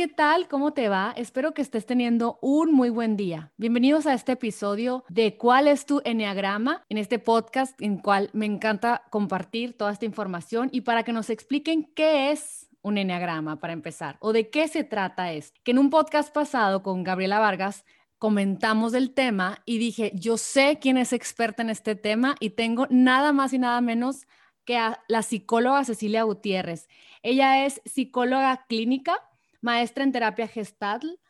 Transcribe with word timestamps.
¿qué 0.00 0.08
tal? 0.08 0.48
¿Cómo 0.48 0.72
te 0.72 0.88
va? 0.88 1.12
Espero 1.14 1.52
que 1.52 1.60
estés 1.60 1.84
teniendo 1.84 2.38
un 2.40 2.72
muy 2.72 2.88
buen 2.88 3.18
día. 3.18 3.52
Bienvenidos 3.58 4.06
a 4.06 4.14
este 4.14 4.32
episodio 4.32 5.04
de 5.10 5.36
¿Cuál 5.36 5.68
es 5.68 5.84
tu 5.84 6.00
Enneagrama? 6.06 6.86
En 6.88 6.96
este 6.96 7.18
podcast 7.18 7.78
en 7.82 7.98
cual 7.98 8.30
me 8.32 8.46
encanta 8.46 9.02
compartir 9.10 9.76
toda 9.76 9.92
esta 9.92 10.06
información 10.06 10.70
y 10.72 10.80
para 10.80 11.02
que 11.02 11.12
nos 11.12 11.28
expliquen 11.28 11.92
qué 11.94 12.30
es 12.30 12.70
un 12.80 12.96
Enneagrama 12.96 13.60
para 13.60 13.74
empezar 13.74 14.16
o 14.20 14.32
de 14.32 14.48
qué 14.48 14.68
se 14.68 14.84
trata 14.84 15.34
es. 15.34 15.52
Que 15.64 15.72
en 15.72 15.78
un 15.78 15.90
podcast 15.90 16.32
pasado 16.32 16.82
con 16.82 17.04
Gabriela 17.04 17.38
Vargas 17.38 17.84
comentamos 18.16 18.92
del 18.92 19.12
tema 19.12 19.58
y 19.66 19.76
dije, 19.76 20.12
yo 20.14 20.38
sé 20.38 20.78
quién 20.80 20.96
es 20.96 21.12
experta 21.12 21.60
en 21.60 21.68
este 21.68 21.94
tema 21.94 22.36
y 22.40 22.48
tengo 22.48 22.86
nada 22.88 23.34
más 23.34 23.52
y 23.52 23.58
nada 23.58 23.82
menos 23.82 24.26
que 24.64 24.78
a 24.78 25.02
la 25.08 25.20
psicóloga 25.20 25.84
Cecilia 25.84 26.22
Gutiérrez. 26.22 26.88
Ella 27.22 27.66
es 27.66 27.82
psicóloga 27.84 28.64
clínica, 28.66 29.29
maestra 29.60 30.04
en 30.04 30.12
terapia 30.12 30.46
gestal, 30.46 31.20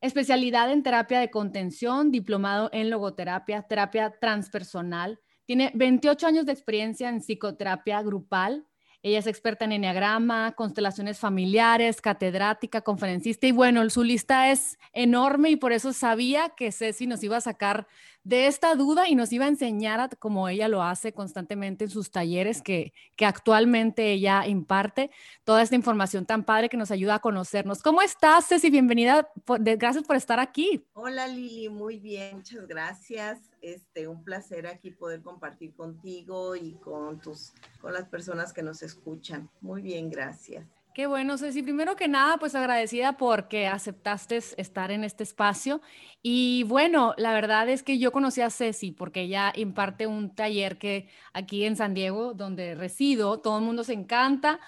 especialidad 0.00 0.70
en 0.70 0.82
terapia 0.82 1.20
de 1.20 1.30
contención, 1.30 2.10
diplomado 2.10 2.70
en 2.72 2.90
logoterapia, 2.90 3.62
terapia 3.62 4.14
transpersonal. 4.20 5.20
Tiene 5.44 5.70
28 5.74 6.26
años 6.26 6.46
de 6.46 6.52
experiencia 6.52 7.08
en 7.08 7.20
psicoterapia 7.20 8.02
grupal, 8.02 8.66
ella 9.06 9.20
es 9.20 9.28
experta 9.28 9.64
en 9.64 9.70
enneagrama, 9.70 10.56
constelaciones 10.56 11.20
familiares, 11.20 12.00
catedrática, 12.00 12.80
conferencista 12.80 13.46
y 13.46 13.52
bueno, 13.52 13.88
su 13.88 14.02
lista 14.02 14.50
es 14.50 14.78
enorme 14.92 15.50
y 15.50 15.54
por 15.56 15.72
eso 15.72 15.92
sabía 15.92 16.48
que 16.56 16.72
Ceci 16.72 17.06
nos 17.06 17.22
iba 17.22 17.36
a 17.36 17.40
sacar 17.40 17.86
de 18.26 18.48
esta 18.48 18.74
duda 18.74 19.08
y 19.08 19.14
nos 19.14 19.32
iba 19.32 19.44
a 19.44 19.48
enseñar 19.48 20.18
como 20.18 20.48
ella 20.48 20.66
lo 20.66 20.82
hace 20.82 21.12
constantemente 21.12 21.84
en 21.84 21.90
sus 21.90 22.10
talleres 22.10 22.60
que, 22.60 22.92
que 23.14 23.24
actualmente 23.24 24.10
ella 24.10 24.48
imparte, 24.48 25.12
toda 25.44 25.62
esta 25.62 25.76
información 25.76 26.26
tan 26.26 26.42
padre 26.42 26.68
que 26.68 26.76
nos 26.76 26.90
ayuda 26.90 27.14
a 27.14 27.18
conocernos. 27.20 27.82
¿Cómo 27.82 28.02
estás, 28.02 28.48
Ceci? 28.48 28.68
Bienvenida. 28.68 29.30
gracias 29.46 30.02
por 30.02 30.16
estar 30.16 30.40
aquí. 30.40 30.84
Hola, 30.94 31.28
Lili. 31.28 31.68
Muy 31.68 32.00
bien. 32.00 32.38
Muchas 32.38 32.66
gracias. 32.66 33.38
Este, 33.62 34.08
un 34.08 34.24
placer 34.24 34.66
aquí 34.66 34.90
poder 34.90 35.22
compartir 35.22 35.72
contigo 35.76 36.56
y 36.56 36.72
con 36.74 37.20
tus, 37.20 37.52
con 37.80 37.92
las 37.92 38.08
personas 38.08 38.52
que 38.52 38.64
nos 38.64 38.82
escuchan. 38.82 39.48
Muy 39.60 39.82
bien, 39.82 40.10
gracias. 40.10 40.66
Qué 40.96 41.06
bueno, 41.06 41.36
Ceci. 41.36 41.62
Primero 41.62 41.94
que 41.94 42.08
nada, 42.08 42.38
pues 42.38 42.54
agradecida 42.54 43.18
porque 43.18 43.66
aceptaste 43.66 44.38
estar 44.38 44.90
en 44.90 45.04
este 45.04 45.24
espacio. 45.24 45.82
Y 46.22 46.62
bueno, 46.62 47.12
la 47.18 47.34
verdad 47.34 47.68
es 47.68 47.82
que 47.82 47.98
yo 47.98 48.12
conocí 48.12 48.40
a 48.40 48.48
Ceci 48.48 48.92
porque 48.92 49.20
ella 49.20 49.52
imparte 49.56 50.06
un 50.06 50.34
taller 50.34 50.78
que 50.78 51.06
aquí 51.34 51.66
en 51.66 51.76
San 51.76 51.92
Diego, 51.92 52.32
donde 52.32 52.74
resido, 52.74 53.40
todo 53.40 53.58
el 53.58 53.64
mundo 53.66 53.84
se 53.84 53.92
encanta. 53.92 54.58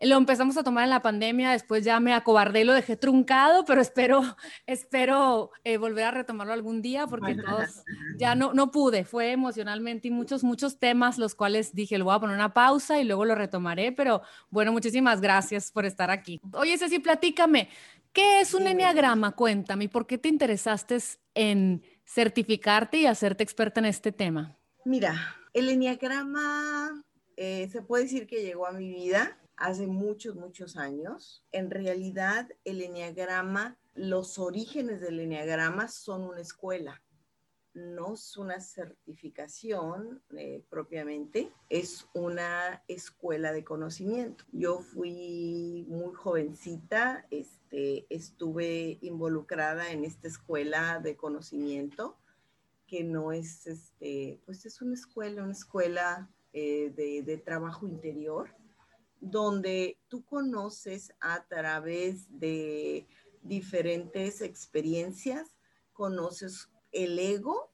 Lo 0.00 0.16
empezamos 0.16 0.56
a 0.56 0.64
tomar 0.64 0.84
en 0.84 0.90
la 0.90 1.02
pandemia, 1.02 1.52
después 1.52 1.84
ya 1.84 2.00
me 2.00 2.14
acobardé, 2.14 2.64
lo 2.64 2.72
dejé 2.72 2.96
truncado, 2.96 3.64
pero 3.64 3.80
espero, 3.80 4.22
espero 4.66 5.50
eh, 5.62 5.76
volver 5.76 6.04
a 6.04 6.10
retomarlo 6.10 6.52
algún 6.52 6.82
día 6.82 7.06
porque 7.06 7.36
todos, 7.36 7.84
ya 8.18 8.34
no, 8.34 8.52
no 8.52 8.70
pude, 8.70 9.04
fue 9.04 9.30
emocionalmente 9.30 10.08
y 10.08 10.10
muchos, 10.10 10.42
muchos 10.42 10.78
temas 10.78 11.16
los 11.16 11.34
cuales 11.34 11.74
dije, 11.74 11.96
le 11.96 12.04
voy 12.04 12.14
a 12.14 12.18
poner 12.18 12.34
una 12.34 12.52
pausa 12.52 13.00
y 13.00 13.04
luego 13.04 13.24
lo 13.24 13.34
retomaré, 13.34 13.92
pero 13.92 14.22
bueno, 14.50 14.72
muchísimas 14.72 15.20
gracias 15.20 15.70
por 15.70 15.86
estar 15.86 16.10
aquí. 16.10 16.40
Oye, 16.52 16.76
Ceci, 16.76 16.98
platícame, 16.98 17.68
¿qué 18.12 18.40
es 18.40 18.52
un 18.52 18.66
enneagrama? 18.66 19.32
Cuéntame, 19.32 19.88
¿por 19.88 20.06
qué 20.06 20.18
te 20.18 20.28
interesaste 20.28 20.98
en 21.34 21.82
certificarte 22.04 22.98
y 22.98 23.06
hacerte 23.06 23.44
experta 23.44 23.80
en 23.80 23.86
este 23.86 24.12
tema? 24.12 24.58
Mira, 24.84 25.36
el 25.54 25.68
enneagrama 25.68 27.04
eh, 27.36 27.68
se 27.70 27.80
puede 27.80 28.04
decir 28.04 28.26
que 28.26 28.42
llegó 28.42 28.66
a 28.66 28.72
mi 28.72 28.92
vida 28.92 29.38
hace 29.56 29.86
muchos, 29.86 30.36
muchos 30.36 30.76
años. 30.76 31.44
En 31.52 31.70
realidad, 31.70 32.48
el 32.64 32.82
enneagrama, 32.82 33.78
los 33.94 34.38
orígenes 34.38 35.00
del 35.00 35.20
enneagrama 35.20 35.88
son 35.88 36.22
una 36.22 36.40
escuela, 36.40 37.02
no 37.74 38.14
es 38.14 38.36
una 38.36 38.60
certificación 38.60 40.22
eh, 40.36 40.64
propiamente, 40.70 41.52
es 41.68 42.06
una 42.14 42.84
escuela 42.86 43.52
de 43.52 43.64
conocimiento. 43.64 44.44
Yo 44.52 44.78
fui 44.80 45.84
muy 45.88 46.14
jovencita, 46.14 47.26
este, 47.30 48.06
estuve 48.10 48.98
involucrada 49.02 49.90
en 49.90 50.04
esta 50.04 50.28
escuela 50.28 51.00
de 51.00 51.16
conocimiento 51.16 52.16
que 52.86 53.02
no 53.02 53.32
es, 53.32 53.66
este, 53.66 54.40
pues 54.44 54.66
es 54.66 54.80
una 54.82 54.94
escuela, 54.94 55.42
una 55.42 55.52
escuela 55.52 56.30
eh, 56.52 56.92
de, 56.94 57.22
de 57.22 57.38
trabajo 57.38 57.88
interior 57.88 58.50
donde 59.24 59.98
tú 60.08 60.24
conoces 60.24 61.14
a 61.20 61.44
través 61.46 62.38
de 62.38 63.06
diferentes 63.42 64.42
experiencias, 64.42 65.56
conoces 65.92 66.68
el 66.92 67.18
ego 67.18 67.70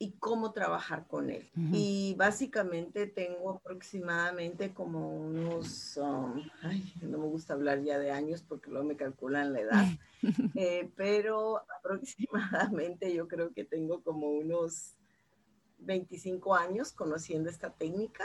y 0.00 0.12
cómo 0.12 0.52
trabajar 0.52 1.06
con 1.08 1.30
él. 1.30 1.50
Y 1.72 2.14
básicamente 2.16 3.06
tengo 3.06 3.50
aproximadamente 3.50 4.72
como 4.72 5.16
unos, 5.16 5.96
um, 5.96 6.40
ay, 6.62 6.92
no 7.02 7.18
me 7.18 7.26
gusta 7.26 7.54
hablar 7.54 7.82
ya 7.82 7.98
de 7.98 8.12
años 8.12 8.42
porque 8.42 8.70
luego 8.70 8.86
me 8.86 8.96
calculan 8.96 9.52
la 9.52 9.60
edad, 9.60 9.86
eh, 10.56 10.90
pero 10.96 11.62
aproximadamente 11.78 13.12
yo 13.12 13.26
creo 13.26 13.52
que 13.52 13.64
tengo 13.64 14.02
como 14.02 14.30
unos 14.30 14.94
25 15.80 16.54
años 16.54 16.92
conociendo 16.92 17.50
esta 17.50 17.70
técnica 17.70 18.24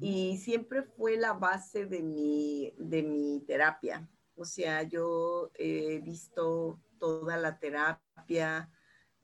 y 0.00 0.36
siempre 0.38 0.82
fue 0.82 1.16
la 1.16 1.32
base 1.32 1.86
de 1.86 2.02
mi, 2.02 2.72
de 2.78 3.02
mi 3.02 3.40
terapia. 3.46 4.08
O 4.36 4.44
sea, 4.44 4.82
yo 4.82 5.50
he 5.54 6.00
visto 6.00 6.80
toda 6.98 7.36
la 7.36 7.58
terapia, 7.58 8.70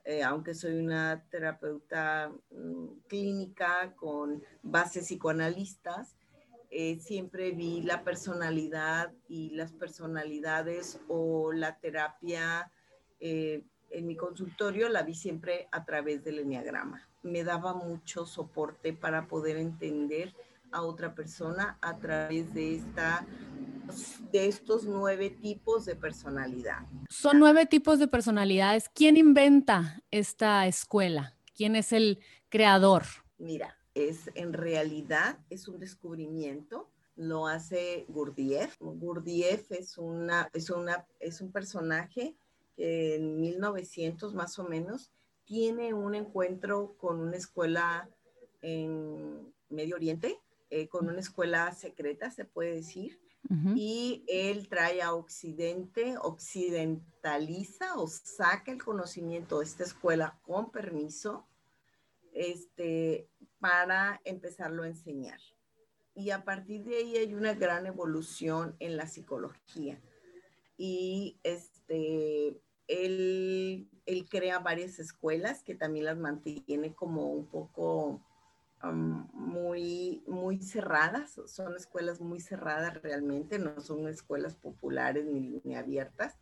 eh, 0.04 0.22
aunque 0.22 0.54
soy 0.54 0.78
una 0.78 1.24
terapeuta 1.30 2.32
mm, 2.50 2.86
clínica 3.08 3.94
con 3.96 4.42
bases 4.62 5.04
psicoanalistas, 5.04 6.16
eh, 6.70 6.98
siempre 7.00 7.52
vi 7.52 7.82
la 7.82 8.02
personalidad 8.02 9.12
y 9.28 9.50
las 9.50 9.72
personalidades 9.72 11.00
o 11.08 11.52
la 11.52 11.78
terapia 11.78 12.72
eh, 13.20 13.62
en 13.90 14.06
mi 14.06 14.16
consultorio 14.16 14.88
la 14.88 15.02
vi 15.02 15.14
siempre 15.14 15.68
a 15.70 15.84
través 15.84 16.24
del 16.24 16.38
enneagrama. 16.38 17.06
Me 17.22 17.44
daba 17.44 17.74
mucho 17.74 18.24
soporte 18.24 18.94
para 18.94 19.26
poder 19.26 19.58
entender 19.58 20.34
a 20.72 20.82
otra 20.82 21.14
persona 21.14 21.78
a 21.80 21.98
través 21.98 22.52
de 22.54 22.76
esta 22.76 23.26
de 24.30 24.46
estos 24.46 24.84
nueve 24.84 25.30
tipos 25.30 25.84
de 25.84 25.96
personalidad. 25.96 26.86
Son 27.08 27.38
nueve 27.38 27.66
tipos 27.66 27.98
de 27.98 28.08
personalidades. 28.08 28.88
¿Quién 28.88 29.16
inventa 29.16 30.02
esta 30.10 30.66
escuela? 30.66 31.36
¿Quién 31.54 31.76
es 31.76 31.92
el 31.92 32.20
creador? 32.48 33.02
Mira, 33.38 33.76
es 33.94 34.30
en 34.34 34.52
realidad 34.52 35.38
es 35.50 35.68
un 35.68 35.78
descubrimiento. 35.78 36.90
Lo 37.16 37.46
hace 37.46 38.06
Gurdjieff. 38.08 38.76
Gurdjieff 38.80 39.70
es 39.72 39.98
una 39.98 40.48
es 40.54 40.70
una 40.70 41.06
es 41.20 41.40
un 41.40 41.52
personaje 41.52 42.34
que 42.74 43.16
en 43.16 43.40
1900 43.40 44.34
más 44.34 44.58
o 44.58 44.64
menos 44.64 45.12
tiene 45.44 45.92
un 45.92 46.14
encuentro 46.14 46.94
con 46.96 47.20
una 47.20 47.36
escuela 47.36 48.08
en 48.62 49.52
Medio 49.68 49.96
Oriente 49.96 50.40
eh, 50.74 50.88
con 50.88 51.06
una 51.06 51.20
escuela 51.20 51.70
secreta, 51.74 52.30
se 52.30 52.46
puede 52.46 52.76
decir, 52.76 53.20
y 53.76 54.24
él 54.26 54.68
trae 54.70 55.02
a 55.02 55.12
Occidente, 55.12 56.14
occidentaliza 56.16 57.96
o 57.98 58.08
saca 58.08 58.72
el 58.72 58.82
conocimiento 58.82 59.58
de 59.58 59.66
esta 59.66 59.84
escuela 59.84 60.40
con 60.40 60.70
permiso 60.70 61.46
este, 62.32 63.28
para 63.58 64.22
empezarlo 64.24 64.84
a 64.84 64.88
enseñar. 64.88 65.40
Y 66.14 66.30
a 66.30 66.42
partir 66.42 66.84
de 66.84 66.96
ahí 66.96 67.16
hay 67.18 67.34
una 67.34 67.52
gran 67.52 67.84
evolución 67.84 68.74
en 68.78 68.96
la 68.96 69.06
psicología. 69.06 70.00
Y 70.78 71.38
este, 71.42 72.58
él, 72.86 73.90
él 74.06 74.26
crea 74.30 74.58
varias 74.60 74.98
escuelas 74.98 75.62
que 75.62 75.74
también 75.74 76.06
las 76.06 76.16
mantiene 76.16 76.94
como 76.94 77.30
un 77.30 77.44
poco 77.44 78.22
muy, 78.90 80.24
muy 80.26 80.60
cerradas, 80.60 81.40
son 81.46 81.76
escuelas 81.76 82.20
muy 82.20 82.40
cerradas 82.40 83.00
realmente, 83.02 83.58
no 83.58 83.80
son 83.80 84.08
escuelas 84.08 84.56
populares 84.56 85.24
ni, 85.24 85.74
abiertas. 85.74 86.36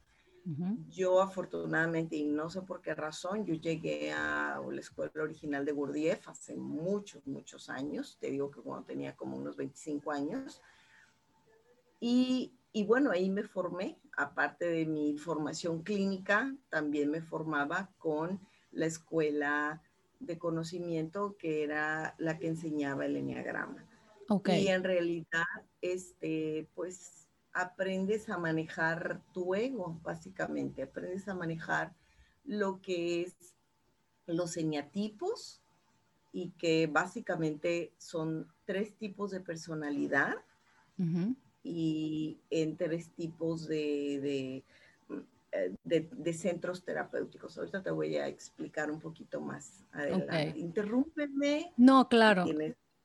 Yo 0.89 1.21
afortunadamente, 1.21 2.17
y 2.17 2.25
no 2.25 2.49
sé 2.49 2.63
por 2.63 2.81
qué 2.81 2.95
razón, 2.95 3.45
yo 3.45 3.55
llegué 3.55 4.11
a 4.11 4.61
la 4.69 4.81
escuela 4.81 5.23
original 5.23 5.65
de 5.65 5.73
Gurdjieff 5.73 6.29
hace 6.29 6.57
muchos, 6.57 7.25
muchos 7.27 7.69
años, 7.69 8.17
te 8.19 8.31
digo 8.31 8.51
que 8.51 8.61
cuando 8.61 8.87
tenía 8.87 9.15
como 9.15 9.37
unos 9.37 9.57
25 9.57 10.11
años, 10.11 10.61
y, 12.01 12.55
y 12.73 12.85
bueno, 12.85 13.11
ahí 13.11 13.29
me 13.29 13.43
formé, 13.43 14.01
aparte 14.17 14.67
de 14.67 14.87
mi 14.87 15.19
formación 15.19 15.83
clínica, 15.83 16.57
también 16.71 17.11
me 17.11 17.21
formaba 17.21 17.91
con 17.99 18.41
la 18.73 18.87
escuela 18.87 19.83
de 20.20 20.38
conocimiento 20.38 21.37
que 21.37 21.64
era 21.64 22.14
la 22.19 22.38
que 22.38 22.46
enseñaba 22.46 23.06
el 23.06 23.17
enneagrama. 23.17 23.84
Okay. 24.28 24.64
Y 24.64 24.69
en 24.69 24.84
realidad, 24.84 25.44
este, 25.81 26.69
pues 26.75 27.26
aprendes 27.52 28.28
a 28.28 28.38
manejar 28.38 29.22
tu 29.32 29.55
ego, 29.55 29.99
básicamente, 30.02 30.82
aprendes 30.82 31.26
a 31.28 31.34
manejar 31.34 31.94
lo 32.44 32.81
que 32.81 33.22
es 33.22 33.34
los 34.26 34.56
eneatipos 34.56 35.61
y 36.32 36.50
que 36.50 36.87
básicamente 36.87 37.93
son 37.99 38.46
tres 38.64 38.94
tipos 38.96 39.32
de 39.32 39.40
personalidad 39.40 40.37
y 41.62 42.38
en 42.50 42.76
tres 42.76 43.11
tipos 43.11 43.67
de, 43.67 44.62
de, 45.85 46.08
de, 46.12 46.32
centros 46.32 46.85
terapéuticos. 46.85 47.58
Ahorita 47.58 47.82
te 47.82 47.91
voy 47.91 48.17
a 48.17 48.26
explicar 48.29 48.91
un 48.91 49.00
poquito 49.00 49.41
más 49.41 49.85
adelante. 49.93 50.58
Interrúmpeme. 50.58 51.73
No, 51.76 52.08
claro. 52.08 52.47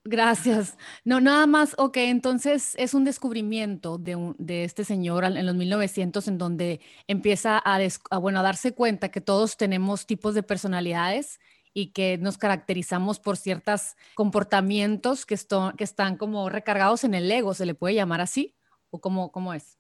Gracias. 0.08 0.78
No, 1.04 1.20
nada 1.20 1.48
más, 1.48 1.74
ok, 1.80 1.98
entonces 1.98 2.76
es 2.78 2.94
un 2.94 3.06
descubrimiento 3.06 3.98
de, 3.98 4.36
de 4.38 4.64
este 4.64 4.84
señor 4.84 5.24
en 5.24 5.44
los 5.44 5.56
1900 5.56 6.28
en 6.28 6.38
donde 6.38 6.80
empieza 7.08 7.58
a, 7.58 7.80
bueno, 8.20 8.40
a 8.40 8.44
darse 8.44 8.74
cuenta 8.74 9.10
que 9.10 9.20
todos 9.20 9.58
tenemos 9.58 10.06
tipos 10.06 10.36
de 10.36 10.44
personalidades 10.44 11.40
y 11.74 11.88
que 11.88 12.20
nos 12.20 12.38
caracterizamos 12.38 13.20
por 13.20 13.36
ciertos 13.36 13.96
comportamientos 14.14 15.26
que, 15.26 15.36
que 15.76 15.84
están 15.84 16.18
como 16.18 16.50
recargados 16.50 17.04
en 17.04 17.16
el 17.16 17.30
ego, 17.32 17.56
¿se 17.56 17.66
le 17.66 17.74
puede 17.74 17.96
llamar 17.96 18.22
así? 18.22 18.56
¿O 18.92 19.02
cómo, 19.02 19.32
cómo 19.32 19.56
es? 19.56 19.80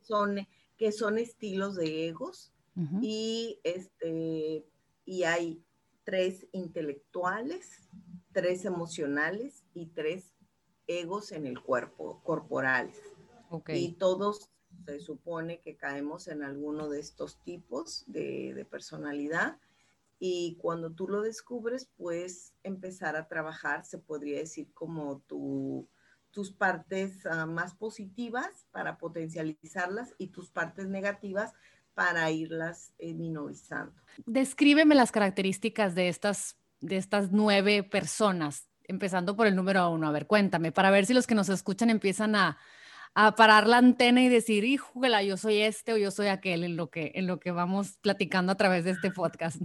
Son, 0.00 0.46
que 0.80 0.92
son 0.92 1.18
estilos 1.18 1.76
de 1.76 2.08
egos 2.08 2.54
y, 3.02 3.60
este, 3.64 4.64
y 5.04 5.24
hay 5.24 5.62
tres 6.04 6.46
intelectuales, 6.52 7.86
tres 8.32 8.64
emocionales 8.64 9.62
y 9.74 9.88
tres 9.88 10.32
egos 10.86 11.32
en 11.32 11.46
el 11.46 11.60
cuerpo, 11.60 12.22
corporales. 12.24 12.98
Y 13.68 13.92
todos 13.92 14.48
se 14.86 15.00
supone 15.00 15.60
que 15.60 15.76
caemos 15.76 16.28
en 16.28 16.42
alguno 16.42 16.88
de 16.88 17.00
estos 17.00 17.38
tipos 17.42 18.04
de, 18.06 18.66
personalidad. 18.70 19.58
Y 20.18 20.56
cuando 20.62 20.92
tú 20.92 21.08
lo 21.08 21.20
descubres, 21.20 21.90
puedes 21.98 22.54
empezar 22.62 23.16
a 23.16 23.28
trabajar, 23.28 23.84
se 23.84 23.98
podría 23.98 24.38
decir 24.38 24.72
como 24.72 25.18
tu, 25.26 25.86
tus 26.30 26.52
partes 26.52 27.26
ah, 27.26 27.46
más 27.46 27.74
positivas 27.74 28.66
para 28.70 28.98
potencializarlas 28.98 30.14
y 30.18 30.28
tus 30.28 30.50
partes 30.50 30.88
negativas 30.88 31.52
para 31.94 32.30
irlas 32.30 32.92
eh, 32.98 33.14
minorizando. 33.14 34.00
Descríbeme 34.26 34.94
las 34.94 35.12
características 35.12 35.94
de 35.94 36.08
estas 36.08 36.56
de 36.80 36.96
estas 36.96 37.30
nueve 37.30 37.82
personas, 37.82 38.68
empezando 38.84 39.36
por 39.36 39.46
el 39.46 39.54
número 39.54 39.88
uno. 39.90 40.08
A 40.08 40.12
ver, 40.12 40.26
cuéntame, 40.26 40.72
para 40.72 40.90
ver 40.90 41.06
si 41.06 41.14
los 41.14 41.26
que 41.26 41.34
nos 41.34 41.48
escuchan 41.48 41.90
empiezan 41.90 42.34
a, 42.34 42.58
parar 43.36 43.66
la 43.66 43.78
antena 43.78 44.22
y 44.22 44.28
decir, 44.28 44.64
híjole, 44.64 45.26
yo 45.26 45.36
soy 45.36 45.58
este 45.62 45.92
o 45.92 45.96
yo 45.96 46.12
soy 46.12 46.28
aquel 46.28 46.62
en 46.62 46.76
lo 46.76 46.90
que, 46.90 47.10
en 47.16 47.26
lo 47.26 47.40
que 47.40 47.50
vamos 47.50 47.98
platicando 47.98 48.52
a 48.52 48.56
través 48.56 48.84
de 48.84 48.92
este 48.92 49.10
podcast. 49.10 49.60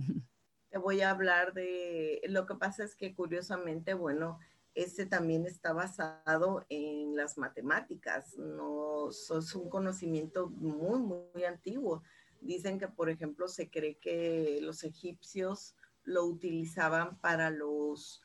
Te 0.71 0.79
voy 0.79 1.01
a 1.01 1.11
hablar 1.11 1.53
de, 1.53 2.21
lo 2.27 2.47
que 2.47 2.55
pasa 2.55 2.83
es 2.83 2.95
que 2.95 3.13
curiosamente, 3.13 3.93
bueno, 3.93 4.39
este 4.75 5.05
también 5.05 5.45
está 5.45 5.71
basado 5.71 6.65
en 6.69 7.15
las 7.15 7.37
matemáticas, 7.37 8.37
no 8.37 9.09
es 9.09 9.55
un 9.55 9.69
conocimiento 9.69 10.49
muy, 10.49 10.99
muy 10.99 11.43
antiguo. 11.45 12.03
Dicen 12.41 12.77
que, 12.77 12.89
por 12.89 13.09
ejemplo, 13.09 13.47
se 13.47 13.69
cree 13.69 13.97
que 13.97 14.59
los 14.61 14.83
egipcios 14.83 15.75
lo 16.03 16.25
utilizaban 16.25 17.17
para 17.19 17.49
los 17.49 18.21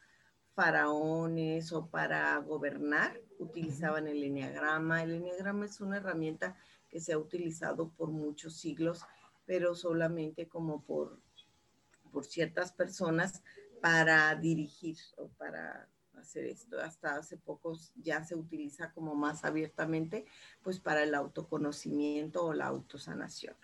faraones 0.55 1.73
o 1.73 1.87
para 1.87 2.37
gobernar, 2.39 3.21
utilizaban 3.39 4.09
el 4.09 4.25
enneagrama. 4.25 5.05
El 5.05 5.15
enneagrama 5.15 5.67
es 5.67 5.81
una 5.81 5.99
herramienta 5.99 6.57
que 6.89 7.01
se 7.01 7.13
ha 7.13 7.19
utilizado 7.19 7.91
por 7.91 8.11
muchos 8.11 8.57
siglos, 8.57 9.05
pero 9.47 9.77
solamente 9.77 10.49
como 10.49 10.83
por, 10.83 11.21
por 12.11 12.25
ciertas 12.25 12.73
personas 12.73 13.43
para 13.81 14.35
dirigir 14.35 14.99
o 15.17 15.29
para 15.29 15.89
hacer 16.21 16.45
esto. 16.47 16.81
Hasta 16.81 17.17
hace 17.17 17.37
pocos 17.37 17.93
ya 17.97 18.25
se 18.25 18.35
utiliza 18.35 18.93
como 18.93 19.15
más 19.15 19.45
abiertamente, 19.45 20.27
pues 20.63 20.81
para 20.81 21.03
el 21.03 21.15
autoconocimiento 21.15 22.45
o 22.45 22.53
la 22.53 22.67
autosanación. 22.67 23.55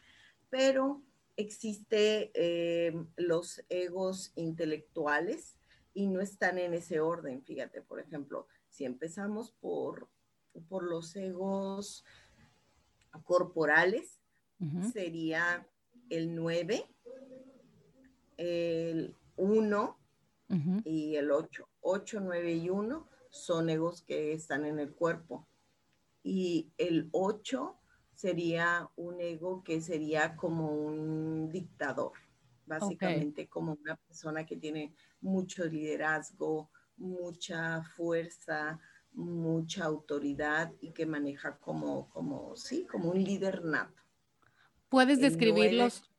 Pero 0.51 1.03
existe 1.37 2.31
eh, 2.35 2.95
los 3.17 3.63
egos 3.69 4.33
intelectuales 4.37 5.57
y 5.95 6.09
no 6.09 6.21
están 6.21 6.59
en 6.59 6.75
ese 6.75 7.01
orden. 7.01 7.43
Fíjate, 7.43 7.83
por 7.83 8.01
ejemplo, 8.01 8.47
si 8.69 8.85
empezamos 8.85 9.53
por, 9.53 10.09
por 10.69 10.83
los 10.83 11.15
egos 11.17 12.05
corporales, 13.25 14.21
sería 14.93 15.67
el 16.09 16.35
9, 16.35 16.87
el 18.37 19.17
1 19.37 19.99
y 20.85 21.17
el 21.17 21.31
8. 21.31 21.69
8, 21.87 22.21
9 22.21 22.53
y 22.53 22.71
1 22.71 23.09
son 23.31 23.71
egos 23.71 24.03
que 24.03 24.33
están 24.33 24.65
en 24.65 24.79
el 24.79 24.93
cuerpo. 24.93 25.47
Y 26.23 26.73
el 26.77 27.09
8 27.13 27.77
sería 28.15 28.91
un 28.97 29.21
ego 29.21 29.63
que 29.63 29.81
sería 29.81 30.37
como 30.37 30.73
un 30.73 31.49
dictador, 31.51 32.13
básicamente 32.67 33.49
como 33.49 33.79
una 33.81 33.97
persona 33.97 34.45
que 34.45 34.57
tiene 34.57 34.95
mucho 35.21 35.65
liderazgo, 35.67 36.71
mucha 36.97 37.83
fuerza, 37.95 38.81
mucha 39.13 39.85
autoridad 39.85 40.73
y 40.81 40.93
que 40.93 41.07
maneja 41.07 41.59
como, 41.59 42.09
como, 42.11 42.57
sí, 42.57 42.87
como 42.91 43.11
un 43.11 43.23
líder 43.23 43.65
nato. 43.65 44.03
¿Puedes 44.89 45.21
describirlos, 45.21 46.11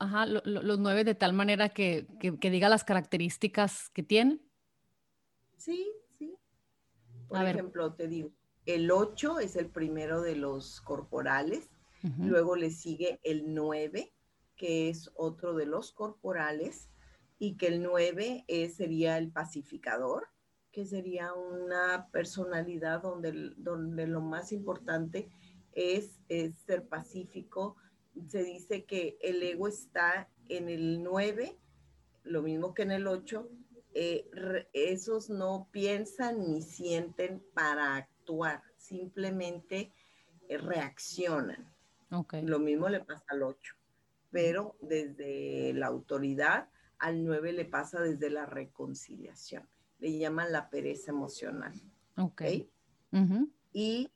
los 0.43 0.79
nueve 0.79 1.03
de 1.03 1.15
tal 1.15 1.33
manera 1.33 1.69
que, 1.69 2.05
que, 2.19 2.49
diga 2.51 2.69
las 2.69 2.83
características 2.83 3.89
que 3.89 4.03
tienen? 4.03 4.46
Sí, 5.57 5.91
sí. 6.17 6.37
Por 7.27 7.45
ejemplo, 7.45 7.93
te 7.93 8.07
digo, 8.07 8.31
el 8.65 8.91
ocho 8.91 9.39
es 9.39 9.55
el 9.55 9.69
primero 9.69 10.21
de 10.21 10.35
los 10.35 10.81
corporales, 10.81 11.69
Luego 12.19 12.55
le 12.55 12.69
sigue 12.69 13.19
el 13.23 13.53
9, 13.53 14.13
que 14.55 14.89
es 14.89 15.11
otro 15.15 15.55
de 15.55 15.65
los 15.65 15.91
corporales, 15.91 16.89
y 17.39 17.57
que 17.57 17.67
el 17.67 17.83
9 17.83 18.45
sería 18.73 19.17
el 19.17 19.31
pacificador, 19.31 20.27
que 20.71 20.85
sería 20.85 21.33
una 21.33 22.07
personalidad 22.11 23.01
donde, 23.01 23.51
donde 23.57 24.07
lo 24.07 24.21
más 24.21 24.51
importante 24.51 25.29
es, 25.73 26.19
ser 26.65 26.87
pacífico. 26.87 27.75
Se 28.27 28.43
dice 28.43 28.85
que 28.85 29.17
el 29.21 29.41
ego 29.43 29.67
está 29.67 30.29
en 30.49 30.69
el 30.69 31.03
9, 31.03 31.57
lo 32.23 32.41
mismo 32.41 32.73
que 32.73 32.83
en 32.83 32.91
el 32.91 33.07
8, 33.07 33.49
eh, 33.99 34.67
esos 34.73 35.27
no 35.27 35.69
piensan 35.71 36.51
ni 36.51 36.61
sienten 36.61 37.43
para 37.55 37.95
actuar, 37.95 38.61
simplemente 38.77 39.91
eh, 40.47 40.57
reaccionan. 40.59 41.73
Lo 42.43 42.59
mismo 42.59 42.89
le 42.89 42.99
pasa 42.99 43.25
al 43.29 43.41
8, 43.41 43.75
pero 44.29 44.77
desde 44.81 45.73
la 45.73 45.87
autoridad 45.87 46.69
al 46.99 47.25
9 47.25 47.53
le 47.53 47.65
pasa 47.65 47.99
desde 47.99 48.29
la 48.29 48.45
reconciliación. 48.45 49.67
Le 49.97 50.15
llaman 50.15 50.51
la 50.51 50.69
pereza 50.69 51.09
emocional. 51.09 51.73
Ok. 52.17 52.43
Y 53.73 54.11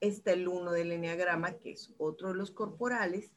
está 0.00 0.32
el 0.32 0.48
1 0.48 0.72
del 0.72 0.90
enneagrama, 0.90 1.58
que 1.58 1.70
es 1.70 1.94
otro 1.96 2.30
de 2.30 2.34
los 2.34 2.50
corporales, 2.50 3.30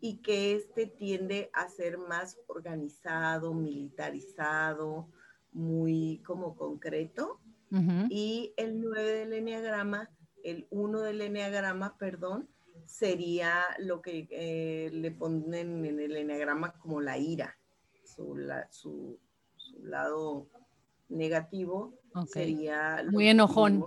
y 0.00 0.16
que 0.16 0.56
este 0.56 0.86
tiende 0.86 1.48
a 1.52 1.68
ser 1.68 1.96
más 1.96 2.38
organizado, 2.48 3.54
militarizado, 3.54 5.08
muy 5.52 6.22
como 6.24 6.56
concreto. 6.56 7.40
Y 8.08 8.54
el 8.56 8.80
9 8.80 9.12
del 9.12 9.32
enneagrama, 9.34 10.08
el 10.42 10.66
1 10.70 11.00
del 11.02 11.20
enneagrama, 11.20 11.98
perdón, 11.98 12.48
sería 12.86 13.62
lo 13.78 14.00
que 14.00 14.26
eh, 14.30 14.90
le 14.90 15.10
ponen 15.10 15.84
en 15.84 16.00
el 16.00 16.16
enagrama 16.16 16.72
como 16.78 17.02
la 17.02 17.18
ira, 17.18 17.58
su, 18.04 18.40
su, 18.70 19.18
lado 19.82 20.48
negativo 21.10 21.94
sería... 22.26 23.04
Muy 23.10 23.28
enojón. 23.28 23.84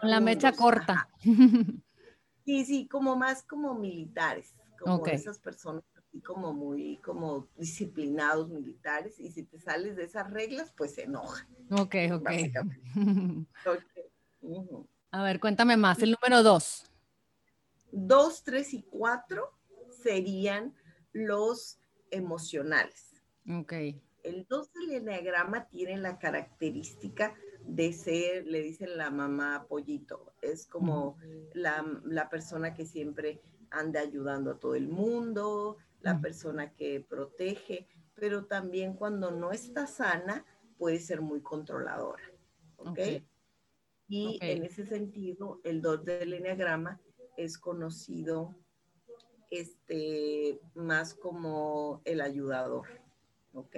Con 0.00 0.10
la 0.10 0.20
mecha 0.20 0.52
corta. 0.52 1.08
Sí, 2.42 2.64
sí, 2.64 2.88
como 2.88 3.14
más 3.16 3.44
como 3.44 3.74
militares, 3.74 4.56
como 4.80 5.06
esas 5.06 5.38
personas 5.38 5.84
así 6.10 6.20
como 6.20 6.52
muy 6.52 6.98
como 6.98 7.48
disciplinados 7.56 8.48
militares 8.50 9.18
y 9.20 9.30
si 9.30 9.44
te 9.44 9.58
sales 9.60 9.96
de 9.96 10.04
esas 10.04 10.30
reglas, 10.30 10.72
pues 10.76 10.94
se 10.94 11.04
enojan. 11.04 11.46
Ok, 11.70 11.94
ok. 12.12 12.30
A 15.12 15.22
ver, 15.22 15.40
cuéntame 15.40 15.76
más, 15.76 16.02
el 16.02 16.16
número 16.20 16.42
dos. 16.42 16.84
2, 17.92 18.42
3 18.44 18.74
y 18.74 18.82
4 18.82 19.52
serían 20.02 20.74
los 21.12 21.80
emocionales. 22.10 23.22
Ok. 23.48 23.72
El 24.22 24.46
2 24.48 24.72
del 24.72 24.92
enneagrama 24.92 25.66
tiene 25.68 25.96
la 25.96 26.18
característica 26.18 27.34
de 27.64 27.92
ser, 27.92 28.46
le 28.46 28.62
dicen 28.62 28.96
la 28.96 29.10
mamá 29.10 29.66
pollito, 29.68 30.32
es 30.42 30.66
como 30.66 31.16
la, 31.54 31.84
la, 32.04 32.28
persona 32.28 32.74
que 32.74 32.86
siempre 32.86 33.40
anda 33.70 34.00
ayudando 34.00 34.52
a 34.52 34.58
todo 34.58 34.74
el 34.74 34.88
mundo, 34.88 35.78
la 36.00 36.20
persona 36.20 36.72
que 36.74 37.00
protege, 37.00 37.86
pero 38.14 38.46
también 38.46 38.94
cuando 38.94 39.30
no 39.30 39.52
está 39.52 39.86
sana 39.86 40.44
puede 40.78 40.98
ser 41.00 41.20
muy 41.20 41.40
controladora. 41.42 42.22
¿Ok? 42.76 42.98
Y 44.08 44.38
en 44.40 44.64
ese 44.64 44.86
sentido, 44.86 45.60
el 45.62 45.80
2 45.80 46.04
del 46.04 46.34
enneagrama 46.34 47.00
es 47.36 47.58
conocido 47.58 48.56
este, 49.50 50.60
más 50.74 51.14
como 51.14 52.02
el 52.04 52.20
ayudador. 52.20 52.88
¿Ok? 53.52 53.76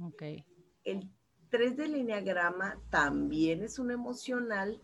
Ok. 0.00 0.22
El 0.84 1.10
3 1.50 1.76
del 1.76 1.94
enneagrama 1.94 2.80
también 2.90 3.62
es 3.62 3.78
un 3.78 3.90
emocional 3.90 4.80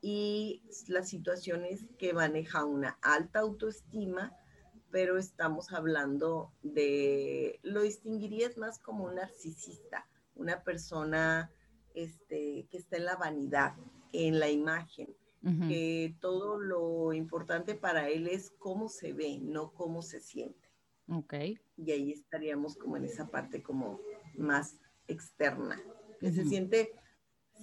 y 0.00 0.62
las 0.86 1.08
situaciones 1.08 1.86
que 1.98 2.12
maneja 2.12 2.64
una 2.64 2.98
alta 3.02 3.40
autoestima, 3.40 4.34
pero 4.90 5.18
estamos 5.18 5.72
hablando 5.72 6.52
de, 6.62 7.60
lo 7.62 7.82
distinguirías 7.82 8.56
más 8.56 8.78
como 8.78 9.04
un 9.04 9.16
narcisista, 9.16 10.08
una 10.34 10.62
persona 10.62 11.50
este, 11.94 12.66
que 12.70 12.78
está 12.78 12.96
en 12.96 13.04
la 13.04 13.16
vanidad, 13.16 13.74
en 14.12 14.38
la 14.38 14.48
imagen, 14.48 15.14
que 15.68 16.14
todo 16.20 16.58
lo 16.58 17.12
importante 17.14 17.74
para 17.74 18.08
él 18.10 18.26
es 18.26 18.50
cómo 18.58 18.88
se 18.88 19.12
ve, 19.12 19.38
no 19.40 19.72
cómo 19.72 20.02
se 20.02 20.20
siente. 20.20 20.68
Ok. 21.08 21.34
Y 21.76 21.90
ahí 21.90 22.12
estaríamos 22.12 22.76
como 22.76 22.96
en 22.96 23.04
esa 23.04 23.28
parte 23.28 23.62
como 23.62 24.00
más 24.36 24.78
externa, 25.06 25.80
que 26.20 26.32
se 26.32 26.44
siente, 26.44 26.92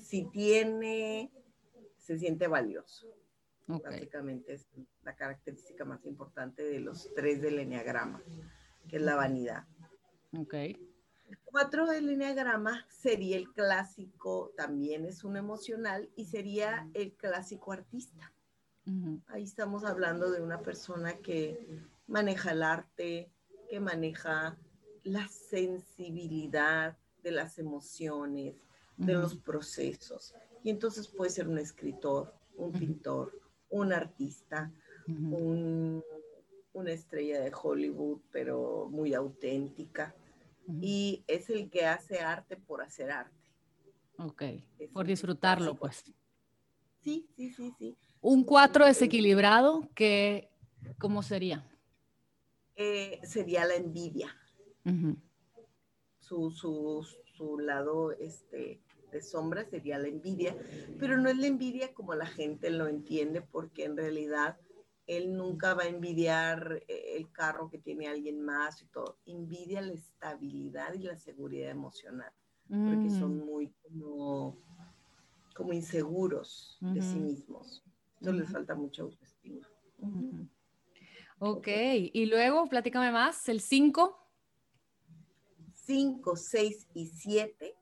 si 0.01 0.23
tiene, 0.31 1.31
se 1.97 2.17
siente 2.17 2.47
valioso. 2.47 3.07
Básicamente 3.67 4.53
es 4.53 4.67
la 5.03 5.15
característica 5.15 5.85
más 5.85 6.05
importante 6.05 6.63
de 6.63 6.79
los 6.79 7.13
tres 7.15 7.41
del 7.41 7.59
enneagrama, 7.59 8.21
que 8.87 8.97
es 8.97 9.01
la 9.01 9.15
vanidad. 9.15 9.65
Ok. 10.37 10.53
El 10.53 11.39
cuatro 11.43 11.87
del 11.87 12.09
enneagrama 12.09 12.85
sería 12.89 13.37
el 13.37 13.51
clásico, 13.51 14.53
también 14.55 15.05
es 15.05 15.23
un 15.23 15.37
emocional 15.37 16.11
y 16.15 16.25
sería 16.25 16.87
el 16.93 17.13
clásico 17.13 17.71
artista. 17.71 18.31
Ahí 19.27 19.41
estamos 19.41 19.83
hablando 19.83 20.29
de 20.29 20.41
una 20.41 20.61
persona 20.61 21.17
que 21.17 21.81
maneja 22.05 22.51
el 22.51 22.61
arte, 22.61 23.31
que 23.67 23.79
maneja 23.79 24.59
la 25.03 25.27
sensibilidad 25.27 26.95
de 27.23 27.31
las 27.31 27.57
emociones, 27.57 28.55
de 28.97 29.13
los 29.13 29.35
procesos. 29.35 30.35
Y 30.63 30.69
entonces 30.69 31.07
puede 31.07 31.31
ser 31.31 31.47
un 31.47 31.57
escritor, 31.57 32.31
un 32.57 32.71
pintor, 32.71 33.33
un 33.75 33.93
artista, 33.93 34.71
una 35.07 36.91
estrella 36.91 37.41
de 37.41 37.51
Hollywood, 37.53 38.21
pero 38.31 38.87
muy 38.89 39.13
auténtica. 39.13 40.15
Y 40.81 41.23
es 41.27 41.49
el 41.49 41.69
que 41.69 41.85
hace 41.85 42.19
arte 42.19 42.57
por 42.57 42.81
hacer 42.81 43.11
arte. 43.11 43.35
Ok, 44.17 44.43
por 44.93 45.05
disfrutarlo, 45.05 45.75
pues. 45.75 46.03
Sí, 47.01 47.27
sí, 47.35 47.51
sí, 47.51 47.71
sí. 47.77 47.95
Un 48.21 48.43
cuatro 48.43 48.85
desequilibrado, 48.85 49.87
que, 49.93 50.49
¿cómo 50.97 51.21
sería? 51.21 51.63
Eh, 52.75 53.19
sería 53.23 53.65
la 53.65 53.75
envidia. 53.75 54.35
su, 56.19 56.49
su, 56.49 57.05
su, 57.37 57.59
lado 57.59 58.11
este, 58.13 58.81
de 59.15 59.21
sombra 59.21 59.63
sería 59.65 59.97
la 59.97 60.07
envidia, 60.07 60.55
pero 60.99 61.17
no 61.17 61.29
es 61.29 61.37
la 61.37 61.47
envidia 61.47 61.93
como 61.93 62.13
la 62.15 62.25
gente 62.25 62.69
lo 62.69 62.87
entiende, 62.87 63.41
porque 63.41 63.85
en 63.85 63.95
realidad 63.95 64.57
él 65.07 65.37
nunca 65.37 65.73
va 65.73 65.83
a 65.83 65.87
envidiar 65.87 66.83
eh, 66.87 67.15
el 67.15 67.31
carro 67.31 67.69
que 67.69 67.77
tiene 67.77 68.07
alguien 68.07 68.41
más 68.41 68.81
y 68.81 68.87
todo. 68.87 69.19
Envidia 69.25 69.81
la 69.81 69.93
estabilidad 69.93 70.93
y 70.93 71.03
la 71.03 71.17
seguridad 71.17 71.71
emocional, 71.71 72.31
porque 72.67 73.09
son 73.09 73.37
mm. 73.37 73.45
muy 73.45 73.73
como, 73.83 74.57
como 75.55 75.73
inseguros 75.73 76.77
de 76.81 77.01
sí 77.01 77.19
mismos. 77.19 77.83
Entonces 78.19 78.43
les 78.43 78.51
falta 78.51 78.75
mucha 78.75 79.03
autoestima. 79.03 79.67
Ok, 81.39 81.67
y 81.67 82.25
luego 82.25 82.67
platícame 82.67 83.11
más, 83.11 83.47
el 83.47 83.61
5. 83.61 84.19
5, 85.85 86.35
6 86.35 86.87
y 86.95 87.05
7 87.05 87.75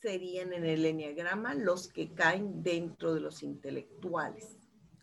serían 0.00 0.52
en 0.52 0.64
el 0.64 0.84
enneagrama 0.84 1.54
los 1.54 1.88
que 1.88 2.12
caen 2.12 2.62
dentro 2.62 3.14
de 3.14 3.20
los 3.20 3.42
intelectuales. 3.42 4.56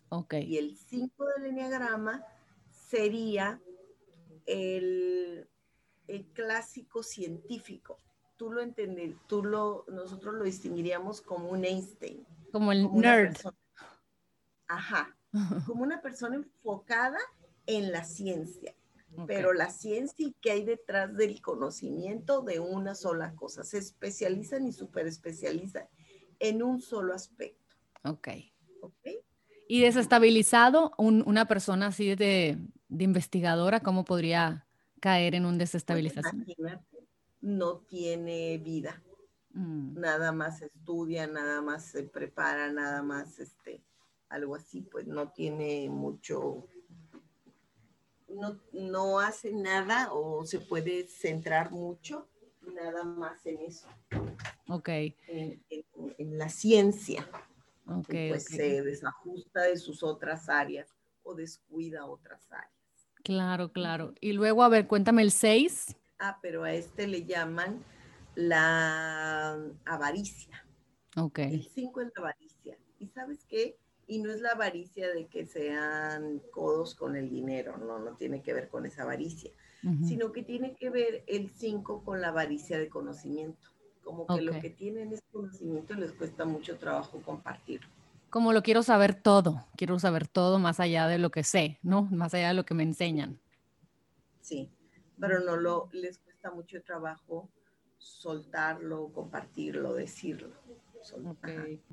Okay. 0.08 0.44
Y 0.44 0.58
el 0.58 0.76
5 0.76 1.24
del 1.36 1.46
enneagrama 1.46 2.24
sería 2.70 3.60
el, 4.46 5.48
el, 6.06 6.26
clásico 6.32 7.02
científico. 7.02 7.98
Tú 8.36 8.52
lo 8.52 8.60
entendés, 8.60 9.16
tú 9.26 9.44
lo, 9.44 9.84
nosotros 9.88 10.34
lo 10.34 10.44
distinguiríamos 10.44 11.20
como 11.20 11.48
un 11.48 11.64
Einstein. 11.64 12.24
Como 12.52 12.72
el 12.72 12.92
nerd. 12.92 13.36
ajá, 14.68 15.16
como 15.66 15.82
una 15.82 16.00
persona 16.00 16.36
enfocada 16.36 17.18
en 17.66 17.90
la 17.90 18.04
ciencia. 18.04 18.74
Pero 19.26 19.52
la 19.52 19.70
ciencia 19.70 20.26
y 20.26 20.34
qué 20.40 20.52
hay 20.52 20.64
detrás 20.64 21.14
del 21.16 21.40
conocimiento 21.40 22.42
de 22.42 22.60
una 22.60 22.94
sola 22.94 23.34
cosa. 23.34 23.62
Se 23.64 23.78
especializan 23.78 24.66
y 24.66 24.72
super 24.72 25.06
especializan 25.06 25.86
en 26.38 26.62
un 26.62 26.80
solo 26.80 27.14
aspecto. 27.14 27.74
Ok. 28.02 28.28
okay? 28.80 29.20
Y 29.68 29.80
desestabilizado, 29.80 30.92
una 30.98 31.46
persona 31.46 31.88
así 31.88 32.14
de, 32.14 32.58
investigadora, 32.88 33.80
¿cómo 33.80 34.04
podría 34.04 34.66
caer 35.00 35.34
en 35.34 35.44
un 35.44 35.52
pues 35.52 35.70
desestabilización? 35.70 36.46
no 37.40 37.78
tiene 37.80 38.58
vida. 38.58 39.02
Mm. 39.52 40.00
Nada 40.00 40.32
más 40.32 40.62
estudia, 40.62 41.26
nada 41.26 41.60
más 41.60 41.84
se 41.84 42.02
prepara, 42.02 42.72
nada 42.72 43.02
más 43.02 43.38
este, 43.38 43.84
algo 44.28 44.56
así, 44.56 44.80
pues 44.80 45.06
no 45.06 45.30
tiene 45.30 45.88
mucho 45.88 46.66
no, 48.72 49.20
hace 49.20 49.52
nada 49.52 50.12
o 50.12 50.44
se 50.44 50.60
puede 50.60 51.06
centrar 51.06 51.70
mucho 51.70 52.28
nada 52.74 53.04
más 53.04 53.44
en 53.46 53.60
eso. 53.60 53.88
Ok. 54.68 54.88
En, 55.28 55.62
la 56.38 56.48
ciencia. 56.48 57.28
Ok. 57.86 58.08
pues 58.28 58.44
se 58.44 58.82
desajusta 58.82 59.62
de 59.62 59.76
sus 59.76 60.02
otras 60.02 60.48
áreas 60.48 60.88
o 61.22 61.34
descuida 61.34 62.06
otras 62.06 62.50
áreas. 62.50 62.72
Claro, 63.22 63.72
claro. 63.72 64.14
Y 64.20 64.32
luego, 64.32 64.62
a 64.62 64.68
ver, 64.68 64.86
cuéntame 64.86 65.22
el 65.22 65.30
6. 65.30 65.96
Ah, 66.18 66.38
pero 66.42 66.64
a 66.64 66.72
este 66.72 67.06
le 67.06 67.24
llaman 67.24 67.82
la 68.34 69.58
avaricia. 69.84 70.64
Ok. 71.16 71.38
El 71.40 71.64
5 71.64 72.00
es 72.00 72.12
la 72.14 72.20
avaricia. 72.22 72.78
¿Y 72.98 73.08
sabes 73.08 73.44
qué? 73.46 73.78
Y 74.06 74.18
no 74.20 74.30
es 74.30 74.40
la 74.40 74.50
avaricia 74.50 75.08
de 75.12 75.26
que 75.26 75.46
sean 75.46 76.40
codos 76.50 76.94
con 76.94 77.16
el 77.16 77.30
dinero, 77.30 77.78
no, 77.78 77.98
no 77.98 78.16
tiene 78.16 78.42
que 78.42 78.52
ver 78.52 78.68
con 78.68 78.86
esa 78.86 79.02
avaricia, 79.02 79.50
sino 80.06 80.32
que 80.32 80.42
tiene 80.42 80.74
que 80.74 80.88
ver 80.88 81.24
el 81.26 81.50
5 81.50 82.04
con 82.04 82.20
la 82.20 82.28
avaricia 82.28 82.78
de 82.78 82.88
conocimiento. 82.88 83.68
Como 84.02 84.26
que 84.26 84.42
lo 84.42 84.58
que 84.60 84.70
tienen 84.70 85.12
es 85.12 85.22
conocimiento 85.32 85.94
y 85.94 85.96
les 85.96 86.12
cuesta 86.12 86.44
mucho 86.44 86.76
trabajo 86.76 87.20
compartirlo. 87.22 87.88
Como 88.30 88.52
lo 88.52 88.62
quiero 88.62 88.82
saber 88.82 89.14
todo, 89.14 89.64
quiero 89.76 89.98
saber 89.98 90.26
todo 90.26 90.58
más 90.58 90.80
allá 90.80 91.06
de 91.06 91.18
lo 91.18 91.30
que 91.30 91.44
sé, 91.44 91.78
¿no? 91.82 92.02
Más 92.10 92.34
allá 92.34 92.48
de 92.48 92.54
lo 92.54 92.64
que 92.64 92.74
me 92.74 92.82
enseñan. 92.82 93.38
Sí, 94.40 94.70
pero 95.18 95.40
no 95.40 95.56
lo, 95.56 95.88
les 95.92 96.18
cuesta 96.18 96.50
mucho 96.50 96.82
trabajo 96.82 97.48
soltarlo, 97.98 99.10
compartirlo, 99.12 99.94
decirlo. 99.94 100.52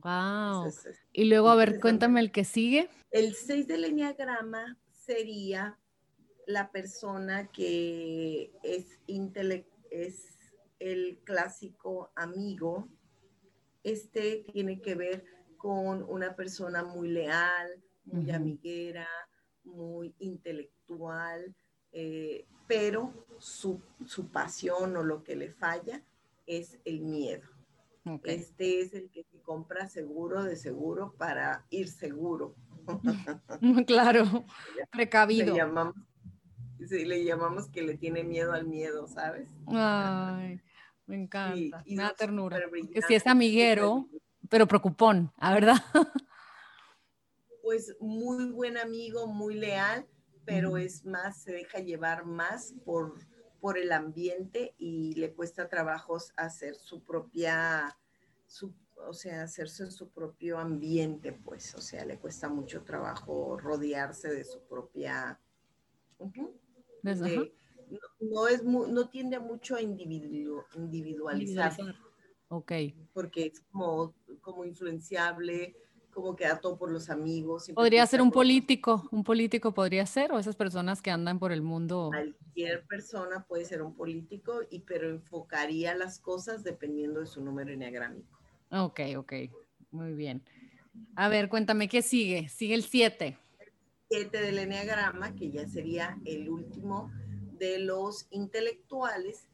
Wow. 0.04 0.72
y 1.14 1.26
luego, 1.26 1.50
a 1.50 1.56
ver, 1.56 1.80
cuéntame 1.80 2.20
el 2.20 2.32
que 2.32 2.44
sigue. 2.44 2.90
El 3.12 3.36
6 3.36 3.68
del 3.68 3.86
enneagrama 3.86 4.78
sería 4.92 5.78
la 6.48 6.72
persona 6.72 7.48
que 7.52 8.52
es, 8.64 9.00
es 9.90 10.52
el 10.80 11.20
clásico 11.24 12.12
amigo. 12.16 12.88
Este 13.84 14.46
tiene 14.52 14.82
que 14.82 14.96
ver 14.96 15.26
con 15.58 16.04
una 16.04 16.36
persona 16.36 16.84
muy 16.84 17.10
leal, 17.10 17.84
muy 18.06 18.32
amiguera, 18.32 19.08
muy 19.64 20.16
intelectual, 20.20 21.56
eh, 21.92 22.46
pero 22.68 23.14
su, 23.38 23.82
su 24.06 24.30
pasión 24.30 24.96
o 24.96 25.04
lo 25.04 25.24
que 25.24 25.36
le 25.36 25.52
falla 25.52 26.02
es 26.46 26.80
el 26.86 27.02
miedo. 27.02 27.48
Este 28.24 28.82
es 28.82 28.94
el 28.94 29.10
que 29.12 29.24
se 29.24 29.40
compra 29.42 29.88
seguro 29.88 30.44
de 30.44 30.56
seguro 30.56 31.14
para 31.18 31.66
ir 31.70 31.88
seguro. 31.88 32.56
claro, 33.88 34.46
precavido. 34.92 35.54
Le 35.54 35.60
llamamos, 35.60 35.96
sí, 36.90 37.06
le 37.06 37.24
llamamos 37.24 37.70
que 37.70 37.84
le 37.84 37.98
tiene 37.98 38.24
miedo 38.24 38.54
al 38.54 38.66
miedo, 38.66 39.08
¿sabes? 39.08 39.50
Ay, 39.68 40.60
me 41.06 41.16
encanta. 41.16 41.84
una 41.88 42.14
ternura. 42.14 42.60
Que 42.92 43.02
si 43.04 43.14
es 43.14 43.28
amiguero, 43.28 44.08
pero 44.50 44.68
preocupón, 44.68 45.32
¿a 45.38 45.54
verdad? 45.54 45.78
Pues 47.62 47.96
muy 48.00 48.52
buen 48.52 48.78
amigo, 48.78 49.28
muy 49.28 49.54
leal, 49.54 50.08
pero 50.46 50.78
es 50.78 51.06
más, 51.06 51.44
se 51.44 51.52
deja 51.52 51.80
llevar 51.80 52.26
más 52.26 52.74
por, 52.84 53.14
por 53.62 53.78
el 53.78 53.92
ambiente 53.92 54.74
y 54.78 55.14
le 55.14 55.34
cuesta 55.34 55.70
trabajos 55.70 56.34
hacer 56.36 56.76
su 56.76 57.04
propia, 57.04 57.96
su, 58.48 58.74
o 59.08 59.14
sea, 59.14 59.44
hacerse 59.44 59.90
su 59.92 60.10
propio 60.10 60.58
ambiente, 60.58 61.32
pues, 61.32 61.76
o 61.76 61.82
sea, 61.82 62.04
le 62.04 62.20
cuesta 62.20 62.50
mucho 62.50 62.84
trabajo 62.84 63.58
rodearse 63.58 64.34
de 64.34 64.44
su 64.44 64.60
propia... 64.64 65.40
no, 68.20 68.48
es 68.48 68.64
no 68.64 69.10
tiende 69.10 69.40
mucho 69.40 69.76
a 69.76 69.82
individualizar. 69.82 71.74
Ok. 72.50 72.72
Porque 73.14 73.46
es 73.46 73.62
como, 73.72 74.14
como 74.42 74.66
influenciable, 74.66 75.78
como 76.12 76.36
que 76.36 76.46
todo 76.62 76.78
por 76.78 76.92
los 76.92 77.10
amigos. 77.10 77.70
Podría 77.74 78.06
ser 78.06 78.22
un 78.22 78.32
político, 78.32 79.08
un 79.12 79.24
político 79.24 79.74
podría 79.74 80.06
ser, 80.06 80.32
o 80.32 80.40
esas 80.40 80.56
personas 80.56 81.02
que 81.02 81.12
andan 81.12 81.40
por 81.40 81.52
el 81.52 81.62
mundo. 81.62 82.10
Cualquier 82.12 82.86
persona 82.86 83.46
puede 83.48 83.66
ser 83.66 83.82
un 83.82 83.96
político, 83.96 84.62
y, 84.70 84.80
pero 84.80 85.10
enfocaría 85.10 85.96
las 85.96 86.20
cosas 86.20 86.64
dependiendo 86.64 87.22
de 87.22 87.26
su 87.26 87.42
número 87.42 87.72
enneagrámico. 87.72 88.38
Ok, 88.72 89.02
ok, 89.18 89.34
muy 89.92 90.14
bien. 90.14 90.44
A 91.16 91.30
ver, 91.30 91.50
cuéntame, 91.50 91.88
¿qué 91.88 92.02
sigue? 92.02 92.50
Sigue 92.50 92.76
el 92.76 92.84
7. 92.84 93.38
El 93.60 93.72
7 94.10 94.42
del 94.42 94.60
enneagrama, 94.60 95.36
que 95.36 95.52
ya 95.52 95.68
sería 95.68 96.18
el 96.26 96.50
último 96.50 97.12
de 97.58 97.80
los 97.80 98.28
intelectuales, 98.32 99.48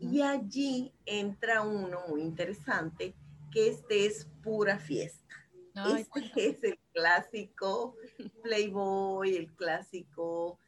y 0.00 0.22
allí 0.22 0.92
entra 1.04 1.60
uno 1.60 1.98
muy 2.08 2.22
interesante, 2.22 3.14
que 3.52 3.68
este 3.68 4.06
es 4.06 4.26
pura 4.42 4.78
fiesta. 4.78 5.43
Este 5.74 6.48
es 6.50 6.64
el 6.64 6.78
clásico 6.92 7.96
Playboy, 8.42 9.36
el 9.36 9.52
clásico, 9.54 10.58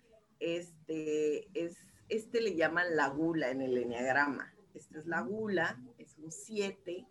este, 0.41 1.49
es, 1.55 1.79
este 2.09 2.41
le 2.41 2.57
llaman 2.57 2.97
la 2.97 3.09
gula 3.09 3.51
en 3.51 3.63
el 3.63 3.77
enneagrama. 3.77 4.53
Este 4.75 4.99
es 4.99 5.07
la 5.07 5.23
gula, 5.23 5.81
es 5.99 6.19
un 6.19 6.31
7, 6.31 7.07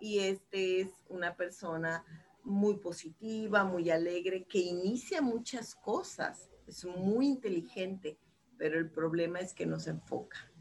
y 0.00 0.18
este 0.20 0.80
es 0.80 0.90
una 1.08 1.36
persona 1.36 2.04
muy 2.42 2.76
positiva, 2.76 3.64
muy 3.64 3.90
alegre, 3.90 4.44
que 4.44 4.58
inicia 4.58 5.22
muchas 5.22 5.74
cosas, 5.74 6.50
es 6.66 6.84
muy 6.84 7.26
inteligente, 7.26 8.18
pero 8.58 8.78
el 8.78 8.90
problema 8.90 9.40
es 9.40 9.54
que 9.54 9.66
no 9.66 9.80
se 9.80 9.90
enfoca. 9.90 10.52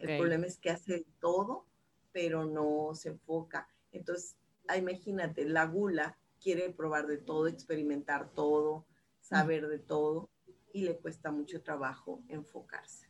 El 0.00 0.18
problema 0.18 0.46
es 0.46 0.58
que 0.58 0.70
hace 0.70 1.06
todo, 1.20 1.64
pero 2.10 2.44
no 2.44 2.92
se 2.94 3.10
enfoca. 3.10 3.68
Entonces, 3.92 4.36
imagínate, 4.76 5.44
la 5.44 5.66
gula 5.66 6.16
quiere 6.40 6.70
probar 6.70 7.06
de 7.06 7.18
todo, 7.18 7.46
experimentar 7.46 8.30
todo, 8.30 8.86
saber 9.20 9.68
de 9.68 9.78
todo, 9.78 10.30
y 10.72 10.82
le 10.82 10.96
cuesta 10.96 11.30
mucho 11.30 11.62
trabajo 11.62 12.22
enfocarse. 12.28 13.06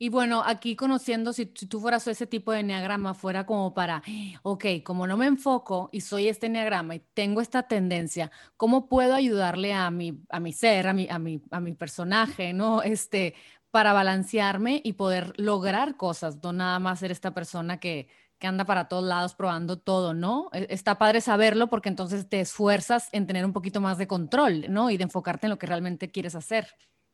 Y 0.00 0.10
bueno, 0.10 0.44
aquí 0.46 0.76
conociendo, 0.76 1.32
si, 1.32 1.46
tú 1.46 1.80
fueras 1.80 2.06
ese 2.06 2.28
tipo 2.28 2.52
de 2.52 2.60
enneagrama, 2.60 3.14
fuera 3.14 3.44
como 3.44 3.74
para, 3.74 4.00
ok, 4.42 4.64
como 4.84 5.08
no 5.08 5.16
me 5.16 5.26
enfoco 5.26 5.90
y 5.92 6.02
soy 6.02 6.28
este 6.28 6.46
enneagrama 6.46 6.94
y 6.94 7.00
tengo 7.14 7.40
esta 7.40 7.64
tendencia, 7.64 8.30
¿cómo 8.56 8.88
puedo 8.88 9.14
ayudarle 9.14 9.74
a 9.74 9.90
mi, 9.90 10.22
a 10.28 10.38
mi 10.38 10.52
ser, 10.52 10.86
a 10.86 10.92
mi, 10.92 11.08
a 11.10 11.18
mi, 11.18 11.42
a 11.50 11.58
mi 11.58 11.72
personaje, 11.72 12.52
¿no? 12.52 12.82
Este, 12.82 13.34
para 13.72 13.92
balancearme 13.92 14.80
y 14.84 14.92
poder 14.92 15.32
lograr 15.36 15.96
cosas, 15.96 16.38
no 16.44 16.52
nada 16.52 16.78
más 16.78 17.00
ser 17.00 17.10
esta 17.10 17.34
persona 17.34 17.80
que, 17.80 18.08
que 18.38 18.46
anda 18.46 18.64
para 18.64 18.88
todos 18.88 19.04
lados 19.04 19.34
probando 19.34 19.78
todo, 19.78 20.14
¿no? 20.14 20.48
E, 20.52 20.66
está 20.70 20.98
padre 20.98 21.20
saberlo 21.20 21.68
porque 21.68 21.88
entonces 21.88 22.28
te 22.28 22.40
esfuerzas 22.40 23.08
en 23.12 23.26
tener 23.26 23.44
un 23.44 23.52
poquito 23.52 23.80
más 23.80 23.98
de 23.98 24.06
control, 24.06 24.66
¿no? 24.68 24.90
Y 24.90 24.96
de 24.96 25.04
enfocarte 25.04 25.46
en 25.46 25.50
lo 25.50 25.58
que 25.58 25.66
realmente 25.66 26.10
quieres 26.10 26.34
hacer, 26.34 26.68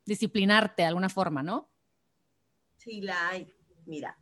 disciplinarte 0.04 0.82
de 0.82 0.88
alguna 0.88 1.08
forma, 1.08 1.42
¿no? 1.42 1.70
Sí, 2.76 3.00
la 3.00 3.28
hay. 3.28 3.52
Mira, 3.86 4.18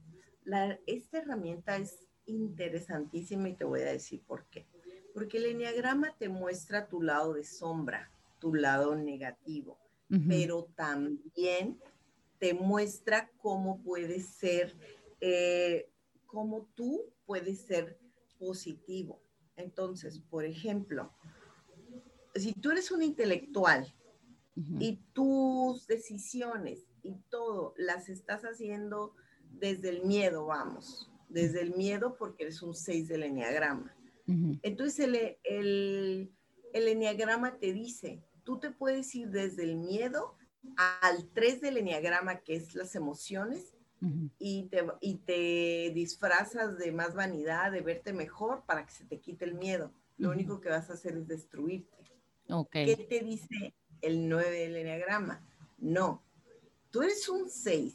esta 0.87 1.19
herramienta 1.19 1.77
es 1.77 2.09
interesantísima 2.27 3.49
y 3.49 3.55
te 3.55 3.65
voy 3.65 3.81
a 3.81 3.93
decir 3.93 4.23
por 4.27 4.47
qué. 4.47 4.67
Porque 5.15 5.39
el 5.39 5.47
enneagrama 5.47 6.15
te 6.19 6.29
muestra 6.29 6.89
tu 6.89 7.03
lado 7.03 7.35
de 7.35 7.45
sombra, 7.45 8.11
tu 8.39 8.55
lado 8.55 8.97
negativo, 8.97 9.79
pero 10.29 10.65
también 10.75 11.79
te 12.39 12.55
muestra 12.55 13.31
cómo 13.39 13.83
puedes 13.83 14.27
ser, 14.27 14.77
eh, 15.21 15.89
cómo 16.33 16.67
tú 16.75 17.13
puedes 17.27 17.61
ser 17.61 18.01
positivo. 18.39 19.23
Entonces, 19.57 20.19
por 20.19 20.45
ejemplo, 20.47 21.13
si 22.35 22.55
tú 22.55 22.71
eres 22.71 22.91
un 22.91 23.03
intelectual 23.03 23.95
y 24.81 24.97
tus 25.13 25.87
decisiones 25.87 26.87
y 27.03 27.17
todo 27.29 27.75
las 27.77 28.09
estás 28.09 28.43
haciendo 28.43 29.15
desde 29.51 29.91
el 29.91 30.05
miedo, 30.05 30.47
vamos, 30.47 31.11
desde 31.29 31.61
el 31.61 31.75
miedo 31.75 32.17
porque 32.19 32.45
eres 32.45 32.63
un 32.63 32.75
6 32.75 33.09
del 33.09 33.25
enneagrama. 33.25 33.95
Entonces 34.63 35.01
el, 35.01 35.37
el, 35.45 36.33
el 36.73 36.89
enneagrama 36.89 37.59
te 37.59 37.75
dice, 37.75 38.25
tú 38.45 38.59
te 38.59 38.71
puedes 38.71 39.15
ir 39.15 39.29
desde 39.29 39.65
el 39.65 39.77
miedo 39.77 40.37
al 40.77 41.29
3 41.35 41.61
del 41.61 41.77
enneagrama, 41.77 42.41
que 42.41 42.55
es 42.55 42.75
las 42.75 42.95
emociones, 42.95 43.75
y, 44.39 44.65
te, 44.65 44.85
y 45.01 45.17
te 45.19 45.93
disfrazas 45.95 46.77
de 46.77 46.91
más 46.91 47.15
vanidad, 47.15 47.71
de 47.71 47.83
verte 47.83 48.13
mejor 48.13 48.65
para 48.67 48.85
que 48.85 48.93
se 48.93 49.05
te 49.05 49.21
quite 49.21 49.45
el 49.45 49.55
miedo. 49.55 49.93
Lo 50.19 50.31
único 50.31 50.61
que 50.61 50.69
vas 50.69 50.91
a 50.91 50.95
hacer 50.95 51.17
es 51.17 51.29
destruirte. 51.29 51.97
¿Qué 52.71 52.97
te 53.09 53.21
dice 53.21 53.75
el 54.01 54.29
9 54.29 54.51
del 54.51 54.77
enneagrama? 54.77 55.47
No, 55.79 56.23
tú 56.91 57.03
eres 57.03 57.29
un 57.29 57.49
6, 57.49 57.95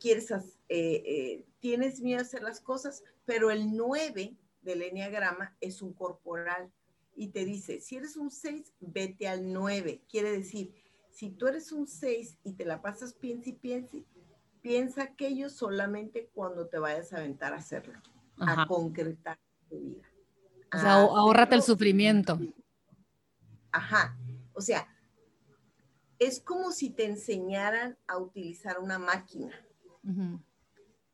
quieres, 0.00 0.30
eh, 0.30 0.42
eh, 0.68 1.46
tienes 1.60 2.00
miedo 2.00 2.20
a 2.20 2.22
hacer 2.22 2.42
las 2.42 2.60
cosas, 2.60 3.04
pero 3.24 3.50
el 3.50 3.76
9 3.76 4.36
del 4.62 4.82
enneagrama 4.82 5.56
es 5.60 5.82
un 5.82 5.92
corporal 5.92 6.70
y 7.14 7.28
te 7.28 7.44
dice, 7.44 7.80
si 7.80 7.96
eres 7.96 8.16
un 8.16 8.30
6, 8.30 8.74
vete 8.80 9.26
al 9.26 9.52
9. 9.52 10.02
Quiere 10.08 10.30
decir, 10.32 10.74
si 11.10 11.30
tú 11.30 11.46
eres 11.46 11.72
un 11.72 11.86
6 11.86 12.38
y 12.44 12.52
te 12.52 12.64
la 12.64 12.82
pasas 12.82 13.14
piensa 13.14 13.48
y 13.48 13.54
piensa, 13.54 13.96
piensa 14.66 15.04
aquello 15.04 15.48
solamente 15.48 16.28
cuando 16.34 16.66
te 16.66 16.80
vayas 16.80 17.12
a 17.12 17.18
aventar 17.18 17.52
a 17.52 17.58
hacerlo, 17.58 18.00
a 18.40 18.66
concretar 18.66 19.38
tu 19.68 19.78
vida. 19.78 20.02
O 20.74 20.78
sea, 20.78 20.94
ahórrate 20.94 21.54
el 21.54 21.62
sufrimiento. 21.62 22.36
Ajá. 23.70 24.18
O 24.54 24.60
sea, 24.60 24.88
es 26.18 26.40
como 26.40 26.72
si 26.72 26.90
te 26.90 27.04
enseñaran 27.04 27.96
a 28.08 28.18
utilizar 28.18 28.80
una 28.80 28.98
máquina. 28.98 29.54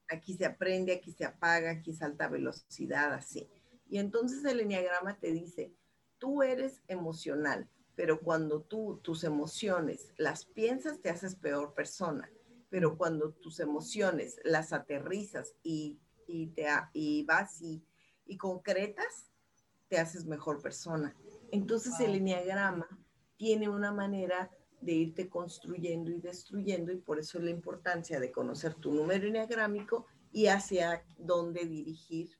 Aquí 0.08 0.32
se 0.32 0.46
aprende, 0.46 0.94
aquí 0.94 1.12
se 1.12 1.26
apaga, 1.26 1.72
aquí 1.72 1.92
salta 1.92 2.28
velocidad, 2.28 3.12
así. 3.12 3.50
Y 3.86 3.98
entonces 3.98 4.42
el 4.46 4.60
enneagrama 4.60 5.18
te 5.18 5.30
dice, 5.30 5.74
tú 6.16 6.42
eres 6.42 6.80
emocional, 6.88 7.68
pero 7.96 8.18
cuando 8.18 8.62
tú 8.62 8.98
tus 9.02 9.24
emociones 9.24 10.10
las 10.16 10.46
piensas, 10.46 11.02
te 11.02 11.10
haces 11.10 11.34
peor 11.34 11.74
persona. 11.74 12.30
Pero 12.72 12.96
cuando 12.96 13.32
tus 13.34 13.60
emociones 13.60 14.40
las 14.44 14.72
aterrizas 14.72 15.54
y, 15.62 16.00
y, 16.26 16.46
te, 16.46 16.66
y 16.94 17.22
vas 17.24 17.60
y, 17.60 17.84
y, 18.24 18.38
concretas, 18.38 19.30
te 19.88 19.98
haces 19.98 20.24
mejor 20.24 20.62
persona. 20.62 21.14
Entonces 21.50 22.00
el 22.00 22.14
enneagrama 22.14 22.88
tiene 23.36 23.68
una 23.68 23.92
manera 23.92 24.50
de 24.80 24.92
irte 24.92 25.28
construyendo 25.28 26.10
y 26.10 26.18
destruyendo 26.18 26.92
y 26.92 26.96
por 26.96 27.18
eso 27.18 27.36
es 27.36 27.44
la 27.44 27.50
importancia 27.50 28.18
de 28.18 28.32
conocer 28.32 28.72
tu 28.76 28.90
número 28.90 29.28
enneagrámico 29.28 30.06
y 30.32 30.46
hacia 30.46 31.04
dónde 31.18 31.66
dirigir 31.66 32.30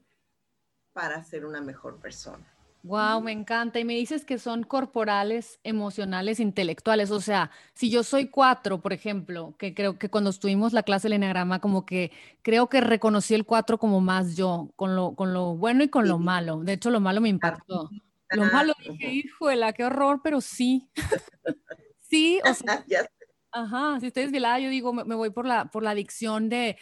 para 0.94 1.22
ser 1.22 1.44
una 1.44 1.60
mejor 1.60 2.00
persona. 2.00 2.51
Wow, 2.84 3.20
me 3.22 3.30
encanta. 3.30 3.78
Y 3.78 3.84
me 3.84 3.94
dices 3.94 4.24
que 4.24 4.38
son 4.38 4.64
corporales, 4.64 5.60
emocionales, 5.62 6.40
intelectuales. 6.40 7.12
O 7.12 7.20
sea, 7.20 7.50
si 7.74 7.90
yo 7.90 8.02
soy 8.02 8.26
cuatro, 8.28 8.80
por 8.80 8.92
ejemplo, 8.92 9.54
que 9.56 9.72
creo 9.72 9.98
que 9.98 10.08
cuando 10.10 10.30
estuvimos 10.30 10.72
la 10.72 10.82
clase 10.82 11.06
del 11.06 11.12
enagrama, 11.14 11.60
como 11.60 11.86
que 11.86 12.10
creo 12.42 12.68
que 12.68 12.80
reconocí 12.80 13.34
el 13.34 13.44
cuatro 13.46 13.78
como 13.78 14.00
más 14.00 14.36
yo, 14.36 14.72
con 14.74 14.96
lo, 14.96 15.14
con 15.14 15.32
lo 15.32 15.54
bueno 15.56 15.84
y 15.84 15.88
con 15.88 16.08
lo 16.08 16.18
malo. 16.18 16.64
De 16.64 16.72
hecho, 16.72 16.90
lo 16.90 16.98
malo 16.98 17.20
me 17.20 17.28
impactó. 17.28 17.88
Lo 18.30 18.46
malo 18.46 18.72
dije, 18.80 19.12
híjole, 19.12 19.72
qué 19.74 19.84
horror, 19.84 20.20
pero 20.24 20.40
sí. 20.40 20.88
sí, 22.00 22.40
o 22.44 22.52
sea, 22.54 22.84
Ajá, 23.54 24.00
si 24.00 24.06
estoy 24.06 24.22
desvelada, 24.22 24.58
yo 24.60 24.70
digo, 24.70 24.94
me, 24.94 25.14
voy 25.14 25.28
por 25.28 25.44
la, 25.46 25.66
por 25.66 25.82
la 25.82 25.90
adicción 25.90 26.48
de 26.48 26.78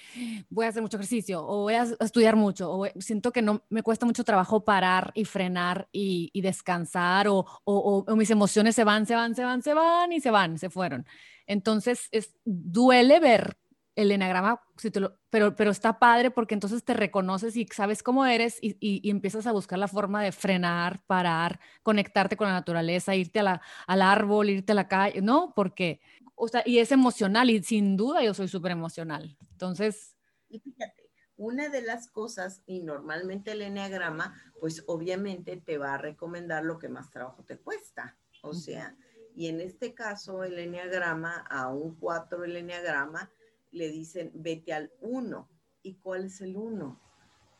voy 0.51 0.67
a 0.67 0.69
hacer 0.69 0.81
mucho 0.83 0.99
ejercicio 0.99 1.45
o 1.45 1.63
voy 1.63 1.75
a, 1.75 1.83
estudiar 1.83 2.37
mucho 2.37 2.71
o 2.71 2.87
siento 3.01 3.33
que 3.33 3.43
no 3.43 3.65
me 3.71 3.83
cuesta 3.83 4.07
mucho 4.07 4.23
trabajo 4.23 4.65
parar 4.65 5.11
y 5.15 5.25
frenar 5.25 5.89
y, 5.91 6.31
descansar 6.41 7.27
o, 7.27 7.45
o, 7.65 8.05
o, 8.07 8.17
mis 8.17 8.31
emociones 8.31 8.77
se 8.77 8.85
van, 8.85 9.05
se 9.05 9.17
van, 9.17 9.35
se 9.35 9.45
van, 9.45 9.63
se 9.63 9.75
van 9.75 10.13
y 10.13 10.21
se 10.21 10.31
van, 10.31 10.59
se 10.59 10.71
fueron. 10.71 11.07
Entonces, 11.47 12.09
es, 12.13 12.37
duele 12.45 13.19
ver 13.19 13.57
el 13.97 14.13
enagrama, 14.13 14.63
si 14.77 14.91
te 14.91 15.01
lo, 15.01 15.19
pero, 15.31 15.55
pero 15.57 15.71
está 15.71 15.99
padre 15.99 16.31
porque 16.31 16.55
entonces 16.55 16.85
te 16.85 16.95
reconoces 16.95 17.57
y 17.57 17.67
sabes 17.67 18.03
cómo 18.03 18.25
eres 18.27 18.59
y, 18.63 18.77
y, 18.81 19.11
empiezas 19.11 19.47
a 19.47 19.53
buscar 19.53 19.79
la 19.79 19.89
forma 19.89 20.23
de 20.23 20.33
frenar, 20.33 21.03
parar, 21.07 21.61
conectarte 21.83 22.37
con 22.37 22.47
la 22.49 22.55
naturaleza, 22.55 23.15
irte 23.15 23.41
a 23.41 23.43
la, 23.43 23.63
al 23.87 24.03
árbol, 24.03 24.51
irte 24.51 24.73
a 24.73 24.75
la 24.75 24.89
calle, 24.89 25.21
¿no? 25.23 25.53
Porque, 25.55 26.01
o 26.41 26.49
sea, 26.49 26.63
y 26.65 26.79
es 26.79 26.91
emocional 26.91 27.51
y 27.51 27.63
sin 27.63 27.99
duda 27.99 28.23
yo 28.23 28.33
soy 28.33 28.49
súper 28.49 28.73
emocional. 28.73 29.37
Entonces... 29.53 30.17
Y 30.49 30.59
fíjate, 30.59 31.11
una 31.37 31.69
de 31.69 31.83
las 31.83 32.09
cosas, 32.09 32.63
y 32.67 32.81
normalmente 32.81 33.53
el 33.53 33.61
eneagrama, 33.61 34.35
pues 34.59 34.83
obviamente 34.87 35.59
te 35.59 35.77
va 35.77 35.95
a 35.95 35.99
recomendar 35.99 36.65
lo 36.65 36.79
que 36.79 36.89
más 36.89 37.11
trabajo 37.11 37.45
te 37.45 37.59
cuesta. 37.59 38.17
O 38.43 38.55
sea, 38.55 38.97
y 39.37 39.49
en 39.49 39.61
este 39.61 39.93
caso 39.93 40.43
el 40.43 40.59
eneagrama, 40.59 41.45
a 41.51 41.69
un 41.69 41.95
4 41.97 42.45
el 42.45 42.57
eneagrama, 42.57 43.31
le 43.71 43.91
dicen, 43.91 44.33
vete 44.35 44.73
al 44.73 44.91
uno. 45.01 45.49
¿Y 45.83 45.97
cuál 45.97 46.25
es 46.25 46.41
el 46.41 46.57
uno? 46.57 47.01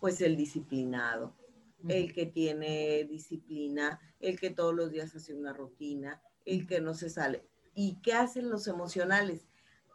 Pues 0.01 0.23
el 0.23 0.37
disciplinado, 0.37 1.37
el 1.87 2.15
que 2.15 2.25
tiene 2.25 3.05
disciplina, 3.05 4.01
el 4.21 4.41
que 4.41 4.49
todos 4.49 4.75
los 4.75 4.91
días 4.91 5.15
hace 5.15 5.35
una 5.35 5.53
rutina, 5.53 6.23
el 6.47 6.67
que 6.67 6.81
no 6.81 6.95
se 6.95 7.11
sale. 7.11 7.47
¿Y 7.83 7.95
qué 8.03 8.13
hacen 8.13 8.51
los 8.51 8.67
emocionales? 8.67 9.49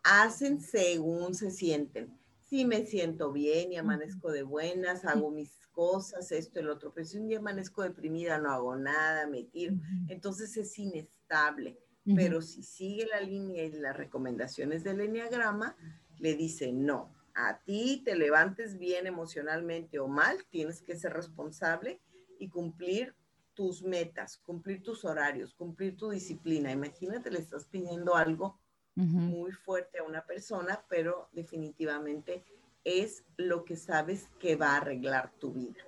Hacen 0.03 0.59
según 0.59 1.35
se 1.35 1.51
sienten. 1.51 2.17
Si 2.39 2.65
me 2.65 2.83
siento 2.83 3.31
bien 3.31 3.71
y 3.71 3.77
amanezco 3.77 4.31
de 4.31 4.41
buenas, 4.41 5.05
hago 5.05 5.29
mis 5.29 5.67
cosas, 5.67 6.31
esto, 6.31 6.59
el 6.59 6.69
otro, 6.69 6.91
pero 6.95 7.05
si 7.05 7.19
un 7.19 7.27
día 7.27 7.37
amanezco 7.37 7.83
deprimida, 7.83 8.39
no 8.39 8.49
hago 8.49 8.75
nada, 8.75 9.27
me 9.27 9.43
tiro, 9.43 9.75
entonces 10.07 10.57
es 10.57 10.79
inestable. 10.79 11.77
Pero 12.15 12.41
si 12.41 12.63
sigue 12.63 13.05
la 13.05 13.21
línea 13.21 13.63
y 13.65 13.73
las 13.73 13.95
recomendaciones 13.95 14.83
del 14.83 15.01
enneagrama, 15.01 15.77
le 16.17 16.33
dice, 16.33 16.73
no, 16.73 17.13
a 17.35 17.59
ti 17.65 18.01
te 18.03 18.15
levantes 18.15 18.79
bien 18.79 19.05
emocionalmente 19.05 19.99
o 19.99 20.07
mal, 20.07 20.43
tienes 20.49 20.81
que 20.81 20.95
ser 20.95 21.13
responsable 21.13 22.01
y 22.39 22.49
cumplir 22.49 23.13
tus 23.55 23.81
metas, 23.81 24.37
cumplir 24.37 24.83
tus 24.83 25.05
horarios, 25.05 25.53
cumplir 25.53 25.97
tu 25.97 26.09
disciplina. 26.09 26.71
Imagínate, 26.71 27.31
le 27.31 27.39
estás 27.39 27.65
pidiendo 27.65 28.15
algo 28.15 28.59
muy 28.95 29.51
fuerte 29.51 29.99
a 29.99 30.03
una 30.03 30.25
persona, 30.25 30.85
pero 30.87 31.27
definitivamente 31.33 32.45
es 32.85 33.25
lo 33.35 33.65
que 33.65 33.75
sabes 33.75 34.29
que 34.39 34.55
va 34.55 34.73
a 34.73 34.77
arreglar 34.77 35.33
tu 35.39 35.51
vida. 35.51 35.83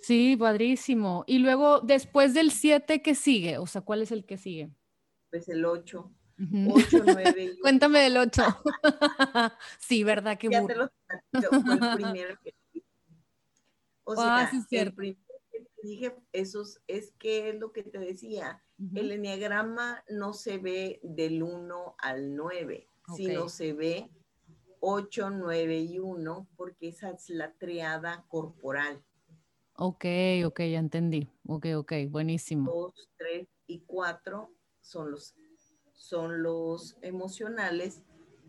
Sí, 0.00 0.36
padrísimo. 0.36 1.24
Y 1.26 1.38
luego, 1.38 1.80
después 1.80 2.34
del 2.34 2.52
7, 2.52 3.02
¿qué 3.02 3.14
sigue? 3.14 3.58
O 3.58 3.66
sea, 3.66 3.80
¿cuál 3.80 4.02
es 4.02 4.12
el 4.12 4.24
que 4.24 4.38
sigue? 4.38 4.70
Pues 5.30 5.48
el 5.48 5.64
8. 5.64 6.10
8, 6.70 7.02
9. 7.04 7.56
Cuéntame 7.60 8.00
del 8.00 8.16
8. 8.16 8.42
sí, 9.80 10.04
¿verdad? 10.04 10.38
Qué 10.38 10.48
ya 10.50 10.64
te 10.64 10.76
lo 10.76 10.88
fue 11.32 11.74
el 11.74 11.96
primero 11.96 12.38
que 12.42 12.54
O 14.04 14.14
ah, 14.18 14.48
sea, 14.68 14.82
el 14.82 14.94
primero 14.94 15.27
dije, 15.82 16.16
eso 16.32 16.62
es 16.86 17.12
que 17.18 17.50
es 17.50 17.56
lo 17.56 17.72
que 17.72 17.82
te 17.82 17.98
decía. 17.98 18.62
El 18.94 19.10
enneagrama 19.10 20.04
no 20.08 20.32
se 20.32 20.58
ve 20.58 21.00
del 21.02 21.42
1 21.42 21.96
al 21.98 22.36
9, 22.36 22.86
sino 23.16 23.48
se 23.48 23.72
ve 23.72 24.10
8, 24.80 25.30
9 25.30 25.80
y 25.80 25.98
1, 25.98 26.48
porque 26.56 26.88
esa 26.88 27.10
es 27.10 27.28
la 27.30 27.52
triada 27.54 28.24
corporal. 28.28 29.02
Ok, 29.74 30.04
ok, 30.46 30.60
ya 30.60 30.78
entendí. 30.78 31.28
Ok, 31.46 31.66
ok, 31.76 31.92
buenísimo. 32.08 32.70
2, 32.70 33.10
3 33.16 33.48
y 33.66 33.80
4 33.80 34.50
son 34.80 35.10
los 35.10 35.34
son 35.98 36.42
los 36.42 36.96
emocionales 37.02 38.02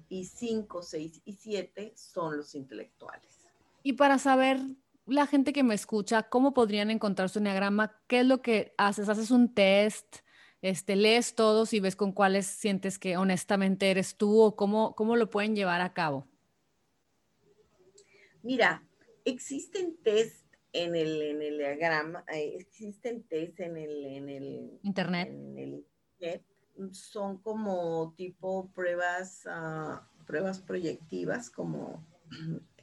y 0.08 0.26
5, 0.26 0.82
6 0.82 1.22
y 1.26 1.34
7 1.34 1.94
son 1.96 2.38
los 2.38 2.56
intelectuales. 2.56 3.40
Y 3.84 3.94
para 3.94 4.18
saber 4.20 4.60
la 5.10 5.28
gente 5.28 5.54
que 5.54 5.64
me 5.64 5.76
escucha, 5.76 6.24
¿cómo 6.24 6.54
podrían 6.54 6.92
encontrar 6.92 7.30
su 7.30 7.40
enneagrama? 7.40 8.00
¿Qué 8.08 8.22
es 8.22 8.26
lo 8.26 8.42
que 8.42 8.74
haces? 8.78 9.10
¿Haces 9.10 9.32
un 9.32 9.54
test? 9.54 10.18
Este, 10.62 10.96
¿Lees 10.96 11.36
todos 11.36 11.74
y 11.74 11.80
ves 11.80 11.96
con 11.96 12.12
cuáles 12.12 12.46
sientes 12.46 13.00
que 13.00 13.18
honestamente 13.18 13.92
eres 13.92 14.16
tú 14.16 14.42
o 14.42 14.56
cómo, 14.56 14.94
cómo 14.96 15.16
lo 15.16 15.30
pueden 15.30 15.56
llevar 15.56 15.82
a 15.82 15.94
cabo? 15.94 16.28
Mira, 18.44 18.84
existen 19.26 19.98
test 20.04 20.46
en 20.74 20.96
el, 20.96 21.22
en 21.22 21.42
el 21.42 21.58
diagrama, 21.58 22.24
eh, 22.34 22.56
existen 22.60 23.24
test 23.24 23.60
en 23.60 23.78
el, 23.78 24.06
en 24.06 24.30
el 24.30 24.80
internet. 24.84 25.30
En 25.30 25.58
el 25.58 25.86
internet 26.20 26.46
son 26.92 27.38
como 27.40 28.14
tipo 28.16 28.70
pruebas, 28.74 29.46
uh, 29.46 30.00
pruebas 30.26 30.60
proyectivas, 30.60 31.50
como 31.50 32.06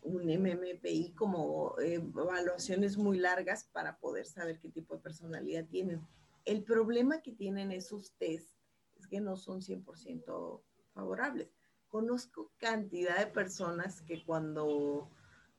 un 0.06 0.30
MMPI, 0.30 1.12
como 1.14 1.74
evaluaciones 1.80 2.96
muy 2.96 3.18
largas 3.18 3.64
para 3.64 3.98
poder 3.98 4.26
saber 4.26 4.58
qué 4.60 4.68
tipo 4.68 4.94
de 4.94 5.02
personalidad 5.02 5.66
tienen. 5.66 6.00
El 6.44 6.62
problema 6.62 7.20
que 7.22 7.32
tienen 7.32 7.72
esos 7.72 8.12
test 8.12 8.50
es 8.96 9.06
que 9.08 9.20
no 9.20 9.36
son 9.36 9.60
100% 9.60 10.62
favorables. 10.94 11.48
Conozco 11.88 12.52
cantidad 12.58 13.18
de 13.18 13.26
personas 13.26 14.00
que 14.02 14.24
cuando 14.24 15.10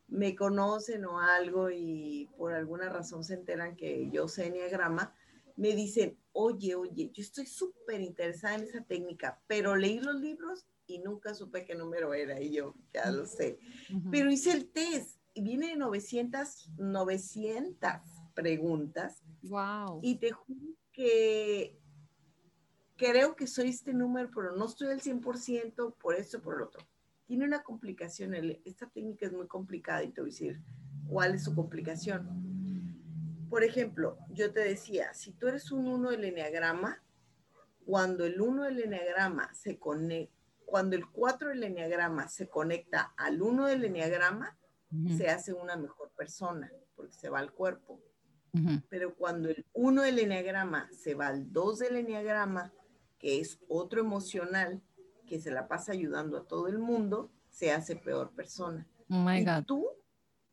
me 0.08 0.36
conocen 0.36 1.06
o 1.06 1.20
algo 1.20 1.70
y 1.70 2.30
por 2.38 2.54
alguna 2.54 2.90
razón 2.90 3.24
se 3.24 3.34
enteran 3.34 3.76
que 3.76 4.10
yo 4.12 4.30
sé 4.30 4.48
enneagrama, 4.48 5.14
me 5.58 5.76
dicen, 5.76 6.18
oye, 6.32 6.76
oye, 6.76 7.12
yo 7.12 7.22
estoy 7.22 7.48
súper 7.48 8.00
interesada 8.00 8.56
en 8.56 8.64
esa 8.64 8.84
técnica, 8.84 9.42
pero 9.48 9.76
leí 9.76 10.00
los 10.00 10.16
libros 10.22 10.66
y 10.88 11.00
nunca 11.00 11.34
supe 11.34 11.66
qué 11.66 11.76
número 11.76 12.14
era 12.14 12.42
y 12.42 12.52
yo 12.52 12.74
ya 12.94 13.12
lo 13.12 13.26
sé. 13.26 13.60
Pero 14.12 14.32
hice 14.32 14.52
el 14.52 14.70
test 14.72 15.20
y 15.34 15.42
viene 15.42 15.68
de 15.68 15.76
900, 15.76 16.72
900 16.78 17.92
preguntas. 18.34 19.22
Wow. 19.44 20.00
Y 20.02 20.16
te 20.16 20.32
juro 20.32 20.74
que 20.92 21.78
creo 22.96 23.36
que 23.36 23.48
soy 23.48 23.70
este 23.70 23.94
número, 23.94 24.30
pero 24.34 24.56
no 24.56 24.66
estoy 24.66 24.88
al 24.88 25.02
100% 25.02 25.96
por 25.98 26.16
esto 26.16 26.42
por 26.42 26.58
lo 26.58 26.66
otro. 26.66 26.88
Tiene 27.26 27.46
una 27.46 27.62
complicación, 27.62 28.34
esta 28.64 28.90
técnica 28.90 29.26
es 29.26 29.34
muy 29.34 29.48
complicada 29.48 30.04
y 30.04 30.12
te 30.12 30.22
voy 30.22 30.30
a 30.30 30.32
decir 30.32 30.62
cuál 31.08 31.36
es 31.36 31.44
su 31.44 31.54
complicación 31.54 32.48
por 33.50 33.64
ejemplo, 33.64 34.18
yo 34.30 34.52
te 34.52 34.62
decía, 34.62 35.14
si 35.14 35.32
tú 35.32 35.48
eres 35.48 35.72
un 35.72 35.88
1 35.88 36.12
del 36.12 36.26
enneagrama, 36.26 37.02
cuando 37.86 38.26
el 38.26 38.42
1 38.42 38.64
del 38.66 38.80
enneagrama 38.84 39.54
se 39.54 39.80
conecta, 39.80 40.37
cuando 40.68 40.98
el 40.98 41.10
4 41.10 41.50
del 41.50 41.64
enneagrama 41.64 42.28
se 42.28 42.50
conecta 42.50 43.14
al 43.16 43.42
1 43.42 43.68
del 43.68 43.86
enneagrama, 43.86 44.60
se 45.18 45.30
hace 45.30 45.54
una 45.54 45.78
mejor 45.78 46.12
persona, 46.12 46.70
porque 46.94 47.14
se 47.14 47.30
va 47.30 47.40
al 47.40 47.54
cuerpo. 47.54 48.02
Pero 48.90 49.16
cuando 49.16 49.50
el 49.50 49.66
1 49.74 50.02
del 50.02 50.20
enneagrama 50.20 50.90
se 50.92 51.16
va 51.16 51.28
al 51.28 51.54
2 51.54 51.80
del 51.80 51.96
enneagrama, 51.96 52.74
que 53.18 53.40
es 53.40 53.60
otro 53.70 54.02
emocional, 54.02 54.84
que 55.26 55.40
se 55.40 55.52
la 55.52 55.70
pasa 55.70 55.94
ayudando 55.94 56.38
a 56.38 56.46
todo 56.46 56.68
el 56.68 56.80
mundo, 56.80 57.32
se 57.50 57.72
hace 57.72 57.96
peor 57.96 58.36
persona. 58.36 58.86
Oh 59.10 59.32
y 59.32 59.46
tú, 59.66 59.88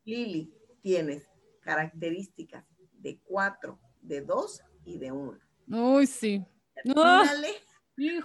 Lili, 0.05 0.53
tienes 0.81 1.27
características 1.59 2.63
de 2.93 3.19
cuatro, 3.19 3.79
de 4.01 4.21
dos 4.21 4.61
y 4.85 4.97
de 4.97 5.11
uno. 5.11 5.39
Uy, 5.67 6.07
sí. 6.07 6.45
Dale. 7.97 8.21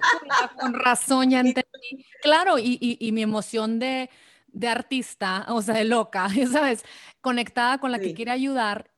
con 0.60 0.74
razón, 0.74 1.30
ya 1.30 1.40
entendí. 1.40 2.04
Claro, 2.22 2.56
y, 2.58 3.10
mi 3.12 3.22
emoción 3.22 3.78
de, 3.78 4.10
artista, 4.66 5.46
o 5.48 5.62
sea, 5.62 5.74
de 5.74 5.84
loca, 5.84 6.28
¿sabes? 6.52 6.84
Conectada 7.20 7.78
con 7.78 7.92
la 7.92 7.98
que 7.98 8.14
quiere 8.14 8.30
ayudar, 8.30 8.90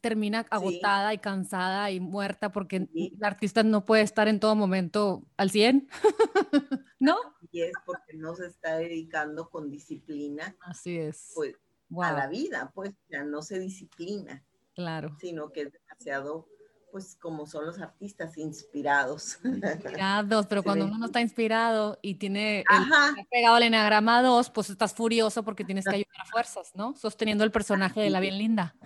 termina 0.00 0.46
agotada 0.50 1.12
y 1.12 1.18
cansada 1.18 1.90
y 1.90 2.00
muerta 2.00 2.50
porque 2.50 2.88
el 2.94 3.18
artista 3.20 3.62
no 3.62 3.84
puede 3.84 4.02
estar 4.02 4.28
en 4.28 4.40
todo 4.40 4.54
momento 4.54 5.26
al 5.36 5.50
100, 5.50 5.88
¿no? 6.98 7.16
Y 7.50 7.62
es 7.62 7.72
porque 7.84 8.14
no 8.14 8.34
se 8.34 8.46
está 8.46 8.76
dedicando 8.76 9.50
con 9.50 9.70
disciplina. 9.70 10.56
Así 10.60 10.96
es. 10.96 11.32
Pues, 11.34 11.56
A 12.00 12.12
la 12.12 12.26
vida, 12.28 12.70
pues 12.74 12.92
ya 13.10 13.24
no 13.24 13.42
se 13.42 13.58
disciplina. 13.58 14.42
Claro. 14.74 15.14
Sino 15.20 15.52
que 15.52 15.62
es 15.62 15.72
demasiado, 15.72 16.48
pues 16.92 17.16
como 17.16 17.46
son 17.46 17.64
los 17.64 17.80
artistas, 17.80 18.36
inspirados. 18.36 19.38
Inspirados, 19.44 20.46
pero 20.46 20.62
cuando 20.62 20.84
uno 20.84 20.98
no 20.98 21.06
está 21.06 21.22
inspirado 21.22 21.98
y 22.02 22.16
tiene 22.16 22.60
el, 22.60 23.26
pegado 23.30 23.56
al 23.56 23.62
enagrama 23.62 24.22
2, 24.22 24.50
pues 24.50 24.68
estás 24.68 24.94
furioso 24.94 25.42
porque 25.42 25.64
tienes 25.64 25.86
que 25.86 25.94
ayudar 25.96 26.20
a 26.20 26.26
fuerzas, 26.26 26.72
¿no? 26.76 26.94
Sosteniendo 26.94 27.44
el 27.44 27.50
personaje 27.50 28.00
de 28.00 28.10
la 28.10 28.20
bien 28.20 28.36
linda. 28.36 28.76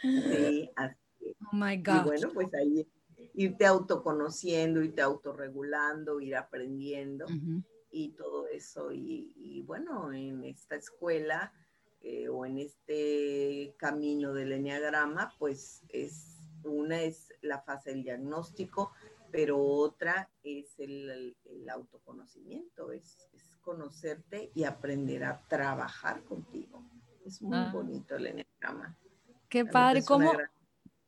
Sí, 0.00 0.70
así. 0.74 0.96
Oh 1.52 1.54
my 1.54 1.76
God. 1.76 1.96
Y 1.96 2.00
bueno, 2.08 2.30
pues 2.32 2.48
ahí 2.54 2.88
irte 3.34 3.66
autoconociendo, 3.66 4.82
irte 4.82 5.02
autorregulando, 5.02 6.20
ir 6.20 6.34
aprendiendo 6.34 7.26
y 7.90 8.08
todo 8.10 8.48
eso. 8.48 8.90
y, 8.90 9.62
bueno, 9.66 10.12
en 10.12 10.44
esta 10.44 10.76
escuela 10.76 11.52
eh, 12.00 12.28
o 12.28 12.46
en 12.46 12.58
este 12.58 13.74
camino 13.76 14.32
del 14.32 14.52
enneagrama, 14.52 15.34
pues 15.38 15.82
es 15.88 16.37
una 16.64 17.02
es 17.02 17.32
la 17.42 17.60
fase 17.60 17.90
del 17.90 18.02
diagnóstico 18.02 18.92
pero 19.30 19.62
otra 19.62 20.28
es 20.42 20.78
el, 20.78 21.36
autoconocimiento, 21.72 22.92
es, 22.92 23.28
conocerte 23.60 24.50
y 24.54 24.64
aprender 24.64 25.24
a 25.24 25.42
trabajar 25.46 26.22
contigo. 26.24 26.82
Es 27.26 27.42
muy 27.42 27.58
ah. 27.58 27.70
bonito 27.70 28.16
el 28.16 28.28
enneagrama. 28.28 28.96
Qué 29.50 29.66
padre, 29.66 30.02
¿cómo, 30.06 30.32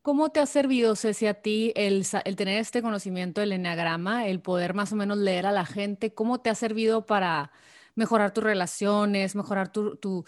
¿cómo 0.02 0.28
te 0.30 0.40
ha 0.40 0.46
servido, 0.46 0.94
Ceci, 0.94 1.26
a 1.26 1.40
ti 1.40 1.72
el, 1.74 2.04
el 2.24 2.36
tener 2.36 2.58
este 2.58 2.82
conocimiento 2.82 3.40
del 3.40 3.52
enneagrama, 3.52 4.26
el 4.26 4.42
poder 4.42 4.74
más 4.74 4.92
o 4.92 4.96
menos 4.96 5.16
leer 5.16 5.46
a 5.46 5.52
la 5.52 5.64
gente? 5.64 6.12
¿Cómo 6.12 6.42
te 6.42 6.50
ha 6.50 6.54
servido 6.54 7.06
para 7.06 7.50
mejorar 7.94 8.34
tus 8.34 8.44
relaciones, 8.44 9.34
mejorar 9.34 9.72
tu, 9.72 9.96
tu 9.96 10.26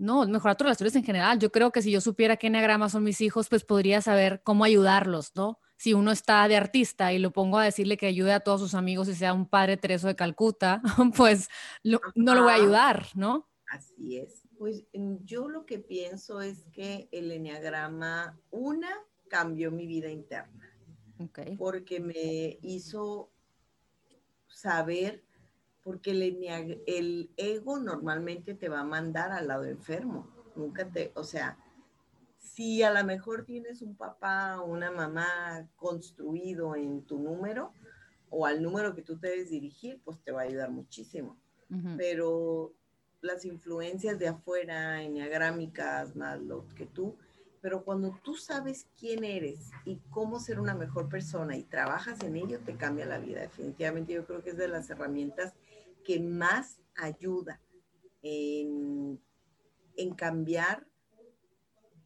no, 0.00 0.26
mejorar 0.26 0.56
tus 0.56 0.64
relaciones 0.64 0.96
en 0.96 1.04
general. 1.04 1.38
Yo 1.38 1.52
creo 1.52 1.70
que 1.70 1.82
si 1.82 1.90
yo 1.90 2.00
supiera 2.00 2.36
qué 2.36 2.46
enneagrama 2.46 2.88
son 2.88 3.04
mis 3.04 3.20
hijos, 3.20 3.48
pues 3.48 3.64
podría 3.64 4.00
saber 4.00 4.40
cómo 4.42 4.64
ayudarlos, 4.64 5.32
¿no? 5.36 5.60
Si 5.76 5.92
uno 5.92 6.10
está 6.10 6.48
de 6.48 6.56
artista 6.56 7.12
y 7.12 7.18
lo 7.18 7.32
pongo 7.32 7.58
a 7.58 7.64
decirle 7.64 7.98
que 7.98 8.06
ayude 8.06 8.32
a 8.32 8.40
todos 8.40 8.60
sus 8.60 8.74
amigos 8.74 9.08
y 9.08 9.14
sea 9.14 9.34
un 9.34 9.46
padre 9.46 9.76
Tereso 9.76 10.06
de 10.06 10.16
Calcuta, 10.16 10.82
pues 11.16 11.48
no 11.84 12.34
lo 12.34 12.42
voy 12.42 12.52
a 12.52 12.54
ayudar, 12.54 13.06
¿no? 13.14 13.48
Así 13.68 14.18
es. 14.18 14.42
Pues 14.58 14.84
yo 15.24 15.48
lo 15.48 15.66
que 15.66 15.78
pienso 15.78 16.40
es 16.40 16.64
que 16.72 17.08
el 17.12 17.30
enneagrama, 17.30 18.38
una, 18.50 18.90
cambió 19.28 19.70
mi 19.70 19.86
vida 19.86 20.10
interna. 20.10 20.66
Okay. 21.18 21.56
Porque 21.56 22.00
me 22.00 22.58
hizo 22.62 23.30
saber 24.48 25.24
porque 25.82 26.10
el, 26.10 26.82
el 26.86 27.30
ego 27.36 27.78
normalmente 27.78 28.54
te 28.54 28.68
va 28.68 28.80
a 28.80 28.84
mandar 28.84 29.32
al 29.32 29.48
lado 29.48 29.64
enfermo. 29.64 30.28
Nunca 30.56 30.86
te, 30.88 31.12
o 31.14 31.24
sea, 31.24 31.58
si 32.38 32.82
a 32.82 32.90
lo 32.90 33.04
mejor 33.04 33.44
tienes 33.44 33.80
un 33.82 33.96
papá 33.96 34.60
o 34.60 34.66
una 34.66 34.90
mamá 34.90 35.68
construido 35.76 36.74
en 36.76 37.02
tu 37.02 37.18
número 37.18 37.72
o 38.28 38.46
al 38.46 38.62
número 38.62 38.94
que 38.94 39.02
tú 39.02 39.18
te 39.18 39.28
debes 39.28 39.50
dirigir, 39.50 40.00
pues 40.04 40.18
te 40.20 40.32
va 40.32 40.42
a 40.42 40.44
ayudar 40.44 40.70
muchísimo. 40.70 41.38
Pero 41.96 42.72
las 43.20 43.44
influencias 43.44 44.18
de 44.18 44.26
afuera, 44.26 45.02
enneagrámicas, 45.02 46.16
más 46.16 46.40
lo 46.40 46.66
que 46.74 46.84
tú, 46.84 47.16
pero 47.60 47.84
cuando 47.84 48.18
tú 48.24 48.34
sabes 48.34 48.86
quién 48.98 49.22
eres 49.22 49.70
y 49.84 49.98
cómo 50.10 50.40
ser 50.40 50.58
una 50.58 50.74
mejor 50.74 51.08
persona 51.08 51.56
y 51.56 51.62
trabajas 51.62 52.20
en 52.22 52.36
ello, 52.36 52.58
te 52.60 52.74
cambia 52.74 53.06
la 53.06 53.18
vida. 53.18 53.42
Definitivamente 53.42 54.14
yo 54.14 54.24
creo 54.24 54.42
que 54.42 54.50
es 54.50 54.56
de 54.56 54.68
las 54.68 54.88
herramientas 54.90 55.54
que 56.10 56.18
más 56.18 56.80
ayuda 56.96 57.60
en, 58.20 59.20
cambiar 60.16 60.84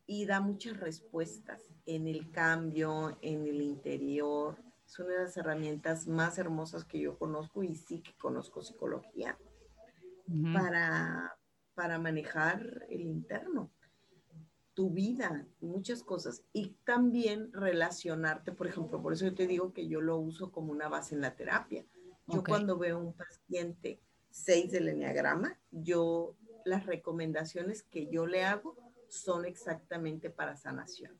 y 0.06 0.26
da 0.26 0.40
muchas 0.40 0.78
respuestas 0.78 1.62
en 1.86 2.06
el 2.06 2.30
cambio, 2.30 3.16
en 3.22 3.46
el 3.46 3.62
interior. 3.62 4.62
Es 4.84 4.98
una 4.98 5.14
de 5.14 5.22
las 5.22 5.36
herramientas 5.38 6.06
más 6.06 6.36
hermosas 6.36 6.84
que 6.84 7.00
yo 7.00 7.18
conozco 7.18 7.62
y 7.62 7.76
sí 7.76 8.02
que 8.02 8.14
conozco 8.18 8.62
psicología 8.62 9.38
para, 10.52 11.38
para 11.72 11.98
manejar 11.98 12.84
el 12.90 13.06
interno, 13.06 13.72
tu 14.74 14.90
vida, 14.90 15.46
muchas 15.60 16.02
cosas. 16.02 16.44
Y 16.52 16.76
también 16.84 17.50
relacionarte, 17.54 18.52
por 18.52 18.66
ejemplo, 18.66 19.00
por 19.00 19.14
eso 19.14 19.24
yo 19.24 19.34
te 19.34 19.46
digo 19.46 19.72
que 19.72 19.88
yo 19.88 20.02
lo 20.02 20.18
uso 20.18 20.52
como 20.52 20.72
una 20.72 20.90
base 20.90 21.14
en 21.14 21.22
la 21.22 21.34
terapia. 21.34 21.86
Yo 22.26 22.42
cuando 22.42 22.78
veo 22.78 22.98
un 22.98 23.12
paciente 23.12 24.00
6 24.30 24.72
del 24.72 24.88
enneagrama, 24.88 25.58
yo 25.70 26.36
las 26.64 26.86
recomendaciones 26.86 27.82
que 27.82 28.08
yo 28.08 28.26
le 28.26 28.44
hago 28.44 28.76
son 29.08 29.44
exactamente 29.44 30.30
para 30.30 30.56
sanación. 30.56 31.18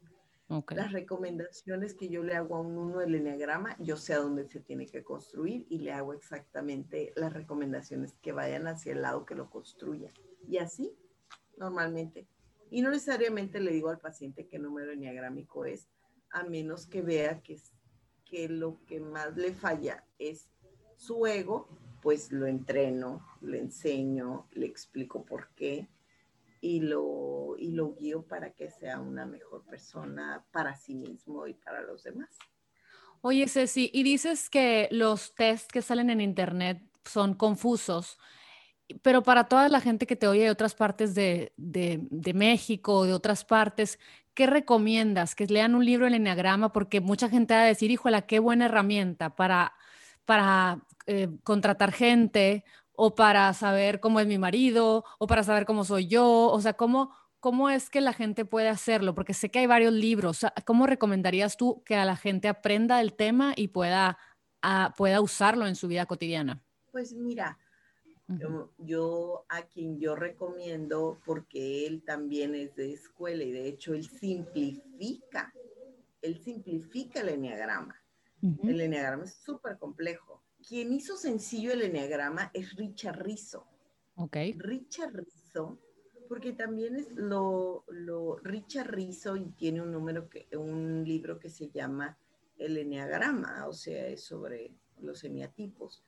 Las 0.71 0.93
recomendaciones 0.93 1.95
que 1.95 2.09
yo 2.09 2.23
le 2.23 2.35
hago 2.35 2.57
a 2.57 2.61
un 2.61 2.77
uno 2.77 2.99
del 2.99 3.15
enneagrama, 3.15 3.77
yo 3.79 3.97
sé 3.97 4.15
a 4.15 4.19
dónde 4.19 4.47
se 4.47 4.61
tiene 4.61 4.87
que 4.87 5.03
construir 5.03 5.67
y 5.71 5.79
le 5.79 5.93
hago 5.93 6.13
exactamente 6.13 7.13
las 7.17 7.33
recomendaciones 7.33 8.15
que 8.21 8.33
vayan 8.33 8.67
hacia 8.67 8.93
el 8.93 9.03
lado 9.03 9.25
que 9.25 9.35
lo 9.35 9.49
construya. 9.49 10.13
Y 10.47 10.59
así, 10.59 10.95
normalmente. 11.57 12.29
Y 12.71 12.83
no 12.83 12.91
necesariamente 12.91 13.59
le 13.59 13.73
digo 13.73 13.89
al 13.89 13.99
paciente 13.99 14.47
qué 14.47 14.59
número 14.59 14.93
enneagrámico 14.93 15.65
es, 15.65 15.89
a 16.31 16.45
menos 16.45 16.87
que 16.87 17.01
vea 17.01 17.41
que, 17.41 17.59
que 18.25 18.49
lo 18.49 18.85
que 18.87 19.01
más 19.01 19.37
le 19.37 19.55
falla 19.55 20.05
es 20.19 20.51
su 21.05 21.27
ego, 21.27 21.69
pues 22.03 22.33
lo 22.33 22.47
entreno, 22.47 23.27
le 23.41 23.59
enseño, 23.59 24.47
le 24.53 24.67
explico 24.67 25.25
por 25.25 25.49
qué 25.55 25.89
y 26.61 26.81
lo, 26.81 27.57
y 27.59 27.73
lo 27.73 27.95
guío 27.95 28.23
para 28.23 28.51
que 28.51 28.71
sea 28.71 29.01
una 29.01 29.27
mejor 29.27 29.65
persona 29.65 30.45
para 30.51 30.75
sí 30.75 30.95
mismo 30.95 31.47
y 31.47 31.55
para 31.55 31.83
los 31.83 32.05
demás. 32.05 32.31
Oye, 33.21 33.49
Ceci, 33.49 33.91
y 33.93 34.03
dices 34.03 34.49
que 34.49 34.89
los 34.91 35.35
test 35.35 35.71
que 35.71 35.83
salen 35.83 36.11
en 36.11 36.21
internet 36.21 36.83
son 37.05 37.35
confusos, 37.35 38.19
pero 39.03 39.23
para 39.23 39.45
toda 39.45 39.69
la 39.69 39.81
gente 39.81 40.07
que 40.07 40.17
te 40.17 40.27
oye 40.27 40.45
de 40.45 40.51
otras 40.51 40.75
partes 40.75 41.15
de, 41.15 41.53
de, 41.57 42.01
de 42.11 42.35
México, 42.35 43.05
de 43.05 43.13
otras 43.13 43.45
partes, 43.45 43.99
¿qué 44.35 44.47
recomiendas? 44.47 45.35
Que 45.35 45.47
lean 45.47 45.75
un 45.75 45.85
libro 45.85 46.07
en 46.07 46.15
Enneagrama, 46.15 46.73
porque 46.73 47.01
mucha 47.01 47.29
gente 47.29 47.55
va 47.55 47.63
a 47.63 47.67
decir, 47.67 47.91
híjola, 47.91 48.23
qué 48.23 48.39
buena 48.39 48.67
herramienta 48.67 49.37
para 49.37 49.75
para 50.25 50.81
eh, 51.07 51.29
contratar 51.43 51.93
gente 51.93 52.65
o 52.97 53.15
para 53.15 53.53
saber 53.55 54.01
cómo 54.01 54.21
es 54.21 54.27
mi 54.27 54.39
marido 54.39 55.05
o 55.19 55.27
para 55.27 55.43
saber 55.43 55.67
cómo 55.67 55.85
soy 55.85 56.07
yo, 56.07 56.49
o 56.51 56.61
sea, 56.61 56.75
cómo, 56.75 57.15
cómo 57.41 57.71
es 57.71 57.91
que 57.91 58.01
la 58.01 58.13
gente 58.13 58.45
puede 58.45 58.69
hacerlo, 58.69 59.15
porque 59.15 59.35
sé 59.35 59.51
que 59.51 59.59
hay 59.59 59.67
varios 59.67 59.93
libros. 59.93 60.47
¿Cómo 60.65 60.87
recomendarías 60.87 61.57
tú 61.57 61.83
que 61.85 61.97
a 61.97 62.05
la 62.05 62.17
gente 62.17 62.49
aprenda 62.49 63.01
el 63.01 63.15
tema 63.15 63.53
y 63.57 63.69
pueda, 63.69 64.19
pueda 64.97 65.21
usarlo 65.21 65.67
en 65.67 65.77
su 65.77 65.89
vida 65.89 66.07
cotidiana? 66.07 66.63
Pues 66.93 67.13
mira, 67.13 67.59
yo, 68.79 69.45
a 69.49 69.63
quien 69.63 70.01
yo 70.01 70.17
recomiendo, 70.17 71.21
porque 71.25 71.87
él 71.87 72.03
también 72.05 72.55
es 72.55 72.75
de 72.75 72.93
escuela 72.93 73.45
y 73.45 73.53
de 73.53 73.69
hecho 73.69 73.95
él 73.95 74.05
simplifica, 74.05 75.53
él 76.23 76.39
simplifica 76.39 77.21
el 77.21 77.31
enneagrama. 77.31 78.01
El 78.63 78.81
enneagrama 78.81 79.25
es 79.25 79.35
súper 79.35 79.79
complejo. 79.79 80.43
Quien 80.67 80.93
hizo 80.93 81.17
sencillo 81.17 81.73
el 81.73 81.83
enneagrama 81.83 82.51
es 82.53 82.75
Richard 82.77 83.23
Rizzo. 83.23 83.67
Ok. 84.17 84.37
Richard 84.57 85.15
Rizzo, 85.15 85.79
porque 86.29 86.53
también 86.53 86.97
es 86.97 87.11
lo, 87.13 87.85
lo 87.89 88.37
Richard 88.37 88.91
Rizzo 88.91 89.37
y 89.37 89.47
tiene 89.53 89.81
un 89.81 89.93
número 89.93 90.29
que, 90.29 90.47
un 90.57 91.05
libro 91.05 91.39
que 91.39 91.49
se 91.49 91.71
llama 91.71 92.19
El 92.59 92.77
enneagrama, 92.77 93.67
o 93.67 93.73
sea, 93.73 94.09
es 94.09 94.23
sobre 94.25 94.75
los 95.01 95.25
eneatipos. 95.25 96.05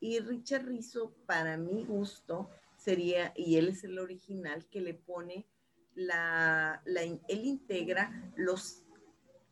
Y 0.00 0.18
Richard 0.18 0.66
Rizzo, 0.66 1.14
para 1.26 1.56
mi 1.56 1.84
gusto, 1.84 2.50
sería, 2.76 3.32
y 3.36 3.56
él 3.56 3.68
es 3.68 3.84
el 3.84 3.98
original, 4.00 4.66
que 4.66 4.80
le 4.80 4.94
pone 4.94 5.46
la, 5.94 6.82
la 6.84 7.02
él 7.02 7.44
integra 7.44 8.32
los, 8.36 8.84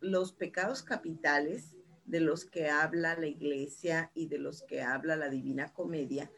los 0.00 0.32
pecados 0.32 0.82
capitales 0.82 1.75
de 2.06 2.20
los 2.20 2.44
que 2.44 2.70
habla 2.70 3.18
la 3.18 3.26
iglesia 3.26 4.10
y 4.14 4.28
de 4.28 4.38
los 4.38 4.62
que 4.62 4.82
habla 4.82 5.16
la 5.16 5.28
Divina 5.28 5.72
Comedia, 5.72 6.30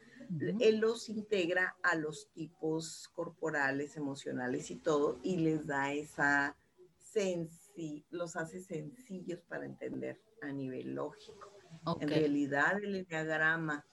él 0.61 0.79
los 0.79 1.09
integra 1.09 1.77
a 1.83 1.95
los 1.95 2.31
tipos 2.33 3.09
corporales, 3.15 3.97
emocionales 3.97 4.71
y 4.71 4.77
todo, 4.77 5.19
y 5.23 5.39
les 5.39 5.67
da 5.67 5.93
esa 5.93 6.57
sensi, 6.99 8.05
los 8.11 8.37
hace 8.37 8.61
sencillos 8.61 9.41
para 9.49 9.65
entender 9.65 10.21
a 10.43 10.53
nivel 10.53 10.95
lógico. 10.95 11.55
En 12.01 12.09
realidad, 12.09 12.83
el 12.83 12.95
enneagrama 12.97 13.87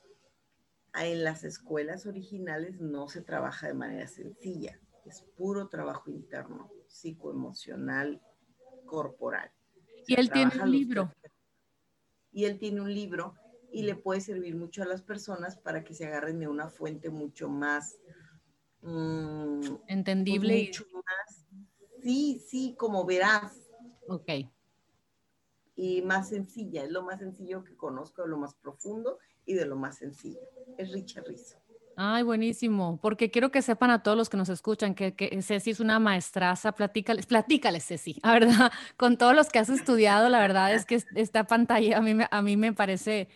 en 0.93 1.23
las 1.23 1.43
escuelas 1.43 2.05
originales 2.05 2.79
no 2.79 3.07
se 3.07 3.21
trabaja 3.21 3.67
de 3.67 3.73
manera 3.73 4.07
sencilla, 4.07 4.79
es 5.05 5.21
puro 5.38 5.67
trabajo 5.67 6.09
interno, 6.09 6.69
psicoemocional, 6.88 8.21
corporal. 8.85 9.51
Y 10.07 10.19
él 10.19 10.29
tiene 10.29 10.51
un 10.61 10.71
libro 10.71 11.11
y 12.35 12.43
él 12.43 12.59
tiene 12.59 12.81
un 12.81 12.93
libro 12.93 13.33
y 13.71 13.83
le 13.83 13.95
puede 13.95 14.19
servir 14.19 14.55
mucho 14.55 14.83
a 14.83 14.85
las 14.85 15.01
personas 15.01 15.57
para 15.57 15.85
que 15.85 15.95
se 15.95 16.05
agarren 16.05 16.37
de 16.37 16.49
una 16.49 16.69
fuente 16.69 17.09
mucho 17.09 17.47
más 17.47 17.97
mm, 18.81 19.61
entendible. 19.87 20.69
Pues, 20.77 20.93
más, 20.93 21.45
sí, 22.03 22.43
sí, 22.45 22.75
como 22.77 23.05
verás. 23.05 23.53
Ok. 24.09 24.29
Y 25.77 26.01
más 26.01 26.27
sencilla, 26.27 26.83
es 26.83 26.91
lo 26.91 27.03
más 27.03 27.19
sencillo 27.19 27.63
que 27.63 27.77
conozco, 27.77 28.23
de 28.23 28.27
lo 28.27 28.37
más 28.37 28.53
profundo 28.55 29.17
y 29.45 29.53
de 29.53 29.65
lo 29.65 29.77
más 29.77 29.97
sencillo. 29.97 30.41
Es 30.77 30.91
Richard 30.91 31.25
Rizzo. 31.27 31.57
Ay, 31.97 32.23
buenísimo, 32.23 32.99
porque 33.01 33.31
quiero 33.31 33.51
que 33.51 33.62
sepan 33.62 33.89
a 33.89 34.03
todos 34.03 34.17
los 34.17 34.29
que 34.29 34.36
nos 34.36 34.49
escuchan 34.49 34.95
que, 34.95 35.13
que 35.13 35.41
Ceci 35.41 35.71
es 35.71 35.79
una 35.79 35.97
maestraza, 35.97 36.73
platícales, 36.73 37.25
platícales 37.25 37.86
Ceci, 37.86 38.19
la 38.21 38.34
verdad, 38.34 38.71
con 38.97 39.17
todos 39.17 39.34
los 39.34 39.47
que 39.47 39.60
has 39.60 39.69
estudiado, 39.69 40.27
la 40.27 40.39
verdad 40.39 40.73
es 40.73 40.86
que 40.86 41.01
esta 41.15 41.45
pantalla 41.45 41.97
a 41.97 42.01
mí, 42.01 42.13
a 42.29 42.41
mí 42.41 42.58
me 42.58 42.73
parece 42.73 43.29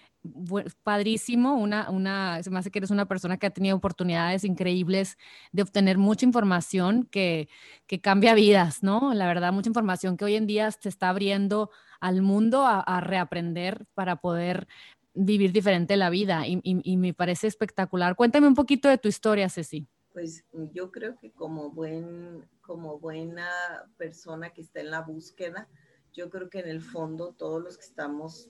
padrísimo, 0.84 1.56
una, 1.56 1.89
una, 1.89 2.43
se 2.43 2.50
me 2.50 2.60
hace 2.60 2.72
que 2.72 2.80
eres 2.80 2.91
una 2.91 3.06
persona 3.06 3.38
que 3.38 3.48
ha 3.48 3.52
tenido 3.52 3.78
oportunidades 3.78 4.43
increíbles 4.43 5.17
de 5.54 5.62
obtener 5.62 5.98
mucha 5.98 6.26
información 6.26 7.08
que, 7.10 7.48
que 7.88 8.02
cambia 8.02 8.34
vidas, 8.34 8.84
¿no? 8.84 9.13
La 9.13 9.28
verdad, 9.28 9.54
mucha 9.54 9.69
información 9.69 10.17
que 10.17 10.26
hoy 10.26 10.36
en 10.36 10.48
día 10.48 10.69
se 10.72 10.89
está 10.89 11.10
abriendo 11.10 11.72
al 12.00 12.22
mundo 12.22 12.65
a, 12.65 13.02
reaprender 13.02 13.86
para 13.93 14.17
poder 14.17 14.67
vivir 15.13 15.52
diferente 15.52 15.98
la 15.98 16.10
vida 16.10 16.48
y, 16.48 16.62
y, 16.63 16.98
me 16.98 17.13
parece 17.13 17.48
espectacular. 17.48 18.15
Cuéntame 18.15 18.48
un 18.48 18.56
poquito 18.56 18.88
de 18.89 18.98
tu 18.98 19.08
historia, 19.08 19.50
Ceci. 19.50 19.88
Pues 20.13 20.43
yo 20.74 20.91
creo 20.91 21.17
que 21.17 21.32
como, 21.32 21.72
buen, 21.72 22.48
como 22.62 23.00
buena 23.00 23.50
persona 23.98 24.52
que 24.52 24.62
está 24.62 24.82
en 24.82 24.91
la 24.91 25.02
búsqueda, 25.02 25.67
yo 26.13 26.30
creo 26.30 26.50
que 26.50 26.60
en 26.60 26.67
el 26.67 26.82
fondo 26.82 27.34
todos 27.34 27.62
los 27.62 27.78
que 27.78 27.86
estamos 27.86 28.50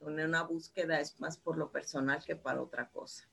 en 0.00 0.20
una 0.20 0.42
búsqueda 0.42 1.00
es 1.00 1.18
más 1.20 1.38
por 1.38 1.56
lo 1.56 1.70
personal 1.70 2.22
que 2.24 2.36
para 2.36 2.62
otra 2.62 2.88
cosa. 2.88 3.28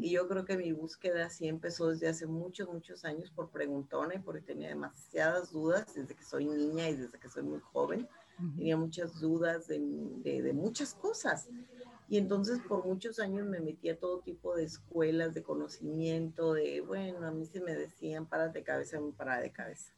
Y 0.00 0.12
yo 0.12 0.26
creo 0.26 0.46
que 0.46 0.56
mi 0.56 0.72
búsqueda 0.72 1.28
sí 1.28 1.46
empezó 1.46 1.90
desde 1.90 2.08
hace 2.08 2.26
muchos, 2.26 2.68
muchos 2.72 3.04
años 3.04 3.30
por 3.30 3.50
preguntona 3.50 4.14
y 4.14 4.18
porque 4.18 4.40
tenía 4.40 4.68
demasiadas 4.68 5.52
dudas 5.52 5.94
desde 5.94 6.14
que 6.14 6.24
soy 6.24 6.46
niña 6.46 6.88
y 6.88 6.96
desde 6.96 7.18
que 7.18 7.28
soy 7.28 7.42
muy 7.42 7.60
joven. 7.60 8.08
Tenía 8.56 8.78
muchas 8.78 9.20
dudas 9.20 9.68
de, 9.68 9.78
de, 10.22 10.52
muchas 10.54 10.94
cosas. 10.94 11.50
Y 12.08 12.16
entonces 12.16 12.58
por 12.66 12.86
muchos 12.86 13.18
años 13.18 13.46
me 13.46 13.60
metí 13.60 13.90
a 13.90 13.98
todo 13.98 14.20
tipo 14.20 14.56
de 14.56 14.64
escuelas 14.64 15.34
de 15.34 15.42
conocimiento, 15.42 16.54
de, 16.54 16.80
bueno, 16.80 17.26
a 17.26 17.30
mí 17.30 17.44
se 17.44 17.60
me 17.60 17.74
decían, 17.74 18.26
para 18.26 18.48
de 18.48 18.62
cabeza, 18.62 18.98
me 18.98 19.12
para 19.12 19.40
de 19.40 19.52
cabeza. 19.52 19.92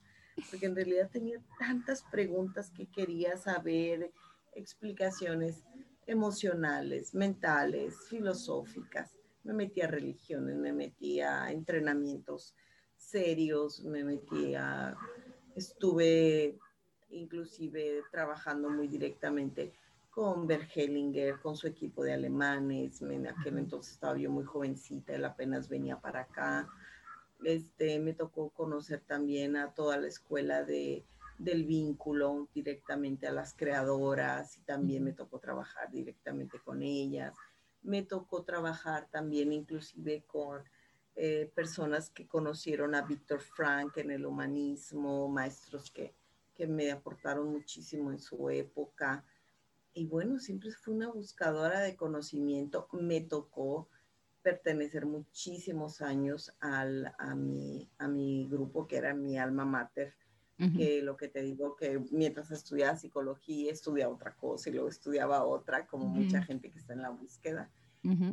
Porque 0.50 0.66
en 0.66 0.74
realidad 0.74 1.08
tenía 1.12 1.40
tantas 1.58 2.02
preguntas 2.10 2.70
que 2.70 2.90
quería 2.90 3.36
saber, 3.36 4.10
explicaciones 4.54 5.62
emocionales, 6.06 7.14
mentales, 7.14 7.94
filosóficas. 8.08 9.14
Me 9.44 9.52
metí 9.52 9.80
a 9.80 9.86
religiones, 9.86 10.56
me 10.56 10.72
metí 10.72 11.20
a 11.20 11.52
entrenamientos 11.52 12.56
serios, 12.96 13.84
me 13.84 14.02
metí 14.02 14.56
a, 14.56 14.96
estuve 15.54 16.58
inclusive 17.10 18.02
trabajando 18.10 18.68
muy 18.68 18.88
directamente 18.88 19.72
con 20.20 20.46
Bergelinger, 20.46 21.40
con 21.40 21.56
su 21.56 21.66
equipo 21.66 22.04
de 22.04 22.12
alemanes. 22.12 23.00
En 23.00 23.26
aquel 23.26 23.56
entonces 23.56 23.94
estaba 23.94 24.18
yo 24.18 24.30
muy 24.30 24.44
jovencita, 24.44 25.14
él 25.14 25.24
apenas 25.24 25.66
venía 25.66 25.98
para 25.98 26.20
acá. 26.20 26.68
Este, 27.42 27.98
me 27.98 28.12
tocó 28.12 28.50
conocer 28.50 29.00
también 29.00 29.56
a 29.56 29.72
toda 29.72 29.96
la 29.96 30.08
escuela 30.08 30.62
de 30.62 31.06
del 31.38 31.64
vínculo 31.64 32.50
directamente 32.52 33.26
a 33.26 33.32
las 33.32 33.54
creadoras 33.54 34.58
y 34.58 34.60
también 34.60 35.04
me 35.04 35.14
tocó 35.14 35.38
trabajar 35.38 35.90
directamente 35.90 36.58
con 36.58 36.82
ellas. 36.82 37.32
Me 37.80 38.02
tocó 38.02 38.42
trabajar 38.42 39.08
también 39.10 39.54
inclusive 39.54 40.24
con 40.26 40.62
eh, 41.16 41.50
personas 41.54 42.10
que 42.10 42.28
conocieron 42.28 42.94
a 42.94 43.00
Víctor 43.00 43.40
Frank 43.40 43.96
en 43.96 44.10
el 44.10 44.26
humanismo, 44.26 45.30
maestros 45.30 45.90
que, 45.90 46.14
que 46.54 46.66
me 46.66 46.90
aportaron 46.92 47.50
muchísimo 47.50 48.12
en 48.12 48.18
su 48.18 48.50
época. 48.50 49.24
Y 49.92 50.06
bueno, 50.06 50.38
siempre 50.38 50.70
fui 50.70 50.94
una 50.94 51.10
buscadora 51.10 51.80
de 51.80 51.96
conocimiento. 51.96 52.88
Me 52.92 53.20
tocó 53.20 53.88
pertenecer 54.42 55.04
muchísimos 55.06 56.00
años 56.00 56.52
al, 56.60 57.12
a, 57.18 57.34
mi, 57.34 57.90
a 57.98 58.08
mi 58.08 58.48
grupo, 58.48 58.86
que 58.86 58.96
era 58.96 59.14
mi 59.14 59.38
alma 59.38 59.64
mater, 59.64 60.14
que 60.76 61.00
lo 61.00 61.16
que 61.16 61.28
te 61.28 61.40
digo, 61.40 61.74
que 61.74 61.98
mientras 62.10 62.50
estudiaba 62.50 62.94
psicología, 62.94 63.72
estudiaba 63.72 64.12
otra 64.12 64.36
cosa 64.36 64.68
y 64.68 64.74
luego 64.74 64.88
estudiaba 64.90 65.46
otra, 65.46 65.86
como 65.86 66.06
mucha 66.06 66.42
gente 66.42 66.70
que 66.70 66.78
está 66.78 66.92
en 66.92 67.00
la 67.02 67.10
búsqueda. 67.10 67.70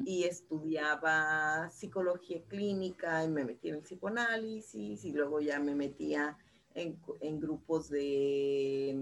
Y 0.06 0.24
estudiaba 0.24 1.70
psicología 1.70 2.41
clínica 2.48 3.24
y 3.24 3.30
me 3.30 3.46
metí 3.46 3.70
en 3.70 3.76
el 3.76 3.82
psicoanálisis 3.82 5.04
y 5.06 5.12
luego 5.13 5.39
ya 5.39 5.60
me 5.60 5.74
metía 5.76 6.38
en, 6.74 7.00
en 7.22 7.39
grupos 7.39 7.89
de, 7.89 8.98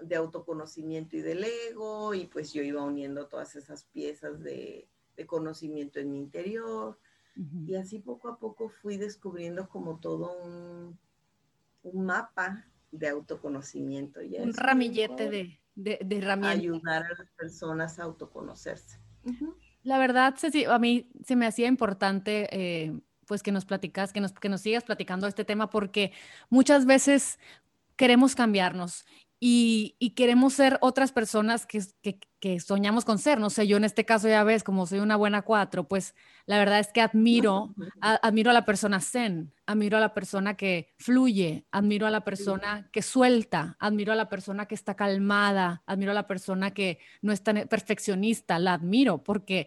de, 0.00 0.16
autoconocimiento 0.16 1.16
y 1.16 1.22
del 1.22 1.44
ego 1.44 2.14
y 2.14 2.26
pues 2.26 2.52
yo 2.52 2.62
iba 2.62 2.82
uniendo 2.82 3.26
todas 3.26 3.56
esas 3.56 3.84
piezas 3.84 4.40
de, 4.42 4.88
de 5.16 5.26
conocimiento 5.26 6.00
en 6.00 6.12
mi 6.12 6.18
interior. 6.18 6.98
Y 7.66 7.76
así 7.76 7.98
poco 7.98 8.28
a 8.28 8.38
poco 8.38 8.68
fui 8.68 8.98
descubriendo 8.98 9.66
como 9.66 9.98
todo 9.98 10.36
un, 10.44 10.98
un 11.82 12.04
mapa 12.04 12.66
de 12.90 13.08
autoconocimiento. 13.08 14.20
un 14.20 14.52
ramillete 14.52 15.30
de, 15.30 15.58
de, 15.74 15.98
de, 16.04 16.18
herramientas. 16.18 16.58
Ayudar 16.58 17.04
a 17.04 17.08
las 17.08 17.30
personas 17.30 17.98
a 17.98 18.04
autoconocerse. 18.04 18.98
La 19.82 19.98
verdad, 19.98 20.34
Ceci, 20.36 20.66
a 20.66 20.78
mí 20.78 21.10
se 21.24 21.36
me 21.36 21.46
hacía 21.46 21.68
importante 21.68 22.48
eh, 22.52 23.00
pues 23.26 23.42
que 23.42 23.52
nos 23.52 23.64
platicas, 23.64 24.12
que 24.12 24.20
nos, 24.20 24.32
que 24.32 24.48
nos 24.48 24.60
sigas 24.60 24.84
platicando 24.84 25.26
este 25.26 25.44
tema, 25.44 25.70
porque 25.70 26.12
muchas 26.50 26.86
veces 26.86 27.38
queremos 27.96 28.34
cambiarnos 28.34 29.06
y, 29.44 30.10
queremos 30.10 30.52
ser 30.52 30.78
otras 30.82 31.10
personas 31.10 31.66
que, 31.66 31.82
que, 32.38 32.60
soñamos 32.60 33.04
con 33.04 33.18
ser. 33.18 33.40
No 33.40 33.50
sé, 33.50 33.66
yo 33.66 33.76
en 33.76 33.82
este 33.82 34.04
caso 34.04 34.28
ya 34.28 34.44
ves, 34.44 34.62
como 34.62 34.86
soy 34.86 35.00
una 35.00 35.16
buena 35.16 35.42
cuatro, 35.42 35.88
pues 35.88 36.14
la 36.46 36.58
verdad 36.58 36.78
es 36.78 36.92
que 36.92 37.00
admiro, 37.00 37.74
admiro 38.00 38.52
a 38.52 38.54
la 38.54 38.64
persona 38.64 39.00
zen, 39.00 39.52
admiro 39.66 39.96
a 39.96 40.00
la 40.00 40.14
persona 40.14 40.54
que 40.54 40.94
fluye, 40.96 41.66
admiro 41.72 42.06
a 42.06 42.10
la 42.10 42.20
persona 42.20 42.88
que 42.92 43.02
suelta, 43.02 43.76
admiro 43.80 44.12
a 44.12 44.16
la 44.16 44.28
persona 44.28 44.66
que 44.66 44.76
está 44.76 44.94
calmada, 44.94 45.82
admiro 45.86 46.12
a 46.12 46.14
la 46.14 46.28
persona 46.28 46.70
que 46.70 47.00
no 47.20 47.32
es 47.32 47.42
tan 47.42 47.66
perfeccionista, 47.66 48.60
la 48.60 48.74
admiro 48.74 49.24
porque 49.24 49.66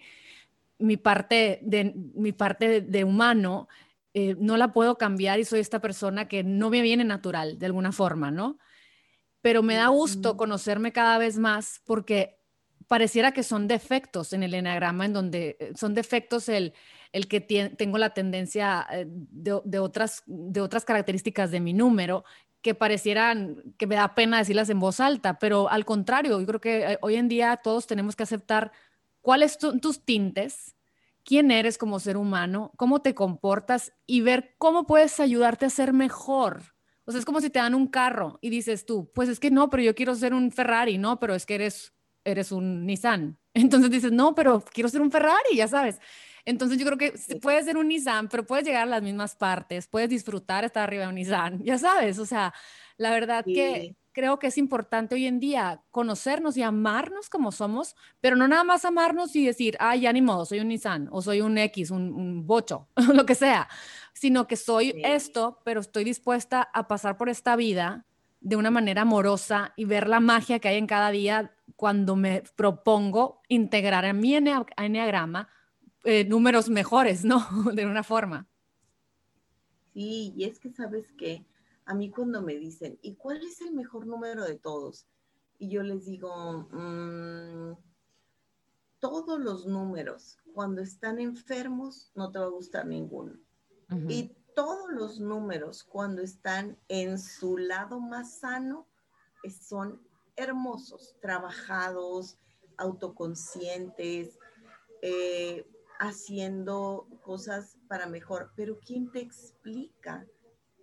mi 0.80 0.96
parte 0.96 1.60
de, 1.64 1.94
mi 2.14 2.32
parte 2.32 2.80
de, 2.80 3.04
humano 3.04 3.68
eh, 4.14 4.38
no 4.40 4.56
la 4.56 4.72
puedo 4.72 4.98
cambiar 4.98 5.42
y 5.42 5.44
soy 5.44 5.60
esta 5.60 5.82
persona 5.82 6.30
que 6.30 6.46
no 6.46 6.70
me 6.70 6.82
viene 6.82 7.04
natural 7.04 7.60
de 7.60 7.66
alguna 7.66 7.92
forma, 7.92 8.32
¿no? 8.32 8.58
Pero 9.46 9.62
me 9.62 9.76
da 9.76 9.90
gusto 9.90 10.38
conocerme 10.38 10.92
cada 10.92 11.20
vez 11.20 11.38
más 11.38 11.80
porque 11.86 12.40
pareciera 12.88 13.32
que 13.32 13.44
son 13.44 13.68
defectos 13.68 14.34
en 14.34 14.42
el 14.42 14.56
enagrama, 14.56 15.06
en 15.06 15.14
donde 15.14 15.56
eh, 15.60 15.74
son 15.76 15.94
defectos 15.94 16.50
el, 16.50 16.74
el 17.12 17.28
que 17.28 17.42
tengo 17.42 18.00
la 18.00 18.16
tendencia 18.16 18.88
eh, 18.92 19.06
de, 19.08 19.78
otras, 19.78 20.24
de 20.26 20.62
otras 20.62 20.84
características 20.84 21.52
de 21.52 21.60
mi 21.60 21.74
número 21.74 22.26
que 22.64 22.74
parecieran 22.74 23.62
que 23.78 23.86
me 23.86 23.94
da 23.94 24.16
pena 24.16 24.40
decirlas 24.40 24.72
en 24.72 24.80
voz 24.80 25.00
alta, 25.00 25.38
pero 25.38 25.70
al 25.70 25.86
contrario, 25.86 26.40
yo 26.40 26.48
creo 26.48 26.60
que 26.60 26.94
eh, 26.94 26.98
hoy 27.04 27.14
en 27.14 27.28
día 27.28 27.56
todos 27.58 27.86
tenemos 27.86 28.16
que 28.16 28.24
aceptar 28.24 28.72
cuáles 29.22 29.60
son 29.62 29.80
tus 29.80 30.04
tintes, 30.04 30.76
quién 31.24 31.52
eres 31.52 31.78
como 31.78 32.00
ser 32.00 32.18
humano, 32.18 32.72
cómo 32.78 33.04
te 33.04 33.14
comportas 33.14 33.94
y 34.08 34.22
ver 34.22 34.56
cómo 34.58 34.88
puedes 34.88 35.20
ayudarte 35.20 35.68
a 35.68 35.70
ser 35.70 35.94
mejor 35.94 36.75
o 37.06 37.12
sea, 37.12 37.20
es 37.20 37.26
como 37.26 37.40
si 37.40 37.50
te 37.50 37.60
dan 37.60 37.76
un 37.76 37.88
carro 37.88 38.40
y 38.42 38.50
dices 38.50 38.86
tú, 38.86 39.12
pues 39.14 39.30
es 39.30 39.40
que 39.40 39.52
no, 39.52 39.70
pero 39.70 39.84
yo 39.84 39.94
quiero 39.94 40.16
ser 40.16 40.34
un 40.34 40.52
Ferrari, 40.52 40.98
no, 40.98 41.20
pero 41.20 41.36
es 41.36 41.46
que 41.46 41.56
eres, 41.56 41.94
eres 42.24 42.52
un 42.52 42.86
Nissan. 42.86 43.38
Entonces 43.54 43.92
dices, 43.92 44.12
no, 44.12 44.34
pero 44.34 44.64
quiero 44.74 44.90
ser 44.90 45.02
un 45.02 45.12
Ferrari, 45.12 45.56
ya 45.56 45.68
sabes. 45.68 46.00
Entonces 46.46 46.78
yo 46.78 46.86
creo 46.86 46.98
que 46.98 47.14
puedes 47.42 47.66
ser 47.66 47.78
un 47.78 47.88
Nissan, 47.88 48.28
pero 48.28 48.46
puedes 48.46 48.66
llegar 48.66 48.84
a 48.84 48.88
las 48.88 49.04
mismas 49.04 49.36
partes, 49.36 49.88
puedes 49.88 50.10
disfrutar 50.10 50.64
estar 50.64 50.84
arriba 50.84 51.04
de 51.04 51.10
un 51.10 51.16
Nissan, 51.16 51.60
ya 51.64 51.78
sabes. 51.78 52.18
O 52.20 52.26
sea, 52.26 52.54
la 52.98 53.12
verdad 53.12 53.46
que 53.46 53.96
creo 54.12 54.40
que 54.40 54.48
es 54.48 54.58
importante 54.58 55.14
hoy 55.14 55.26
en 55.26 55.40
día 55.40 55.84
conocernos 55.92 56.56
y 56.56 56.64
amarnos 56.64 57.30
como 57.30 57.52
somos, 57.52 57.96
pero 58.22 58.36
no 58.36 58.48
nada 58.48 58.64
más 58.64 58.86
amarnos 58.86 59.36
y 59.36 59.46
decir, 59.46 59.76
ay, 59.80 60.02
ya 60.02 60.14
ni 60.14 60.22
modo, 60.22 60.46
soy 60.46 60.62
un 60.62 60.70
Nissan 60.70 61.10
o 61.12 61.22
soy 61.22 61.42
un 61.42 61.58
X, 61.58 61.92
un, 61.92 62.14
un 62.14 62.48
bocho, 62.48 62.88
lo 63.14 63.26
que 63.26 63.36
sea 63.36 63.68
sino 64.16 64.48
que 64.48 64.56
soy 64.56 65.02
esto, 65.04 65.60
pero 65.66 65.82
estoy 65.82 66.06
dispuesta 66.06 66.70
a 66.74 66.88
pasar 66.88 67.18
por 67.18 67.30
esta 67.30 67.56
vida 67.56 68.06
de 68.40 68.56
una 68.56 68.72
manera 68.72 69.02
amorosa 69.02 69.74
y 69.76 69.86
ver 69.86 70.08
la 70.08 70.22
magia 70.22 70.60
que 70.60 70.70
hay 70.70 70.78
en 70.78 70.88
cada 70.88 71.12
día 71.12 71.54
cuando 71.76 72.16
me 72.16 72.44
propongo 72.56 73.42
integrar 73.50 74.06
en 74.06 74.20
mi 74.20 74.36
enneagrama 74.36 75.50
eh, 76.06 76.24
números 76.24 76.70
mejores, 76.70 77.26
¿no? 77.26 77.46
de 77.74 77.86
una 77.86 78.04
forma. 78.04 78.48
Sí, 79.94 80.34
y 80.38 80.46
es 80.46 80.60
que 80.60 80.72
sabes 80.72 81.12
que 81.18 81.46
a 81.86 81.94
mí 81.94 82.10
cuando 82.10 82.42
me 82.42 82.56
dicen, 82.56 82.98
¿y 83.02 83.16
cuál 83.16 83.44
es 83.44 83.60
el 83.62 83.74
mejor 83.74 84.08
número 84.08 84.46
de 84.46 84.58
todos? 84.58 85.08
Y 85.58 85.70
yo 85.70 85.84
les 85.84 86.06
digo, 86.06 86.68
mm, 86.72 87.78
todos 89.00 89.40
los 89.40 89.66
números, 89.66 90.38
cuando 90.54 90.82
están 90.82 91.20
enfermos, 91.20 92.12
no 92.16 92.32
te 92.32 92.40
va 92.40 92.46
a 92.46 92.50
gustar 92.50 92.86
ninguno. 92.86 93.38
Y 94.10 94.36
todos 94.56 94.90
los 94.92 95.20
números, 95.20 95.84
cuando 95.84 96.22
están 96.22 96.78
en 96.88 97.20
su 97.20 97.58
lado 97.58 98.00
más 98.00 98.40
sano, 98.40 98.88
son 99.50 100.02
hermosos, 100.36 101.16
trabajados, 101.22 102.40
autoconscientes, 102.78 104.40
eh, 105.02 105.68
haciendo 106.00 107.08
cosas 107.22 107.78
para 107.88 108.08
mejor. 108.08 108.52
Pero 108.56 108.80
¿quién 108.80 109.12
te 109.12 109.20
explica 109.20 110.26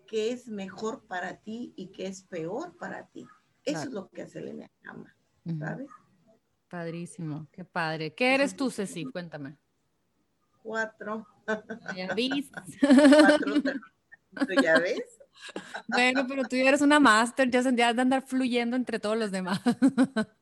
qué 0.06 0.32
es 0.32 0.48
mejor 0.48 1.06
para 1.06 1.40
ti 1.40 1.72
y 1.76 1.88
qué 1.88 2.06
es 2.06 2.22
peor 2.22 2.76
para 2.76 3.06
ti? 3.08 3.26
Eso 3.64 3.82
es 3.82 3.92
lo 3.92 4.08
que 4.08 4.22
hace 4.22 4.40
el 4.40 4.48
enneagrama, 4.48 5.16
¿sabes? 5.58 5.88
Padrísimo, 6.68 7.46
qué 7.52 7.64
padre. 7.64 8.14
¿Qué 8.14 8.34
eres 8.34 8.56
tú, 8.56 8.70
Ceci? 8.70 9.04
Cuéntame. 9.04 9.58
Cuatro. 10.62 11.26
Ya 11.96 12.14
viste. 12.14 12.60
Cuatro, 12.80 14.62
¿ya 14.62 14.78
ves? 14.78 15.18
Bueno, 15.88 16.24
pero 16.28 16.44
tú 16.44 16.56
ya 16.56 16.68
eres 16.68 16.80
una 16.80 17.00
máster, 17.00 17.50
ya 17.50 17.62
sentías 17.62 17.94
de 17.96 18.02
andar 18.02 18.22
fluyendo 18.22 18.76
entre 18.76 18.98
todos 18.98 19.16
los 19.16 19.30
demás. 19.30 19.60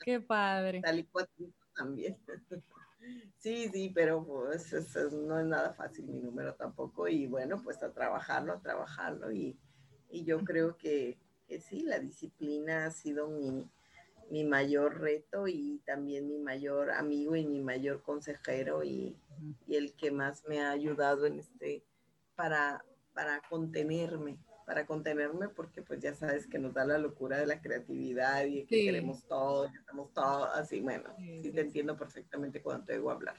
Qué 0.00 0.20
padre. 0.20 0.80
Tal 0.80 0.98
y 0.98 1.08
también. 1.74 2.18
Sí, 3.38 3.68
sí, 3.72 3.90
pero 3.94 4.24
pues 4.24 4.72
no 5.12 5.40
es 5.40 5.46
nada 5.46 5.72
fácil 5.72 6.06
mi 6.06 6.20
número 6.20 6.54
tampoco 6.54 7.08
y 7.08 7.26
bueno, 7.26 7.60
pues 7.62 7.82
a 7.82 7.92
trabajarlo, 7.92 8.52
a 8.52 8.60
trabajarlo 8.60 9.32
y, 9.32 9.58
y 10.10 10.24
yo 10.24 10.40
creo 10.44 10.76
que, 10.76 11.18
que, 11.48 11.60
sí, 11.60 11.82
la 11.82 11.98
disciplina 11.98 12.86
ha 12.86 12.90
sido 12.90 13.28
mi, 13.28 13.68
mi, 14.30 14.44
mayor 14.44 15.00
reto 15.00 15.46
y 15.48 15.80
también 15.84 16.28
mi 16.28 16.38
mayor 16.38 16.90
amigo 16.90 17.36
y 17.36 17.46
mi 17.46 17.60
mayor 17.60 18.02
consejero 18.02 18.82
y, 18.82 19.16
y 19.66 19.76
el 19.76 19.94
que 19.94 20.10
más 20.10 20.44
me 20.46 20.60
ha 20.60 20.70
ayudado 20.70 21.26
en 21.26 21.38
este, 21.38 21.84
para, 22.34 22.84
para 23.12 23.40
contenerme, 23.48 24.38
para 24.66 24.86
contenerme 24.86 25.48
porque 25.48 25.82
pues 25.82 26.00
ya 26.00 26.14
sabes 26.14 26.46
que 26.46 26.58
nos 26.58 26.74
da 26.74 26.84
la 26.84 26.98
locura 26.98 27.38
de 27.38 27.46
la 27.46 27.60
creatividad 27.60 28.44
y 28.44 28.64
que 28.64 28.84
queremos 28.84 29.26
todo, 29.26 29.70
que 29.70 29.78
estamos 29.78 30.12
todo 30.12 30.44
así, 30.46 30.80
bueno, 30.80 31.14
sí, 31.42 31.50
te 31.52 31.60
entiendo 31.60 31.96
perfectamente 31.96 32.62
cuando 32.62 32.84
te 32.86 32.94
digo 32.94 33.10
hablar. 33.10 33.36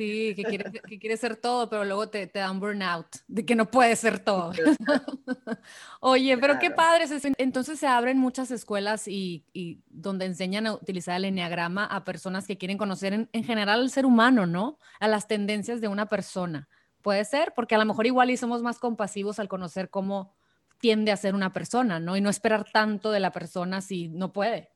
Sí, 0.00 0.34
que 0.34 0.44
quieres, 0.44 0.72
que 0.88 0.98
quieres 0.98 1.20
ser 1.20 1.36
todo, 1.36 1.68
pero 1.68 1.84
luego 1.84 2.08
te, 2.08 2.26
te 2.26 2.38
da 2.38 2.50
un 2.50 2.58
burnout 2.58 3.06
de 3.28 3.44
que 3.44 3.54
no 3.54 3.70
puedes 3.70 3.98
ser 3.98 4.18
todo. 4.18 4.50
Oye, 6.00 6.38
pero 6.38 6.58
qué 6.58 6.70
padre. 6.70 7.04
Entonces 7.36 7.78
se 7.78 7.86
abren 7.86 8.16
muchas 8.16 8.50
escuelas 8.50 9.06
y, 9.06 9.44
y, 9.52 9.82
donde 9.90 10.24
enseñan 10.24 10.66
a 10.66 10.72
utilizar 10.72 11.16
el 11.16 11.26
enneagrama 11.26 11.84
a 11.84 12.02
personas 12.02 12.46
que 12.46 12.56
quieren 12.56 12.78
conocer 12.78 13.12
en, 13.12 13.28
en 13.34 13.44
general 13.44 13.80
al 13.80 13.90
ser 13.90 14.06
humano, 14.06 14.46
¿no? 14.46 14.78
A 15.00 15.06
las 15.06 15.28
tendencias 15.28 15.82
de 15.82 15.88
una 15.88 16.06
persona. 16.06 16.70
Puede 17.02 17.26
ser, 17.26 17.52
porque 17.54 17.74
a 17.74 17.78
lo 17.78 17.84
mejor 17.84 18.06
igual 18.06 18.30
y 18.30 18.38
somos 18.38 18.62
más 18.62 18.78
compasivos 18.78 19.38
al 19.38 19.48
conocer 19.48 19.90
cómo 19.90 20.34
tiende 20.78 21.12
a 21.12 21.18
ser 21.18 21.34
una 21.34 21.52
persona, 21.52 22.00
¿no? 22.00 22.16
Y 22.16 22.22
no 22.22 22.30
esperar 22.30 22.64
tanto 22.72 23.10
de 23.10 23.20
la 23.20 23.32
persona 23.32 23.82
si 23.82 24.08
no 24.08 24.32
puede. 24.32 24.70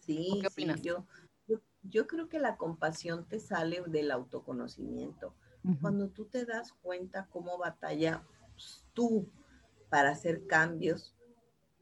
Sí, 0.00 0.38
¿Qué 0.40 0.46
opinas? 0.46 0.80
yo, 0.80 1.06
yo, 1.90 2.06
creo 2.06 2.28
que 2.28 2.38
la 2.38 2.56
compasión 2.56 3.26
te 3.28 3.38
sale 3.38 3.82
del 3.86 4.10
autoconocimiento. 4.10 5.34
Cuando 5.80 6.10
tú 6.10 6.26
te 6.26 6.44
das 6.44 6.74
cuenta 6.74 7.26
cómo 7.30 7.56
batalla 7.56 8.22
tú 8.92 9.30
para 9.88 10.10
hacer 10.10 10.46
cambios 10.46 11.14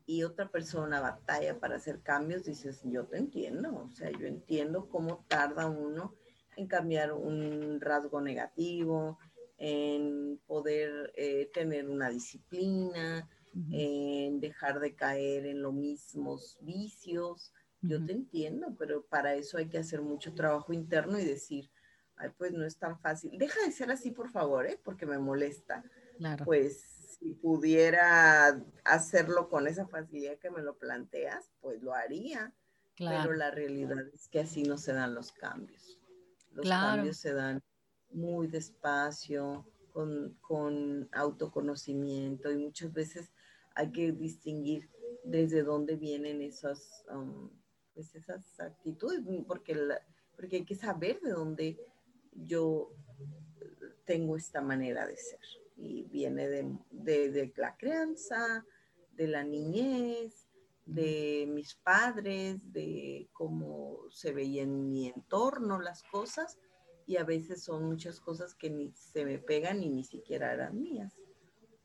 y 0.06 0.22
otra 0.22 0.48
persona 0.50 1.00
batalla 1.00 1.58
para 1.58 1.76
hacer 1.76 2.00
cambios, 2.00 2.44
dices, 2.44 2.80
yo 2.84 3.06
te 3.06 3.18
entiendo, 3.18 3.74
o 3.74 3.90
sea, 3.90 4.10
yo 4.12 4.26
entiendo 4.26 4.88
cómo 4.88 5.24
tarda 5.26 5.66
uno 5.66 6.14
en 6.56 6.68
cambiar 6.68 7.12
un 7.12 7.80
rasgo 7.80 8.20
negativo, 8.20 9.18
en 9.58 10.40
poder 10.46 11.12
eh, 11.16 11.50
tener 11.52 11.88
una 11.88 12.08
disciplina, 12.10 13.28
en 13.70 14.40
dejar 14.40 14.80
de 14.80 14.94
caer 14.94 15.46
en 15.46 15.62
los 15.62 15.74
mismos 15.74 16.58
vicios. 16.62 17.52
Yo 17.82 18.04
te 18.04 18.12
entiendo, 18.12 18.74
pero 18.78 19.04
para 19.04 19.34
eso 19.34 19.58
hay 19.58 19.68
que 19.68 19.78
hacer 19.78 20.02
mucho 20.02 20.34
trabajo 20.34 20.72
interno 20.72 21.18
y 21.18 21.24
decir, 21.24 21.70
ay, 22.16 22.30
pues 22.38 22.52
no 22.52 22.64
es 22.64 22.78
tan 22.78 22.98
fácil. 23.00 23.36
Deja 23.38 23.60
de 23.64 23.72
ser 23.72 23.90
así, 23.90 24.10
por 24.10 24.30
favor, 24.30 24.66
¿eh? 24.66 24.80
porque 24.82 25.04
me 25.04 25.18
molesta. 25.18 25.84
Claro. 26.16 26.44
Pues 26.44 26.80
si 27.18 27.34
pudiera 27.34 28.62
hacerlo 28.84 29.48
con 29.48 29.66
esa 29.66 29.86
facilidad 29.86 30.38
que 30.38 30.50
me 30.50 30.62
lo 30.62 30.78
planteas, 30.78 31.50
pues 31.60 31.82
lo 31.82 31.94
haría. 31.94 32.54
Claro. 32.94 33.22
Pero 33.22 33.34
la 33.34 33.50
realidad 33.50 34.06
es 34.14 34.28
que 34.28 34.40
así 34.40 34.62
no 34.62 34.78
se 34.78 34.92
dan 34.92 35.14
los 35.14 35.32
cambios. 35.32 35.98
Los 36.52 36.68
cambios 36.68 37.16
se 37.16 37.32
dan 37.32 37.62
muy 38.10 38.46
despacio, 38.46 39.66
con, 39.92 41.08
autoconocimiento 41.12 42.50
y 42.50 42.56
muchas 42.56 42.92
veces 42.92 43.30
hay 43.74 43.92
que 43.92 44.12
distinguir 44.12 44.90
desde 45.24 45.62
dónde 45.62 45.96
vienen 45.96 46.42
esas, 46.42 47.04
um, 47.12 47.50
pues 47.94 48.14
esas 48.14 48.58
actitudes, 48.60 49.20
porque, 49.46 49.76
porque 50.36 50.56
hay 50.56 50.64
que 50.64 50.74
saber 50.74 51.20
de 51.20 51.30
dónde 51.30 51.78
yo 52.32 52.90
tengo 54.04 54.36
esta 54.36 54.60
manera 54.60 55.06
de 55.06 55.16
ser. 55.16 55.40
Y 55.76 56.04
viene 56.04 56.48
de, 56.48 56.78
de 56.90 57.52
la 57.56 57.76
crianza, 57.76 58.64
de 59.12 59.26
la 59.26 59.42
niñez, 59.44 60.48
de 60.84 61.46
mis 61.48 61.74
padres, 61.74 62.60
de 62.72 63.28
cómo 63.32 64.00
se 64.10 64.32
veía 64.32 64.62
en 64.62 64.90
mi 64.90 65.08
entorno 65.08 65.80
las 65.80 66.02
cosas 66.04 66.58
y 67.06 67.16
a 67.16 67.24
veces 67.24 67.62
son 67.62 67.84
muchas 67.84 68.20
cosas 68.20 68.54
que 68.54 68.70
ni 68.70 68.92
se 68.92 69.24
me 69.24 69.38
pegan 69.38 69.82
y 69.82 69.90
ni 69.90 70.04
siquiera 70.04 70.52
eran 70.52 70.80
mías. 70.80 71.18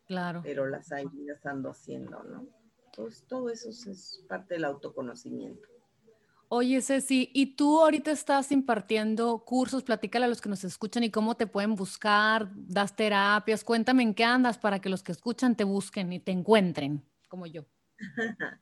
Claro. 0.05 0.41
Pero 0.43 0.67
las 0.67 0.91
hay, 0.91 1.05
las 1.25 1.45
ando 1.45 1.71
haciendo, 1.71 2.23
¿no? 2.23 2.47
Entonces, 2.85 3.25
todo 3.27 3.49
eso 3.49 3.69
es 3.69 4.23
parte 4.27 4.55
del 4.55 4.65
autoconocimiento. 4.65 5.67
Oye, 6.49 6.81
Ceci, 6.81 7.29
¿y 7.33 7.55
tú 7.55 7.81
ahorita 7.81 8.11
estás 8.11 8.51
impartiendo 8.51 9.39
cursos? 9.45 9.83
Platícale 9.83 10.25
a 10.25 10.27
los 10.29 10.41
que 10.41 10.49
nos 10.49 10.63
escuchan 10.63 11.03
y 11.03 11.11
cómo 11.11 11.35
te 11.35 11.47
pueden 11.47 11.75
buscar, 11.75 12.49
das 12.55 12.95
terapias, 12.95 13.63
cuéntame 13.63 14.03
en 14.03 14.13
qué 14.13 14.23
andas 14.23 14.57
para 14.57 14.79
que 14.79 14.89
los 14.89 15.03
que 15.03 15.11
escuchan 15.11 15.55
te 15.55 15.65
busquen 15.65 16.13
y 16.13 16.19
te 16.19 16.31
encuentren, 16.31 17.03
como 17.27 17.47
yo. 17.47 17.65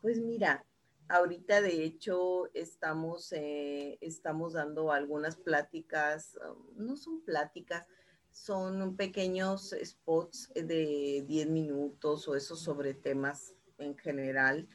pues 0.00 0.18
mira, 0.18 0.64
Ahorita, 1.12 1.60
de 1.60 1.84
hecho, 1.84 2.48
estamos, 2.54 3.32
eh, 3.32 3.98
estamos 4.00 4.54
dando 4.54 4.92
algunas 4.92 5.36
pláticas, 5.36 6.38
um, 6.48 6.86
no 6.86 6.96
son 6.96 7.22
pláticas, 7.22 7.84
son 8.30 8.96
pequeños 8.96 9.76
spots 9.84 10.50
de 10.54 11.22
10 11.26 11.50
minutos 11.50 12.26
o 12.28 12.34
eso 12.34 12.56
sobre 12.56 12.94
temas 12.94 13.54
en 13.76 13.94
general. 13.98 14.66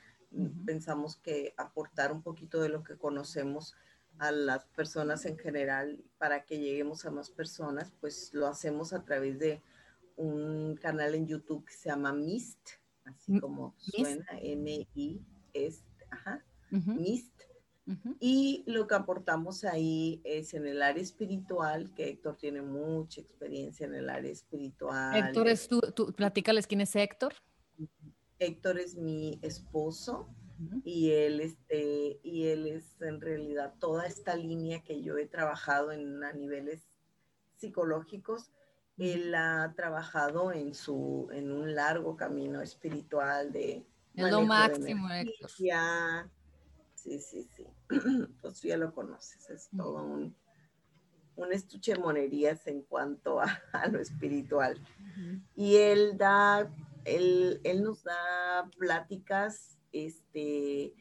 Pensamos 0.65 1.15
que 1.17 1.53
aportar 1.57 2.11
un 2.11 2.21
poquito 2.21 2.61
de 2.61 2.69
lo 2.69 2.83
que 2.83 2.97
conocemos 2.97 3.75
a 4.19 4.31
las 4.31 4.65
personas 4.67 5.25
en 5.25 5.37
general 5.37 6.03
para 6.17 6.43
que 6.43 6.59
lleguemos 6.59 7.05
a 7.05 7.11
más 7.11 7.29
personas, 7.29 7.93
pues 7.99 8.33
lo 8.33 8.47
hacemos 8.47 8.93
a 8.93 9.03
través 9.03 9.39
de 9.39 9.61
un 10.15 10.75
canal 10.75 11.15
en 11.15 11.27
YouTube 11.27 11.65
que 11.65 11.73
se 11.73 11.89
llama 11.89 12.11
MIST, 12.11 12.69
así 13.05 13.39
como 13.39 13.75
suena, 13.77 14.25
M-I-S 14.41 15.83
ajá, 16.09 16.43
MIST. 16.71 17.43
Y 18.19 18.65
lo 18.67 18.85
que 18.85 18.95
aportamos 18.95 19.63
ahí 19.63 20.19
es 20.25 20.53
en 20.53 20.67
el 20.67 20.81
área 20.81 21.01
espiritual, 21.01 21.93
que 21.93 22.09
Héctor 22.09 22.35
tiene 22.35 22.61
mucha 22.61 23.21
experiencia 23.21 23.85
en 23.85 23.95
el 23.95 24.09
área 24.09 24.31
espiritual. 24.31 25.15
Héctor 25.15 25.47
es 25.47 25.69
tú, 25.69 25.79
tú 25.79 26.11
platícales 26.11 26.67
quién 26.67 26.81
es 26.81 26.93
Héctor. 26.97 27.33
Héctor 28.39 28.79
es 28.79 28.95
mi 28.95 29.39
esposo 29.41 30.27
y 30.83 31.11
él 31.11 31.39
este 31.39 32.19
y 32.23 32.47
él 32.47 32.65
es 32.67 32.99
en 33.01 33.21
realidad 33.21 33.75
toda 33.79 34.07
esta 34.07 34.35
línea 34.35 34.83
que 34.83 35.01
yo 35.01 35.17
he 35.17 35.27
trabajado 35.27 35.91
en 35.91 36.23
a 36.23 36.33
niveles 36.33 36.89
psicológicos. 37.55 38.51
Él 38.97 39.35
ha 39.35 39.73
trabajado 39.75 40.51
en 40.51 40.73
su 40.73 41.29
en 41.31 41.51
un 41.51 41.75
largo 41.75 42.17
camino 42.17 42.61
espiritual 42.61 43.51
de 43.51 43.85
es 44.17 44.31
lo 44.31 44.41
máximo, 44.41 45.09
Héctor. 45.11 45.49
Sí, 46.95 47.19
sí, 47.19 47.47
sí. 47.55 47.67
Pues 48.41 48.61
ya 48.63 48.75
lo 48.77 48.91
conoces, 48.93 49.49
es 49.49 49.69
todo 49.77 50.03
un, 50.03 50.35
un 51.35 51.53
estuche 51.53 51.93
de 51.93 51.99
monerías 51.99 52.65
en 52.65 52.81
cuanto 52.81 53.39
a, 53.39 53.47
lo 53.91 53.99
espiritual. 53.99 54.81
Y 55.55 55.75
él 55.75 56.17
da, 56.17 56.69
él, 57.07 57.61
él, 57.63 57.83
nos 57.83 58.03
da 58.03 58.69
pláticas 58.77 59.79
este, 59.91 60.93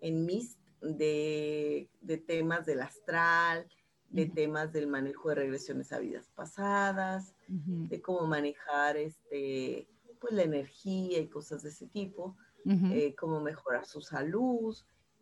en 0.00 0.26
mis 0.26 0.58
de, 0.80 1.88
de 2.00 2.18
temas 2.18 2.66
del 2.66 2.82
astral, 2.82 3.66
de 4.10 4.26
temas 4.26 4.72
del 4.72 4.88
manejo 4.88 5.30
de 5.30 5.36
regresiones 5.36 5.92
a 5.92 5.98
vidas 5.98 6.30
pasadas, 6.34 7.34
de 7.48 8.00
cómo 8.02 8.26
manejar 8.26 8.96
este, 8.96 9.88
pues, 10.20 10.34
la 10.34 10.42
energía 10.42 11.18
y 11.18 11.28
cosas 11.28 11.62
de 11.62 11.70
ese 11.70 11.86
tipo. 11.86 12.36
Eh, 12.64 13.14
cómo 13.16 13.40
mejorar 13.40 13.86
su 13.86 14.00
salud. 14.00 14.76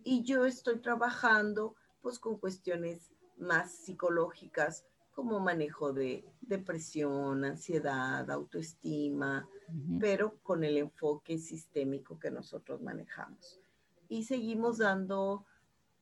Y 0.05 0.23
yo 0.25 0.45
estoy 0.45 0.79
trabajando 0.81 1.75
pues 2.03 2.19
con 2.19 2.39
cuestiones 2.39 3.13
más 3.39 3.73
psicológicas 3.73 4.85
como 5.21 5.39
manejo 5.39 5.93
de 5.93 6.25
depresión, 6.41 7.45
ansiedad, 7.45 8.31
autoestima, 8.31 9.47
pero 10.01 10.39
con 10.43 10.65
el 10.65 10.79
enfoque 10.79 11.37
sistémico 11.37 12.19
que 12.19 12.31
nosotros 12.31 12.81
manejamos. 12.81 13.61
Y 14.09 14.25
seguimos 14.25 14.79
dando 14.79 15.45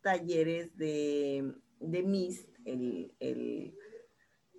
talleres 0.03 0.77
de, 0.77 1.53
de 1.81 2.03
MIST, 2.05 2.49
el, 2.65 3.75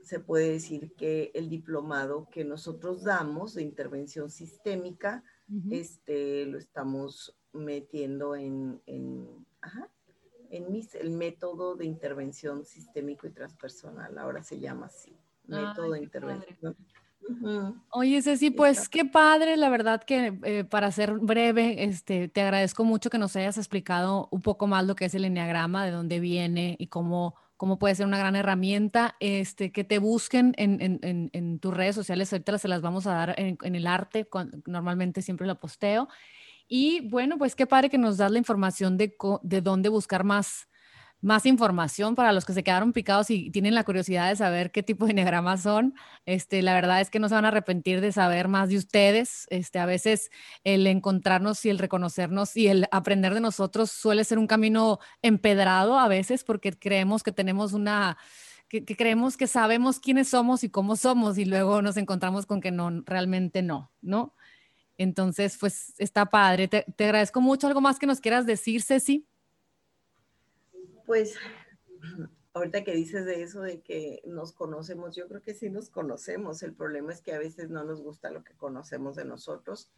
se 0.02 0.20
puede 0.20 0.52
decir 0.52 0.94
que 0.98 1.32
el 1.34 1.48
diplomado 1.48 2.28
que 2.30 2.44
nosotros 2.44 3.06
damos 3.06 3.54
de 3.54 3.64
intervención 3.64 4.30
sistémica, 4.30 5.24
este, 5.72 6.46
lo 6.48 6.58
estamos 6.58 7.34
metiendo 7.54 8.36
en, 8.36 8.82
en 8.88 9.26
mis, 10.70 10.96
el 10.96 11.12
método 11.12 11.76
de 11.76 11.86
intervención 11.86 12.66
sistémico 12.66 13.28
y 13.28 13.32
transpersonal, 13.32 14.18
ahora 14.18 14.44
se 14.44 14.60
llama 14.60 14.88
así, 14.88 15.16
método 15.48 15.92
de 15.92 16.00
intervención. 16.00 16.76
Oye, 17.92 18.22
Ceci, 18.22 18.50
pues 18.50 18.90
qué 18.90 19.06
padre, 19.06 19.58
la 19.58 19.70
verdad 19.70 20.04
que 20.04 20.40
eh, 20.44 20.64
para 20.64 20.92
ser 20.92 21.14
breve, 21.14 21.84
este, 21.84 22.28
te 22.28 22.42
agradezco 22.42 22.84
mucho 22.84 23.10
que 23.10 23.18
nos 23.18 23.36
hayas 23.36 23.58
explicado 23.58 24.28
un 24.32 24.42
poco 24.42 24.68
más 24.68 24.86
lo 24.86 24.96
que 24.96 25.06
es 25.06 25.14
el 25.14 25.26
enneagrama, 25.26 25.86
de 25.86 25.92
dónde 25.92 26.20
viene 26.20 26.76
y 26.80 26.88
cómo, 26.88 27.36
cómo 27.58 27.78
puede 27.78 27.96
ser 27.96 28.08
una 28.08 28.18
gran 28.18 28.36
herramienta, 28.36 29.16
este, 29.20 29.72
que 29.72 29.84
te 29.84 30.00
busquen 30.00 30.54
en, 30.58 30.82
en, 30.82 31.30
en, 31.34 31.60
tus 31.60 31.74
redes 31.74 31.94
sociales, 31.94 32.32
ahorita 32.34 32.58
se 32.58 32.68
las 32.68 32.82
vamos 32.82 33.06
a 33.06 33.14
dar 33.14 33.36
en, 33.38 33.76
el 33.76 33.86
arte, 33.86 34.28
normalmente 34.66 35.22
siempre 35.22 35.46
lo 35.46 35.60
posteo. 35.60 36.08
Y 36.70 37.02
bueno, 37.10 37.38
pues 37.40 37.56
qué 37.56 37.66
padre 37.66 37.90
que 37.90 37.98
nos 37.98 38.18
das 38.18 38.32
la 38.32 38.38
información 38.38 38.96
de, 38.96 39.16
de 39.42 39.62
dónde 39.62 39.90
buscar 39.90 40.24
más, 40.24 40.68
más 41.20 41.48
información 41.48 42.14
para 42.14 42.32
los 42.32 42.46
que 42.46 42.54
se 42.54 42.64
quedaron 42.64 42.94
picados 42.94 43.32
y 43.32 43.50
tienen 43.50 43.74
la 43.74 43.84
curiosidad 43.84 44.30
de 44.30 44.36
saber 44.36 44.72
qué 44.72 44.84
tipo 44.84 45.06
de 45.06 45.12
enneagramas 45.12 45.64
son. 45.64 45.96
Este, 46.28 46.62
la 46.62 46.76
verdad 46.76 47.02
es 47.02 47.10
que 47.10 47.20
no 47.20 47.28
se 47.28 47.34
van 47.34 47.46
a 47.46 47.48
arrepentir 47.48 48.02
de 48.02 48.12
saber 48.12 48.48
más 48.48 48.70
de 48.70 48.78
ustedes. 48.78 49.48
Este, 49.50 49.80
a 49.80 49.88
veces 49.88 50.30
el 50.64 50.86
encontrarnos 50.86 51.66
y 51.66 51.72
el 51.72 51.80
reconocernos 51.80 52.56
y 52.56 52.68
el 52.68 52.88
aprender 52.92 53.34
de 53.34 53.42
nosotros 53.42 53.92
suele 53.92 54.24
ser 54.24 54.38
un 54.38 54.48
camino 54.48 55.00
empedrado 55.24 55.98
a 55.98 56.08
veces 56.08 56.44
porque 56.44 56.72
creemos 56.78 57.24
que 57.24 57.32
tenemos 57.32 57.74
una 57.74 58.18
que, 58.70 58.86
creemos 58.86 59.36
que 59.36 59.48
sabemos 59.48 60.00
quiénes 60.00 60.30
somos 60.30 60.64
y 60.64 60.70
cómo 60.70 60.96
somos 60.96 61.40
y 61.40 61.46
luego 61.46 61.82
nos 61.82 61.98
encontramos 61.98 62.46
con 62.46 62.62
que 62.62 62.72
no, 62.72 62.92
realmente 63.06 63.64
no, 63.64 63.92
¿no? 64.02 64.36
Entonces, 65.00 65.58
pues 65.58 65.94
está 65.98 66.26
padre. 66.26 66.68
Te, 66.68 66.86
te 66.96 67.06
agradezco 67.06 67.40
mucho. 67.40 67.68
¿Algo 67.68 67.80
más 67.80 67.98
que 67.98 68.06
nos 68.06 68.20
quieras 68.20 68.46
decir, 68.46 68.84
Ceci? 68.84 69.26
Pues 71.06 71.36
ahorita 72.54 72.84
que 72.84 72.94
dices 72.94 73.26
de 73.26 73.42
eso 73.42 73.62
de 73.62 73.80
que 73.80 74.22
nos 74.26 74.52
conocemos, 74.52 75.16
yo 75.16 75.30
creo 75.30 75.42
que 75.42 75.54
sí 75.54 75.70
nos 75.70 75.90
conocemos. 75.90 76.62
El 76.64 76.74
problema 76.74 77.14
es 77.14 77.22
que 77.22 77.34
a 77.34 77.40
veces 77.40 77.70
no 77.70 77.86
nos 77.86 78.02
gusta 78.02 78.30
lo 78.30 78.44
que 78.44 78.58
conocemos 78.58 79.16
de 79.16 79.24
nosotros 79.24 79.90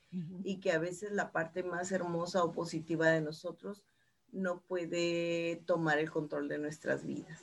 y 0.43 0.59
que 0.59 0.71
a 0.71 0.77
veces 0.77 1.11
la 1.13 1.31
parte 1.31 1.63
más 1.63 1.91
hermosa 1.91 2.43
o 2.43 2.51
positiva 2.51 3.09
de 3.09 3.21
nosotros 3.21 3.83
no 4.31 4.61
puede 4.61 5.63
tomar 5.65 5.97
el 5.97 6.11
control 6.11 6.47
de 6.47 6.59
nuestras 6.59 7.07
vidas. 7.07 7.41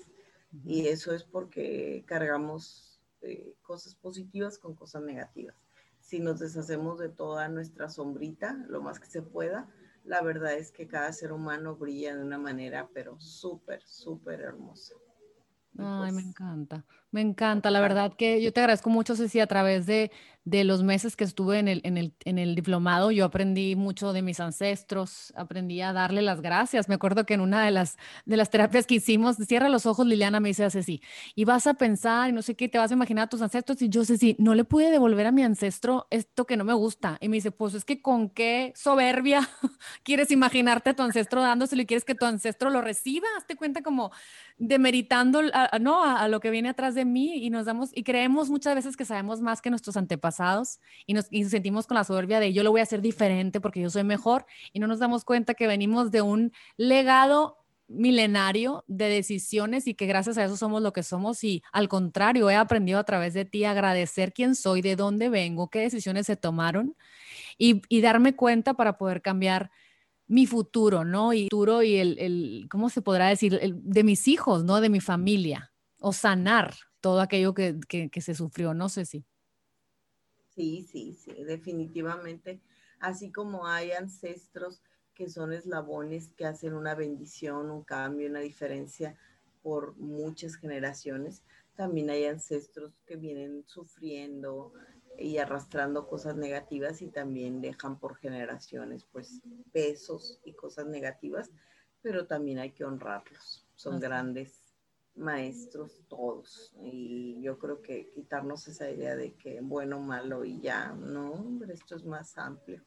Y 0.65 0.87
eso 0.87 1.13
es 1.13 1.25
porque 1.25 2.05
cargamos 2.07 3.01
eh, 3.21 3.57
cosas 3.63 3.97
positivas 3.97 4.59
con 4.59 4.77
cosas 4.77 5.03
negativas. 5.03 5.57
Si 6.09 6.21
nos 6.21 6.39
deshacemos 6.39 6.99
de 6.99 7.11
toda 7.11 7.51
nuestra 7.51 7.91
sombrita, 7.91 8.55
lo 8.67 8.81
más 8.81 8.99
que 8.99 9.09
se 9.09 9.21
pueda, 9.21 9.69
la 10.05 10.23
verdad 10.23 10.55
es 10.55 10.73
que 10.73 10.89
cada 10.89 11.13
ser 11.13 11.33
humano 11.33 11.77
brilla 11.77 12.17
de 12.17 12.23
una 12.23 12.39
manera, 12.39 12.89
pero 12.95 13.21
súper, 13.21 13.83
súper 13.83 14.41
hermosa. 14.41 14.95
Ay, 15.77 16.11
me 16.13 16.23
pues 16.23 16.25
encanta, 16.25 16.87
me 17.11 17.21
encanta. 17.21 17.71
La 17.71 17.81
verdad 17.81 18.13
que 18.17 18.43
yo 18.43 18.53
te 18.53 18.61
agradezco 18.61 18.91
mucho, 18.91 19.17
Ceci, 19.17 19.41
a 19.41 19.47
través 19.47 19.87
de, 19.87 20.11
de 20.49 20.65
los 20.65 20.83
meses 20.83 21.15
que 21.15 21.25
estuve 21.25 21.59
en 21.59 21.69
el, 21.69 21.81
en, 21.85 21.99
el, 21.99 22.15
en 22.25 22.39
el 22.39 22.55
diplomado, 22.55 23.11
yo 23.11 23.27
aprendí 23.27 23.77
mucho 23.77 24.15
de 24.15 24.23
mis 24.23 24.41
ancestros, 24.41 25.33
aprendí 25.37 25.83
a 25.83 25.93
darle 25.93 26.23
las 26.23 26.41
gracias. 26.41 26.89
Me 26.89 26.95
acuerdo 26.95 27.27
que 27.27 27.35
en 27.35 27.43
una 27.43 27.65
de 27.65 27.71
las, 27.71 27.99
de 28.25 28.37
las 28.37 28.49
terapias 28.49 28.87
que 28.87 28.95
hicimos, 28.95 29.37
cierra 29.37 29.69
los 29.69 29.85
ojos, 29.85 30.07
Liliana 30.07 30.41
me 30.41 30.49
dice 30.49 30.65
así, 30.65 31.03
y 31.35 31.45
vas 31.45 31.67
a 31.67 31.75
pensar 31.75 32.31
y 32.31 32.33
no 32.33 32.41
sé 32.41 32.57
qué, 32.57 32.69
te 32.69 32.79
vas 32.79 32.91
a 32.91 32.95
imaginar 32.95 33.25
a 33.25 33.29
tus 33.29 33.43
ancestros. 33.43 33.83
Y 33.83 33.91
yo, 33.91 34.05
Ceci, 34.07 34.37
no 34.39 34.55
le 34.55 34.65
pude 34.65 34.91
devolver 34.91 35.27
a 35.27 35.33
mi 35.33 35.43
ancestro 35.43 36.07
esto 36.11 36.47
que 36.47 36.57
no 36.57 36.65
me 36.65 36.73
gusta. 36.73 37.19
Y 37.21 37.29
me 37.29 37.37
dice, 37.37 37.51
pues 37.51 37.75
es 37.75 37.85
que 37.85 38.01
con 38.01 38.31
qué 38.31 38.73
soberbia 38.75 39.49
quieres 40.03 40.31
imaginarte 40.31 40.91
a 40.91 40.97
tu 40.97 41.03
ancestro 41.03 41.43
dándoselo 41.43 41.83
y 41.83 41.87
quieres 41.87 42.05
que 42.05 42.15
tu 42.15 42.25
ancestro 42.25 42.71
lo 42.71 42.81
reciba. 42.81 43.27
Hazte 43.37 43.57
cuenta 43.57 43.83
como 43.83 44.13
demeritando 44.57 45.43
a, 45.53 45.79
¿no? 45.79 46.03
a, 46.05 46.21
a 46.21 46.29
lo 46.29 46.41
que 46.41 46.51
viene 46.51 46.71
atrás 46.71 46.95
de 46.95 46.97
mí 47.05 47.34
y 47.44 47.51
nos 47.51 47.66
damos 47.66 47.90
y 47.94 48.03
creemos 48.03 48.51
muchas 48.51 48.74
veces 48.74 48.96
que 48.96 49.05
sabemos 49.05 49.40
más 49.40 49.62
que 49.62 49.70
nuestros 49.70 49.96
antepasados 49.96 50.80
y 51.07 51.14
nos, 51.14 51.26
sentimos 51.26 51.86
con 51.86 51.96
la 51.96 52.05
soberbia 52.05 52.40
de 52.40 52.53
yo 52.53 52.62
lo 52.62 52.70
voy 52.70 52.80
a 52.80 52.84
hacer 52.84 53.01
diferente 53.01 53.61
porque 53.61 53.80
yo 53.80 53.90
soy 53.90 54.05
mejor 54.05 54.46
y 54.72 54.80
no 54.80 54.86
nos 54.86 54.99
damos 54.99 55.24
cuenta 55.24 55.55
que 55.55 55.66
venimos 55.66 56.11
de 56.11 56.22
un 56.22 56.53
legado 56.76 57.59
milenario 57.88 58.84
de 58.86 59.09
decisiones 59.09 59.86
y 59.86 59.94
que 59.94 60.07
gracias 60.07 60.36
a 60.38 60.44
eso 60.44 60.57
somos 60.57 60.82
lo 60.82 60.92
que 60.92 61.03
somos 61.03 61.42
y 61.42 61.62
al 61.72 61.88
contrario, 61.88 62.51
he 62.51 62.55
aprendido 62.55 62.99
a 62.99 63.05
través 63.05 63.34
de 63.34 63.44
ti 63.44 63.64
a 63.64 63.70
agradecer 63.72 64.32
quién 64.32 64.55
soy, 64.55 64.82
de 64.82 64.94
dónde 64.94 65.30
vengo, 65.30 65.70
qué 65.70 65.80
decisiones 65.80 66.26
se 66.26 66.36
tomaron 66.36 66.94
y, 67.57 67.80
darme 68.01 68.36
cuenta 68.36 68.74
para 68.74 68.99
poder 68.99 69.22
cambiar 69.22 69.70
mi 70.26 70.46
futuro, 70.46 71.05
¿no? 71.05 71.32
Y 71.32 71.44
futuro 71.44 71.82
y 71.82 71.96
el, 71.96 72.66
¿cómo 72.70 72.90
se 72.90 73.01
podrá 73.01 73.28
decir? 73.28 73.59
de 73.59 74.05
mis 74.05 74.28
hijos, 74.28 74.64
¿no? 74.64 74.80
De 74.80 74.90
mi 74.90 75.01
familia 75.01 75.72
o 76.01 76.12
sanar 76.12 76.74
todo 77.01 77.20
aquello 77.20 77.55
que, 77.55 77.78
que 77.88 78.20
se 78.20 78.34
sufrió, 78.34 78.74
no 78.74 78.88
sé 78.88 79.05
si. 79.05 79.24
Sí, 80.55 80.82
sí, 80.90 81.14
sí, 81.14 81.44
definitivamente. 81.44 82.61
Así 82.99 83.30
como 83.30 83.66
hay 83.66 83.92
ancestros 83.92 84.82
que 85.14 85.28
son 85.28 85.53
eslabones 85.53 86.30
que 86.36 86.46
hacen 86.46 86.74
una 86.74 86.94
bendición, 86.94 87.70
un 87.70 87.84
cambio, 87.84 88.28
una 88.28 88.40
diferencia 88.40 89.16
por 89.62 89.96
muchas 89.96 90.57
generaciones, 90.57 91.42
también 91.74 92.11
hay 92.11 92.24
ancestros 92.24 92.92
que 93.07 93.16
vienen 93.16 93.64
sufriendo 93.66 94.72
y 95.16 95.38
arrastrando 95.38 96.09
cosas 96.09 96.36
negativas 96.36 97.03
y 97.03 97.09
también 97.09 97.61
dejan 97.61 97.99
por 97.99 98.16
generaciones 98.16 99.05
pues 99.05 99.42
pesos 99.72 100.40
y 100.44 100.55
cosas 100.55 100.86
negativas, 100.86 101.51
pero 102.03 102.26
también 102.26 102.59
hay 102.59 102.72
que 102.72 102.84
honrarlos. 102.84 103.66
Son 103.76 104.01
grandes 104.01 104.68
maestros 105.19 106.01
todos. 106.09 106.73
Y 106.83 107.41
yo 107.43 107.59
creo 107.59 107.83
que 107.83 108.11
quitarnos 108.11 108.66
esa 108.69 108.91
idea 108.91 109.16
de 109.16 109.35
que 109.35 109.61
bueno, 109.61 110.01
malo 110.01 110.45
y 110.45 110.61
ya, 110.61 110.93
no, 110.93 111.59
esto 111.69 111.97
es 111.97 112.05
más 112.05 112.37
amplio. 112.39 112.83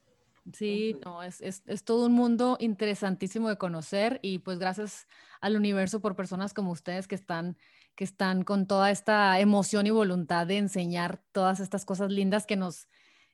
Sí, 0.53 0.97
no, 1.05 1.21
es, 1.21 1.39
es, 1.41 1.61
es, 1.67 1.83
todo 1.83 2.07
un 2.07 2.13
mundo 2.13 2.57
interesantísimo 2.59 3.47
de 3.47 3.59
conocer 3.59 4.19
y 4.23 4.39
pues 4.39 4.57
gracias 4.57 5.07
al 5.39 5.55
universo 5.55 5.99
por 5.99 6.15
personas 6.15 6.55
como 6.55 6.71
ustedes 6.71 7.07
que 7.07 7.13
están, 7.13 7.57
que 7.95 8.03
están 8.03 8.43
con 8.43 8.65
toda 8.65 8.89
esta 8.89 9.39
emoción 9.39 9.85
y 9.85 9.91
voluntad 9.91 10.47
de 10.47 10.57
enseñar 10.57 11.21
todas 11.31 11.59
estas 11.59 11.85
cosas 11.85 12.09
lindas 12.09 12.47
que 12.47 12.55
nos, 12.55 12.87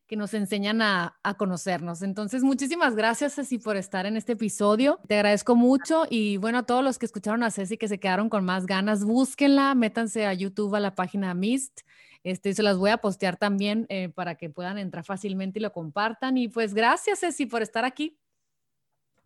que 0.08 0.16
nos 0.16 0.34
enseñan 0.34 0.82
a, 0.82 1.20
conocernos. 1.38 2.02
Entonces, 2.02 2.44
muchísimas 2.44 2.96
gracias, 2.96 3.36
Ceci, 3.36 3.60
por 3.60 3.76
estar 3.76 4.06
en 4.06 4.16
este 4.16 4.34
episodio. 4.34 5.00
Te 5.08 5.16
agradezco 5.16 5.56
mucho 5.56 6.06
y 6.10 6.38
bueno, 6.38 6.60
a 6.60 6.64
todos 6.64 6.84
los 6.84 6.98
que 6.98 7.06
escucharon 7.06 7.44
a 7.44 7.52
Ceci 7.52 7.78
que 7.78 7.90
se 7.90 8.00
quedaron 8.00 8.30
con 8.30 8.46
más 8.46 8.66
ganas, 8.66 9.04
búsquenla, 9.04 9.76
métanse 9.76 10.26
a 10.26 10.34
YouTube, 10.34 10.76
a 10.76 10.80
la 10.80 10.96
página 10.96 11.34
Mist. 11.34 11.82
Este, 12.24 12.54
se 12.54 12.64
las 12.64 12.78
voy 12.78 12.90
a 12.90 12.98
postear 12.98 13.38
también 13.38 13.86
eh, 13.90 14.10
para 14.10 14.36
que 14.36 14.50
puedan 14.50 14.78
entrar 14.78 15.04
fácilmente 15.04 15.60
y 15.60 15.62
lo 15.62 15.74
compartan. 15.74 16.38
Y 16.38 16.48
pues 16.48 16.74
gracias, 16.74 17.20
Ceci, 17.20 17.46
por 17.46 17.62
estar 17.62 17.84
aquí. 17.84 18.18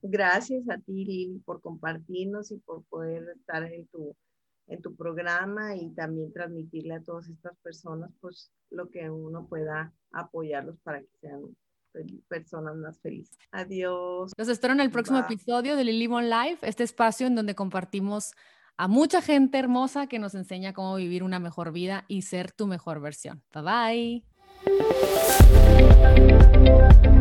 Gracias 0.02 0.68
a 0.70 0.78
ti, 0.78 1.06
Lili, 1.06 1.42
por 1.46 1.62
compartirnos 1.62 2.52
y 2.52 2.58
por 2.58 2.84
poder 2.86 3.24
estar 3.36 3.64
en 3.72 3.86
tu 3.88 4.16
en 4.72 4.82
tu 4.82 4.96
programa 4.96 5.76
y 5.76 5.90
también 5.90 6.32
transmitirle 6.32 6.96
a 6.96 7.04
todas 7.04 7.28
estas 7.28 7.58
personas 7.58 8.10
pues 8.22 8.52
lo 8.70 8.90
que 8.90 9.10
uno 9.10 9.46
pueda 9.48 9.94
apoyarlos 10.12 10.78
para 10.84 11.02
que 11.02 11.10
sean 11.20 11.42
personas 12.30 12.76
más 12.78 13.00
felices. 13.02 13.38
Adiós. 13.52 14.32
Los 14.38 14.48
espero 14.48 14.74
en 14.74 14.80
el 14.80 14.90
próximo 14.90 15.20
episodio 15.20 15.76
de 15.76 15.84
Lily 15.84 16.08
Bon 16.08 16.30
Life, 16.30 16.66
este 16.66 16.86
espacio 16.86 17.28
en 17.28 17.36
donde 17.36 17.54
compartimos 17.54 18.32
a 18.78 18.88
mucha 18.88 19.22
gente 19.22 19.60
hermosa 19.60 20.08
que 20.08 20.20
nos 20.20 20.36
enseña 20.36 20.72
cómo 20.72 20.96
vivir 20.96 21.24
una 21.24 21.40
mejor 21.40 21.74
vida 21.74 22.06
y 22.08 22.22
ser 22.22 22.54
tu 22.54 22.66
mejor 22.66 23.02
versión. 23.02 23.44
Bye 23.54 24.24
bye. 27.04 27.12